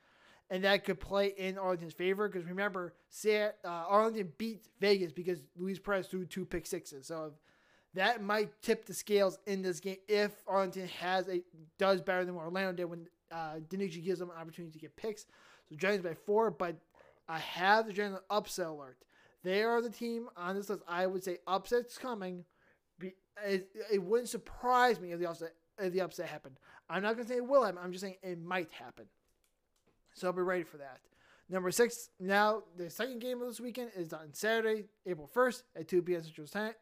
And 0.50 0.62
that 0.64 0.84
could 0.84 1.00
play 1.00 1.32
in 1.38 1.56
Arlington's 1.56 1.94
favor 1.94 2.28
because 2.28 2.46
remember, 2.46 2.94
uh, 3.26 3.50
Arlington 3.64 4.32
beat 4.36 4.68
Vegas 4.78 5.10
because 5.10 5.40
Luis 5.56 5.78
Perez 5.78 6.06
threw 6.06 6.26
two 6.26 6.44
pick 6.44 6.66
sixes. 6.66 7.06
So 7.06 7.32
that 7.94 8.22
might 8.22 8.50
tip 8.60 8.84
the 8.84 8.92
scales 8.92 9.38
in 9.46 9.62
this 9.62 9.80
game 9.80 9.96
if 10.06 10.32
Arlington 10.46 10.88
has 11.00 11.28
a 11.28 11.42
does 11.78 12.02
better 12.02 12.24
than 12.24 12.34
what 12.34 12.44
Orlando 12.44 12.72
did 12.72 12.84
when 12.84 13.06
uh, 13.34 13.58
DiNucci 13.68 14.02
gives 14.02 14.20
them 14.20 14.30
an 14.30 14.36
opportunity 14.40 14.72
to 14.72 14.78
get 14.78 14.96
picks. 14.96 15.26
So 15.68 15.76
Giants 15.76 16.04
by 16.04 16.14
four, 16.14 16.50
but 16.50 16.76
I 17.28 17.38
have 17.38 17.86
the 17.86 17.92
Giants 17.92 18.20
upset 18.30 18.66
alert. 18.66 18.98
They 19.42 19.62
are 19.62 19.82
the 19.82 19.90
team 19.90 20.28
on 20.36 20.54
this 20.54 20.70
list. 20.70 20.82
I 20.88 21.06
would 21.06 21.24
say 21.24 21.38
upset's 21.46 21.98
coming. 21.98 22.44
It, 23.44 23.68
it 23.92 24.02
wouldn't 24.02 24.28
surprise 24.28 25.00
me 25.00 25.12
if 25.12 25.18
the 25.18 25.26
upset 25.26 25.54
if 25.78 25.92
the 25.92 26.02
upset 26.02 26.28
happened. 26.28 26.56
I'm 26.88 27.02
not 27.02 27.16
gonna 27.16 27.28
say 27.28 27.36
it 27.36 27.46
will 27.46 27.64
happen. 27.64 27.80
I'm 27.82 27.90
just 27.90 28.02
saying 28.02 28.16
it 28.22 28.40
might 28.40 28.70
happen. 28.72 29.06
So 30.14 30.32
be 30.32 30.42
ready 30.42 30.62
for 30.62 30.76
that. 30.76 31.00
Number 31.48 31.70
six. 31.72 32.10
Now 32.20 32.62
the 32.76 32.88
second 32.88 33.20
game 33.20 33.42
of 33.42 33.48
this 33.48 33.60
weekend 33.60 33.90
is 33.96 34.12
on 34.12 34.32
Saturday, 34.32 34.84
April 35.04 35.28
1st 35.34 35.62
at 35.76 35.88
2 35.88 36.02
p.m. 36.02 36.22
Central 36.22 36.46
Time, 36.46 36.74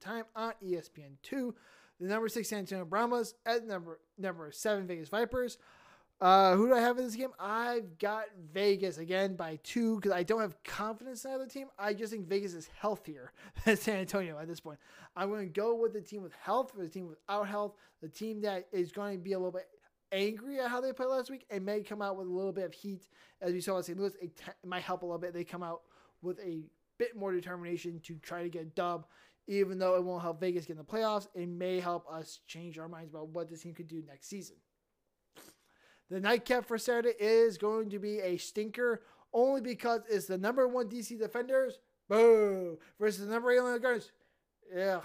Time 0.00 0.24
on 0.34 0.52
ESPN 0.62 1.12
two. 1.22 1.54
The 2.00 2.08
number 2.08 2.28
six 2.28 2.48
San 2.48 2.60
Antonio 2.60 2.84
Brahmas 2.84 3.34
at 3.46 3.64
number 3.64 4.00
number 4.18 4.50
seven 4.50 4.86
Vegas 4.86 5.08
Vipers. 5.08 5.56
Uh, 6.22 6.54
who 6.54 6.68
do 6.68 6.74
I 6.74 6.78
have 6.78 6.96
in 6.98 7.04
this 7.04 7.16
game? 7.16 7.32
I've 7.40 7.98
got 7.98 8.26
Vegas 8.52 8.98
again 8.98 9.34
by 9.34 9.58
two 9.64 9.96
because 9.96 10.12
I 10.12 10.22
don't 10.22 10.40
have 10.40 10.54
confidence 10.62 11.24
in 11.24 11.32
the 11.32 11.34
other 11.34 11.48
team. 11.48 11.66
I 11.76 11.94
just 11.94 12.12
think 12.12 12.28
Vegas 12.28 12.54
is 12.54 12.70
healthier 12.78 13.32
than 13.64 13.76
San 13.76 13.96
Antonio 13.96 14.38
at 14.38 14.46
this 14.46 14.60
point. 14.60 14.78
I'm 15.16 15.30
going 15.30 15.48
to 15.48 15.52
go 15.52 15.74
with 15.74 15.92
the 15.92 16.00
team 16.00 16.22
with 16.22 16.32
health 16.34 16.70
for 16.70 16.80
the 16.80 16.88
team 16.88 17.08
without 17.08 17.48
health, 17.48 17.74
the 18.00 18.08
team 18.08 18.40
that 18.42 18.68
is 18.70 18.92
going 18.92 19.18
to 19.18 19.18
be 19.18 19.32
a 19.32 19.36
little 19.36 19.50
bit 19.50 19.66
angry 20.12 20.60
at 20.60 20.70
how 20.70 20.80
they 20.80 20.92
played 20.92 21.08
last 21.08 21.28
week 21.28 21.44
and 21.50 21.66
may 21.66 21.80
come 21.80 22.00
out 22.00 22.16
with 22.16 22.28
a 22.28 22.32
little 22.32 22.52
bit 22.52 22.66
of 22.66 22.72
heat. 22.72 23.08
As 23.40 23.52
we 23.52 23.60
saw 23.60 23.80
at 23.80 23.86
St. 23.86 23.98
Louis, 23.98 24.14
it, 24.22 24.36
t- 24.36 24.44
it 24.46 24.68
might 24.68 24.84
help 24.84 25.02
a 25.02 25.06
little 25.06 25.18
bit. 25.18 25.34
They 25.34 25.42
come 25.42 25.64
out 25.64 25.80
with 26.22 26.38
a 26.38 26.62
bit 26.98 27.16
more 27.16 27.32
determination 27.32 27.98
to 28.04 28.14
try 28.18 28.44
to 28.44 28.48
get 28.48 28.62
a 28.62 28.66
dub. 28.66 29.06
Even 29.48 29.76
though 29.76 29.96
it 29.96 30.04
won't 30.04 30.22
help 30.22 30.38
Vegas 30.38 30.66
get 30.66 30.74
in 30.74 30.78
the 30.78 30.84
playoffs, 30.84 31.26
it 31.34 31.48
may 31.48 31.80
help 31.80 32.08
us 32.08 32.38
change 32.46 32.78
our 32.78 32.88
minds 32.88 33.10
about 33.10 33.30
what 33.30 33.50
this 33.50 33.62
team 33.62 33.74
could 33.74 33.88
do 33.88 34.04
next 34.06 34.28
season. 34.28 34.54
The 36.12 36.20
nightcap 36.20 36.66
for 36.66 36.76
Saturday 36.76 37.14
is 37.18 37.56
going 37.56 37.88
to 37.88 37.98
be 37.98 38.20
a 38.20 38.36
stinker 38.36 39.00
only 39.32 39.62
because 39.62 40.02
it's 40.10 40.26
the 40.26 40.36
number 40.36 40.68
one 40.68 40.90
DC 40.90 41.18
Defenders, 41.18 41.78
boo, 42.06 42.78
versus 43.00 43.24
the 43.24 43.32
number 43.32 43.50
eight 43.50 43.56
Atlanta 43.56 43.78
Guardians. 43.80 44.12
Ugh. 44.78 45.02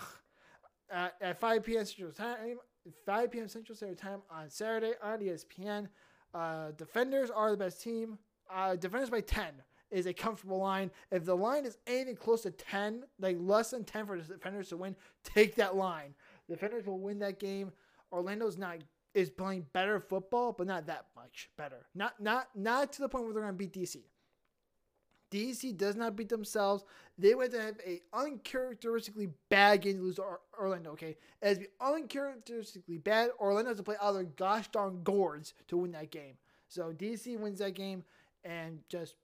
At, 0.91 1.15
at 1.21 1.39
5 1.39 1.63
p.m. 1.63 1.85
Central 1.85 2.11
Time, 2.11 2.57
5 3.05 3.31
p.m. 3.31 3.47
Central 3.47 3.77
Standard 3.77 3.97
Time 3.97 4.19
on 4.29 4.49
Saturday 4.49 4.95
on 5.01 5.19
ESPN. 5.19 5.87
Uh, 6.33 6.71
defenders 6.75 7.29
are 7.29 7.51
the 7.51 7.57
best 7.57 7.81
team. 7.81 8.17
Uh, 8.53 8.75
defenders 8.75 9.09
by 9.09 9.21
10 9.21 9.45
is 9.89 10.07
a 10.07 10.13
comfortable 10.13 10.59
line. 10.59 10.91
If 11.09 11.23
the 11.23 11.37
line 11.37 11.65
is 11.65 11.77
anything 11.87 12.17
close 12.17 12.41
to 12.41 12.51
10, 12.51 13.05
like 13.17 13.37
less 13.39 13.71
than 13.71 13.85
10 13.85 14.07
for 14.07 14.17
the 14.17 14.33
defenders 14.33 14.67
to 14.69 14.77
win, 14.77 14.93
take 15.23 15.55
that 15.55 15.77
line. 15.77 16.15
Defenders 16.49 16.85
will 16.85 16.99
win 16.99 17.19
that 17.19 17.39
game. 17.39 17.71
Orlando's 18.11 18.57
not 18.57 18.79
is 19.13 19.29
playing 19.29 19.65
better 19.73 19.99
football, 19.99 20.53
but 20.53 20.67
not 20.67 20.87
that 20.87 21.07
much 21.15 21.49
better. 21.57 21.87
Not 21.95 22.19
not 22.19 22.49
not 22.55 22.93
to 22.93 23.01
the 23.01 23.09
point 23.09 23.25
where 23.25 23.33
they're 23.33 23.43
going 23.43 23.53
to 23.53 23.57
beat 23.57 23.73
DC. 23.73 24.03
DC 25.29 25.75
does 25.75 25.95
not 25.95 26.15
beat 26.15 26.29
themselves. 26.29 26.85
They 27.17 27.35
went 27.35 27.51
to 27.51 27.61
have 27.61 27.75
a 27.85 28.01
uncharacteristically 28.13 29.29
bad 29.49 29.81
game 29.81 29.97
to 29.97 30.03
lose 30.03 30.15
to 30.15 30.23
Orlando. 30.57 30.91
Okay, 30.91 31.17
as 31.41 31.59
uncharacteristically 31.81 32.97
bad, 32.97 33.31
Orlando 33.39 33.71
has 33.71 33.77
to 33.77 33.83
play 33.83 33.95
other 33.99 34.23
gosh 34.23 34.67
darn 34.69 35.03
gourds 35.03 35.53
to 35.67 35.77
win 35.77 35.91
that 35.91 36.11
game. 36.11 36.37
So 36.69 36.93
DC 36.93 37.37
wins 37.39 37.59
that 37.59 37.73
game, 37.73 38.03
and 38.43 38.79
just 38.89 39.15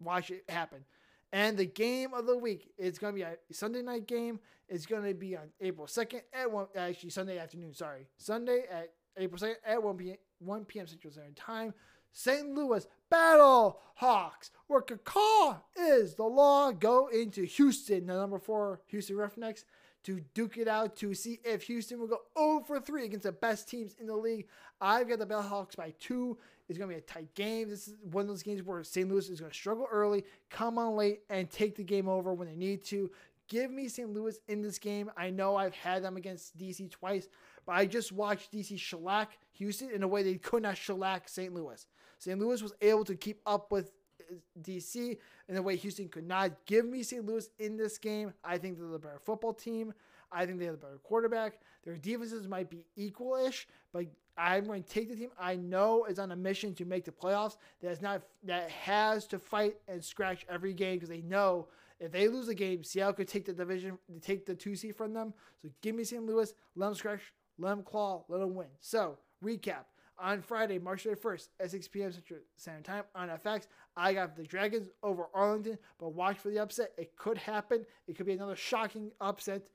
watch 0.00 0.30
it 0.30 0.44
happen. 0.48 0.84
And 1.32 1.58
the 1.58 1.66
game 1.66 2.14
of 2.14 2.26
the 2.26 2.36
week 2.36 2.72
is 2.78 2.98
going 2.98 3.14
to 3.14 3.16
be 3.16 3.22
a 3.22 3.36
Sunday 3.52 3.82
night 3.82 4.06
game. 4.06 4.40
It's 4.68 4.86
going 4.86 5.04
to 5.04 5.14
be 5.14 5.36
on 5.36 5.50
April 5.60 5.86
2nd 5.86 6.22
at 6.32 6.50
one, 6.50 6.66
actually 6.74 7.10
Sunday 7.10 7.38
afternoon, 7.38 7.74
sorry. 7.74 8.06
Sunday 8.16 8.64
at 8.70 8.92
April 9.18 9.40
2nd 9.40 9.54
at 9.66 9.82
1 9.82 9.96
p.m. 9.96 10.16
1 10.40 10.64
p.m. 10.64 10.86
Central 10.86 11.12
Standard 11.12 11.36
Time. 11.36 11.74
St. 12.12 12.48
Louis 12.48 12.86
Battle 13.10 13.80
Hawks, 13.96 14.50
where 14.66 14.80
Caw 14.80 15.58
is 15.76 16.14
the 16.14 16.24
law, 16.24 16.72
go 16.72 17.08
into 17.08 17.44
Houston, 17.44 18.06
the 18.06 18.14
number 18.14 18.38
four 18.38 18.80
Houston 18.86 19.16
Roughnecks, 19.16 19.64
to 20.04 20.20
duke 20.34 20.56
it 20.56 20.68
out 20.68 20.96
to 20.96 21.14
see 21.14 21.40
if 21.44 21.64
Houston 21.64 21.98
will 21.98 22.06
go 22.06 22.20
0 22.38 22.64
for 22.66 22.80
3 22.80 23.04
against 23.04 23.24
the 23.24 23.32
best 23.32 23.68
teams 23.68 23.94
in 24.00 24.06
the 24.06 24.16
league. 24.16 24.46
I've 24.80 25.08
got 25.08 25.18
the 25.18 25.26
Battle 25.26 25.42
Hawks 25.42 25.74
by 25.74 25.92
two. 25.98 26.38
It's 26.68 26.78
going 26.78 26.90
to 26.90 26.94
be 26.94 26.98
a 26.98 27.02
tight 27.02 27.34
game. 27.34 27.68
This 27.68 27.88
is 27.88 27.94
one 28.10 28.22
of 28.22 28.28
those 28.28 28.42
games 28.42 28.62
where 28.62 28.82
St. 28.84 29.08
Louis 29.08 29.28
is 29.28 29.40
going 29.40 29.50
to 29.50 29.56
struggle 29.56 29.86
early, 29.90 30.24
come 30.50 30.78
on 30.78 30.96
late, 30.96 31.20
and 31.30 31.50
take 31.50 31.76
the 31.76 31.82
game 31.82 32.08
over 32.08 32.32
when 32.32 32.46
they 32.46 32.54
need 32.54 32.84
to. 32.84 33.10
Give 33.48 33.70
me 33.70 33.88
St. 33.88 34.12
Louis 34.12 34.38
in 34.48 34.60
this 34.60 34.78
game. 34.78 35.10
I 35.16 35.30
know 35.30 35.56
I've 35.56 35.74
had 35.74 36.04
them 36.04 36.16
against 36.16 36.56
DC 36.58 36.90
twice, 36.90 37.28
but 37.68 37.76
I 37.76 37.84
just 37.84 38.12
watched 38.12 38.50
DC 38.50 38.78
shellac 38.78 39.36
Houston 39.58 39.90
in 39.90 40.02
a 40.02 40.08
way 40.08 40.22
they 40.22 40.36
could 40.36 40.62
not 40.62 40.78
shellac 40.78 41.28
St. 41.28 41.52
Louis. 41.52 41.86
St. 42.18 42.38
Louis 42.38 42.62
was 42.62 42.72
able 42.80 43.04
to 43.04 43.14
keep 43.14 43.42
up 43.44 43.70
with 43.70 43.92
uh, 44.22 44.36
DC 44.62 45.18
in 45.50 45.56
a 45.58 45.60
way 45.60 45.76
Houston 45.76 46.08
could 46.08 46.26
not. 46.26 46.64
Give 46.64 46.86
me 46.86 47.02
St. 47.02 47.26
Louis 47.26 47.46
in 47.58 47.76
this 47.76 47.98
game. 47.98 48.32
I 48.42 48.56
think 48.56 48.78
they're 48.78 48.88
the 48.88 48.98
better 48.98 49.20
football 49.22 49.52
team. 49.52 49.92
I 50.32 50.46
think 50.46 50.58
they 50.58 50.64
have 50.64 50.76
the 50.76 50.80
better 50.80 50.98
quarterback. 51.02 51.60
Their 51.84 51.96
defenses 51.96 52.48
might 52.48 52.70
be 52.70 52.86
equal-ish, 52.96 53.68
but 53.92 54.06
I'm 54.38 54.64
going 54.64 54.82
to 54.82 54.88
take 54.88 55.10
the 55.10 55.16
team 55.16 55.28
I 55.38 55.56
know 55.56 56.06
is 56.06 56.18
on 56.18 56.32
a 56.32 56.36
mission 56.36 56.74
to 56.76 56.86
make 56.86 57.04
the 57.04 57.12
playoffs. 57.12 57.58
That 57.82 57.90
is 57.90 58.00
not 58.00 58.22
that 58.44 58.70
has 58.70 59.26
to 59.26 59.38
fight 59.38 59.76
and 59.88 60.02
scratch 60.02 60.46
every 60.48 60.72
game 60.72 60.96
because 60.96 61.10
they 61.10 61.20
know 61.20 61.68
if 62.00 62.12
they 62.12 62.28
lose 62.28 62.48
a 62.48 62.54
game, 62.54 62.84
Seattle 62.84 63.12
could 63.12 63.28
take 63.28 63.44
the 63.44 63.52
division, 63.52 63.98
take 64.22 64.46
the 64.46 64.54
two 64.54 64.76
seed 64.76 64.96
from 64.96 65.12
them. 65.12 65.34
So 65.60 65.68
give 65.82 65.94
me 65.94 66.04
St. 66.04 66.24
Louis, 66.24 66.52
let 66.76 66.86
them 66.86 66.94
scratch, 66.94 67.32
let 67.58 67.70
them 67.70 67.82
claw, 67.82 68.24
let 68.28 68.38
them 68.38 68.54
win. 68.54 68.68
So 68.80 69.18
recap. 69.44 69.84
On 70.20 70.42
Friday, 70.42 70.80
March 70.80 71.04
31st 71.04 71.48
at 71.60 71.70
6 71.70 71.88
p.m. 71.88 72.10
Central 72.10 72.40
Standard 72.56 72.84
Time 72.84 73.04
on 73.14 73.28
FX, 73.28 73.68
I 73.96 74.12
got 74.12 74.36
the 74.36 74.42
Dragons 74.42 74.88
over 75.00 75.28
Arlington, 75.32 75.78
but 76.00 76.12
watch 76.12 76.38
for 76.38 76.50
the 76.50 76.58
upset. 76.58 76.90
It 76.98 77.16
could 77.16 77.38
happen. 77.38 77.86
It 78.08 78.16
could 78.16 78.26
be 78.26 78.32
another 78.32 78.56
shocking 78.56 79.12
upset. 79.20 79.68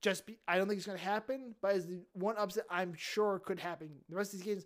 Just 0.00 0.24
be, 0.26 0.38
I 0.48 0.56
don't 0.56 0.66
think 0.66 0.78
it's 0.78 0.86
going 0.86 0.96
to 0.96 1.04
happen, 1.04 1.54
but 1.60 1.72
as 1.72 1.86
the 1.86 2.00
one 2.14 2.36
upset 2.38 2.64
I'm 2.70 2.94
sure 2.96 3.38
could 3.38 3.58
happen. 3.58 3.90
The 4.08 4.16
rest 4.16 4.32
of 4.32 4.40
these 4.40 4.46
games, 4.46 4.64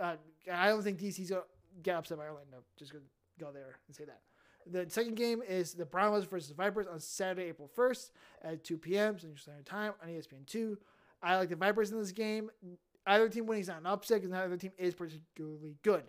uh, 0.00 0.14
I 0.52 0.68
don't 0.68 0.82
think 0.82 1.00
DC's 1.00 1.30
going 1.30 1.42
to 1.42 1.82
get 1.82 1.96
upset 1.96 2.18
by 2.18 2.24
Orlando. 2.24 2.62
Just 2.78 2.92
going 2.92 3.02
to 3.02 3.44
go 3.44 3.50
there 3.52 3.78
and 3.88 3.96
say 3.96 4.04
that. 4.04 4.20
The 4.66 4.88
second 4.88 5.16
game 5.16 5.42
is 5.42 5.74
the 5.74 5.84
Brahmas 5.84 6.24
versus 6.24 6.52
Vipers 6.52 6.86
on 6.86 7.00
Saturday, 7.00 7.48
April 7.48 7.68
1st 7.76 8.10
at 8.42 8.64
2 8.64 8.78
p.m. 8.78 9.18
Central 9.18 9.38
Standard 9.38 9.66
Time 9.66 9.92
on 10.02 10.08
ESPN2. 10.08 10.76
I 11.22 11.36
like 11.36 11.48
the 11.48 11.56
Vipers 11.56 11.92
in 11.92 11.98
this 11.98 12.12
game. 12.12 12.50
Either 13.06 13.28
team 13.28 13.46
winning 13.46 13.62
is 13.62 13.68
not 13.68 13.80
an 13.80 13.86
upset 13.86 14.18
because 14.20 14.30
neither 14.30 14.56
team 14.56 14.72
is 14.78 14.94
particularly 14.94 15.76
good. 15.82 16.04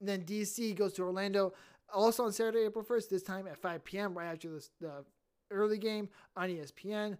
And 0.00 0.08
then 0.08 0.22
DC 0.22 0.74
goes 0.76 0.94
to 0.94 1.02
Orlando 1.02 1.52
also 1.92 2.24
on 2.24 2.32
Saturday, 2.32 2.64
April 2.66 2.84
1st, 2.84 3.08
this 3.08 3.22
time 3.22 3.46
at 3.46 3.58
5 3.58 3.84
p.m., 3.84 4.16
right 4.16 4.32
after 4.32 4.50
this, 4.50 4.70
the 4.80 5.04
early 5.50 5.78
game 5.78 6.08
on 6.36 6.48
ESPN. 6.48 7.18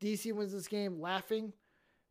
DC 0.00 0.32
wins 0.32 0.52
this 0.52 0.68
game 0.68 1.00
laughing. 1.00 1.52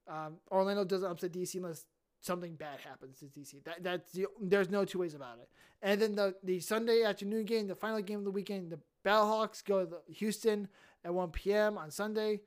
Um, 0.07 0.37
Orlando 0.51 0.83
doesn't 0.83 1.09
upset 1.09 1.31
DC 1.31 1.55
unless 1.55 1.85
something 2.21 2.55
bad 2.55 2.79
happens 2.79 3.19
to 3.19 3.25
DC. 3.25 3.63
That 3.63 3.83
that's 3.83 4.11
the, 4.13 4.27
there's 4.41 4.69
no 4.69 4.85
two 4.85 4.99
ways 4.99 5.13
about 5.13 5.39
it. 5.39 5.49
And 5.81 6.01
then 6.01 6.15
the 6.15 6.35
the 6.43 6.59
Sunday 6.59 7.03
afternoon 7.03 7.45
game, 7.45 7.67
the 7.67 7.75
final 7.75 8.01
game 8.01 8.19
of 8.19 8.25
the 8.25 8.31
weekend, 8.31 8.71
the 8.71 8.79
Battlehawks 9.05 9.63
go 9.63 9.85
to 9.85 10.13
Houston 10.13 10.67
at 11.03 11.13
1 11.13 11.31
p.m. 11.31 11.77
on 11.77 11.91
Sunday 11.91 12.41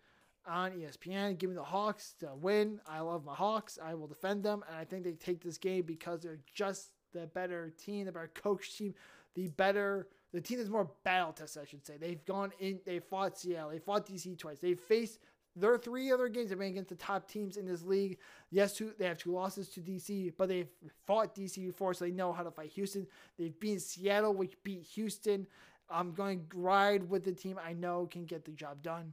on 0.46 0.72
ESPN. 0.72 1.38
Give 1.38 1.50
me 1.50 1.56
the 1.56 1.62
Hawks 1.62 2.14
to 2.20 2.30
win. 2.34 2.80
I 2.86 3.00
love 3.00 3.24
my 3.24 3.34
Hawks. 3.34 3.78
I 3.82 3.94
will 3.94 4.06
defend 4.06 4.42
them, 4.42 4.64
and 4.68 4.76
I 4.76 4.84
think 4.84 5.04
they 5.04 5.12
take 5.12 5.42
this 5.42 5.58
game 5.58 5.84
because 5.84 6.20
they're 6.20 6.40
just 6.54 6.90
the 7.12 7.26
better 7.26 7.72
team, 7.78 8.06
the 8.06 8.12
better 8.12 8.30
coach 8.34 8.76
team. 8.76 8.94
the 9.34 9.48
better, 9.48 10.08
the 10.32 10.40
team 10.40 10.58
that's 10.58 10.70
more 10.70 10.90
battle 11.04 11.32
tested, 11.32 11.62
I 11.62 11.66
should 11.66 11.86
say. 11.86 11.96
They've 11.98 12.24
gone 12.24 12.52
in, 12.60 12.80
they 12.84 12.98
fought 12.98 13.38
Seattle, 13.38 13.70
they 13.70 13.78
fought 13.78 14.06
DC 14.06 14.38
twice, 14.38 14.58
they 14.58 14.74
faced 14.74 15.18
their 15.56 15.78
three 15.78 16.10
other 16.10 16.28
games 16.28 16.50
have 16.50 16.58
been 16.58 16.68
against 16.68 16.88
the 16.88 16.96
top 16.96 17.28
teams 17.28 17.56
in 17.56 17.66
this 17.66 17.82
league. 17.82 18.18
Yes, 18.50 18.76
two, 18.76 18.92
they 18.98 19.06
have 19.06 19.18
two 19.18 19.32
losses 19.32 19.68
to 19.70 19.80
DC, 19.80 20.32
but 20.36 20.48
they've 20.48 20.68
fought 21.06 21.34
DC 21.34 21.64
before, 21.64 21.94
so 21.94 22.04
they 22.04 22.10
know 22.10 22.32
how 22.32 22.42
to 22.42 22.50
fight 22.50 22.70
Houston. 22.72 23.06
They've 23.38 23.58
beaten 23.60 23.78
Seattle, 23.78 24.34
which 24.34 24.54
beat 24.64 24.82
Houston. 24.94 25.46
I'm 25.88 26.12
going 26.12 26.46
to 26.50 26.58
ride 26.58 27.08
with 27.08 27.24
the 27.24 27.32
team 27.32 27.58
I 27.64 27.72
know 27.72 28.08
can 28.10 28.24
get 28.24 28.44
the 28.44 28.52
job 28.52 28.82
done. 28.82 29.12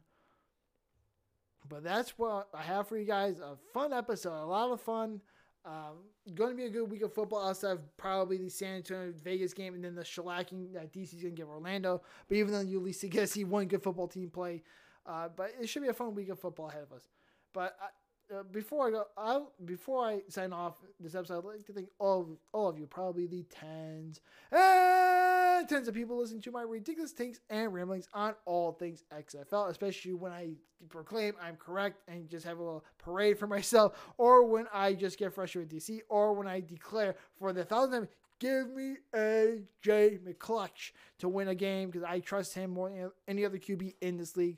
But 1.70 1.84
that's 1.84 2.18
what 2.18 2.50
I 2.54 2.62
have 2.62 2.88
for 2.88 2.98
you 2.98 3.06
guys. 3.06 3.40
A 3.40 3.56
fun 3.74 3.94
episode, 3.94 4.44
a 4.44 4.46
lot 4.46 4.72
of 4.72 4.82
fun. 4.82 5.22
Um, 5.64 6.06
going 6.34 6.50
to 6.52 6.56
be 6.56 6.66
a 6.66 6.70
good 6.70 6.90
week 6.90 7.04
of 7.04 7.14
football 7.14 7.48
outside 7.48 7.78
probably 7.98 8.38
the 8.38 8.50
San 8.50 8.78
Antonio 8.78 9.14
Vegas 9.24 9.54
game 9.54 9.76
and 9.76 9.84
then 9.84 9.94
the 9.94 10.02
shellacking 10.02 10.74
that 10.74 10.92
DC's 10.92 11.22
going 11.22 11.36
to 11.36 11.42
give 11.42 11.50
Orlando. 11.50 12.02
But 12.28 12.38
even 12.38 12.52
then, 12.52 12.68
you 12.68 12.80
at 12.80 12.86
least 12.86 13.02
get 13.02 13.22
to 13.22 13.28
see 13.28 13.44
one 13.44 13.68
good 13.68 13.84
football 13.84 14.08
team 14.08 14.30
play. 14.30 14.64
Uh, 15.06 15.30
but 15.36 15.52
it 15.60 15.68
should 15.68 15.84
be 15.84 15.90
a 15.90 15.94
fun 15.94 16.16
week 16.16 16.30
of 16.30 16.40
football 16.40 16.70
ahead 16.70 16.84
of 16.84 16.92
us. 16.92 17.08
But 17.54 17.76
I, 17.80 17.88
uh, 18.32 18.44
before 18.52 18.88
I 18.88 18.92
go, 18.92 19.06
I, 19.18 19.42
before 19.66 20.06
I 20.06 20.22
sign 20.30 20.54
off 20.54 20.78
this 21.00 21.16
episode, 21.16 21.40
I'd 21.40 21.46
like 21.46 21.66
to 21.66 21.74
thank 21.74 21.90
all 22.00 22.22
of, 22.22 22.28
all 22.54 22.70
of 22.70 22.78
you, 22.78 22.88
probably 22.88 23.28
the 23.28 23.44
tens 23.44 24.22
and 24.52 25.68
tens 25.68 25.88
of 25.88 25.94
people 25.94 26.18
listening 26.18 26.42
to 26.42 26.52
my 26.52 26.62
ridiculous 26.62 27.14
takes 27.14 27.40
and 27.50 27.74
ramblings 27.74 28.08
on 28.14 28.36
all 28.46 28.74
things 28.74 29.04
XFL, 29.14 29.70
especially 29.70 30.14
when 30.14 30.32
I 30.32 30.52
proclaim 30.90 31.34
I'm 31.42 31.56
correct 31.56 32.02
and 32.08 32.30
just 32.30 32.46
have 32.46 32.58
a 32.58 32.64
little 32.64 32.86
parade 32.98 33.38
for 33.38 33.48
myself, 33.48 33.98
or 34.18 34.46
when 34.46 34.68
I 34.74 34.94
just 34.94 35.18
get 35.18 35.34
frustrated 35.34 35.72
with 35.72 35.84
DC, 35.84 36.00
or 36.10 36.34
when 36.34 36.48
I 36.48 36.62
declare 36.62 37.16
for 37.38 37.54
the 37.54 37.64
thousandth 37.64 37.94
time, 37.94 38.08
give 38.40 38.74
me 38.74 38.96
AJ 39.14 40.20
McClutch 40.22 40.92
to 41.20 41.30
win 41.30 41.48
a 41.48 41.56
game 41.56 41.90
because 41.90 42.04
I 42.04 42.20
trust 42.20 42.56
him 42.56 42.72
more 42.72 42.90
than 42.90 43.12
any 43.28 43.46
other 43.46 43.60
QB 43.60 43.96
in 44.02 44.18
this 44.18 44.36
league. 44.36 44.58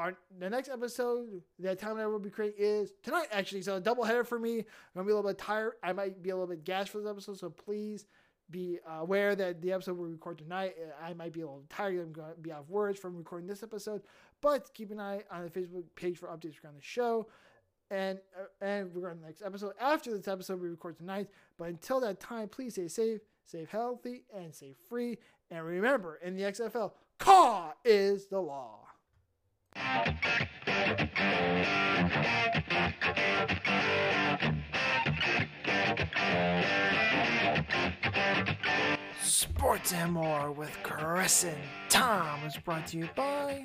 Our 0.00 0.16
the 0.38 0.48
next 0.48 0.70
episode 0.70 1.42
that 1.58 1.78
time 1.78 1.98
I 1.98 2.06
will 2.06 2.18
be 2.18 2.30
creating 2.30 2.56
is 2.58 2.94
tonight 3.02 3.26
actually. 3.30 3.60
So 3.60 3.76
a 3.76 3.80
double 3.80 4.02
header 4.02 4.24
for 4.24 4.38
me. 4.38 4.60
I'm 4.60 4.64
gonna 4.94 5.04
be 5.04 5.12
a 5.12 5.14
little 5.14 5.30
bit 5.30 5.36
tired. 5.36 5.74
I 5.82 5.92
might 5.92 6.22
be 6.22 6.30
a 6.30 6.34
little 6.34 6.48
bit 6.48 6.64
gassed 6.64 6.88
for 6.88 7.00
this 7.00 7.10
episode. 7.10 7.38
So 7.38 7.50
please 7.50 8.06
be 8.50 8.78
aware 8.88 9.36
that 9.36 9.60
the 9.60 9.72
episode 9.72 9.98
we 9.98 10.08
record 10.08 10.38
tonight, 10.38 10.74
I 11.04 11.12
might 11.12 11.34
be 11.34 11.42
a 11.42 11.46
little 11.46 11.64
tired. 11.68 12.00
I'm 12.00 12.12
going 12.12 12.32
to 12.34 12.40
be 12.40 12.50
out 12.50 12.60
of 12.60 12.70
words 12.70 12.98
from 12.98 13.14
recording 13.14 13.46
this 13.46 13.62
episode, 13.62 14.00
but 14.40 14.72
keep 14.72 14.90
an 14.90 15.00
eye 15.00 15.22
on 15.30 15.44
the 15.44 15.50
Facebook 15.50 15.84
page 15.96 16.16
for 16.16 16.28
updates 16.28 16.56
regarding 16.56 16.78
the 16.78 16.82
show. 16.82 17.28
And 17.90 18.20
uh, 18.38 18.64
and 18.64 18.90
on 18.96 19.02
the 19.20 19.26
next 19.26 19.42
episode 19.42 19.74
after 19.78 20.16
this 20.16 20.28
episode 20.28 20.62
we 20.62 20.70
record 20.70 20.96
tonight. 20.96 21.28
But 21.58 21.68
until 21.68 22.00
that 22.00 22.20
time, 22.20 22.48
please 22.48 22.72
stay 22.72 22.88
safe, 22.88 23.20
stay 23.44 23.66
healthy, 23.70 24.24
and 24.34 24.54
stay 24.54 24.74
free. 24.88 25.18
And 25.50 25.62
remember, 25.62 26.18
in 26.24 26.36
the 26.36 26.44
XFL, 26.44 26.92
caw 27.18 27.74
is 27.84 28.28
the 28.28 28.40
law. 28.40 28.89
Sports 39.22 39.92
and 39.92 40.12
More 40.12 40.50
with 40.50 40.76
Chris 40.82 41.44
and 41.44 41.56
Tom 41.88 42.44
is 42.44 42.56
brought 42.56 42.86
to 42.88 42.98
you 42.98 43.08
by 43.14 43.64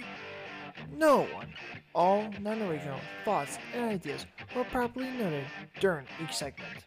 no 0.95 1.22
one. 1.22 1.47
All 1.93 2.30
non-original 2.41 2.99
thoughts 3.24 3.57
and 3.74 3.86
ideas 3.86 4.26
were 4.55 4.66
properly 4.66 5.09
noted 5.11 5.45
during 5.80 6.05
each 6.22 6.34
segment. 6.34 6.84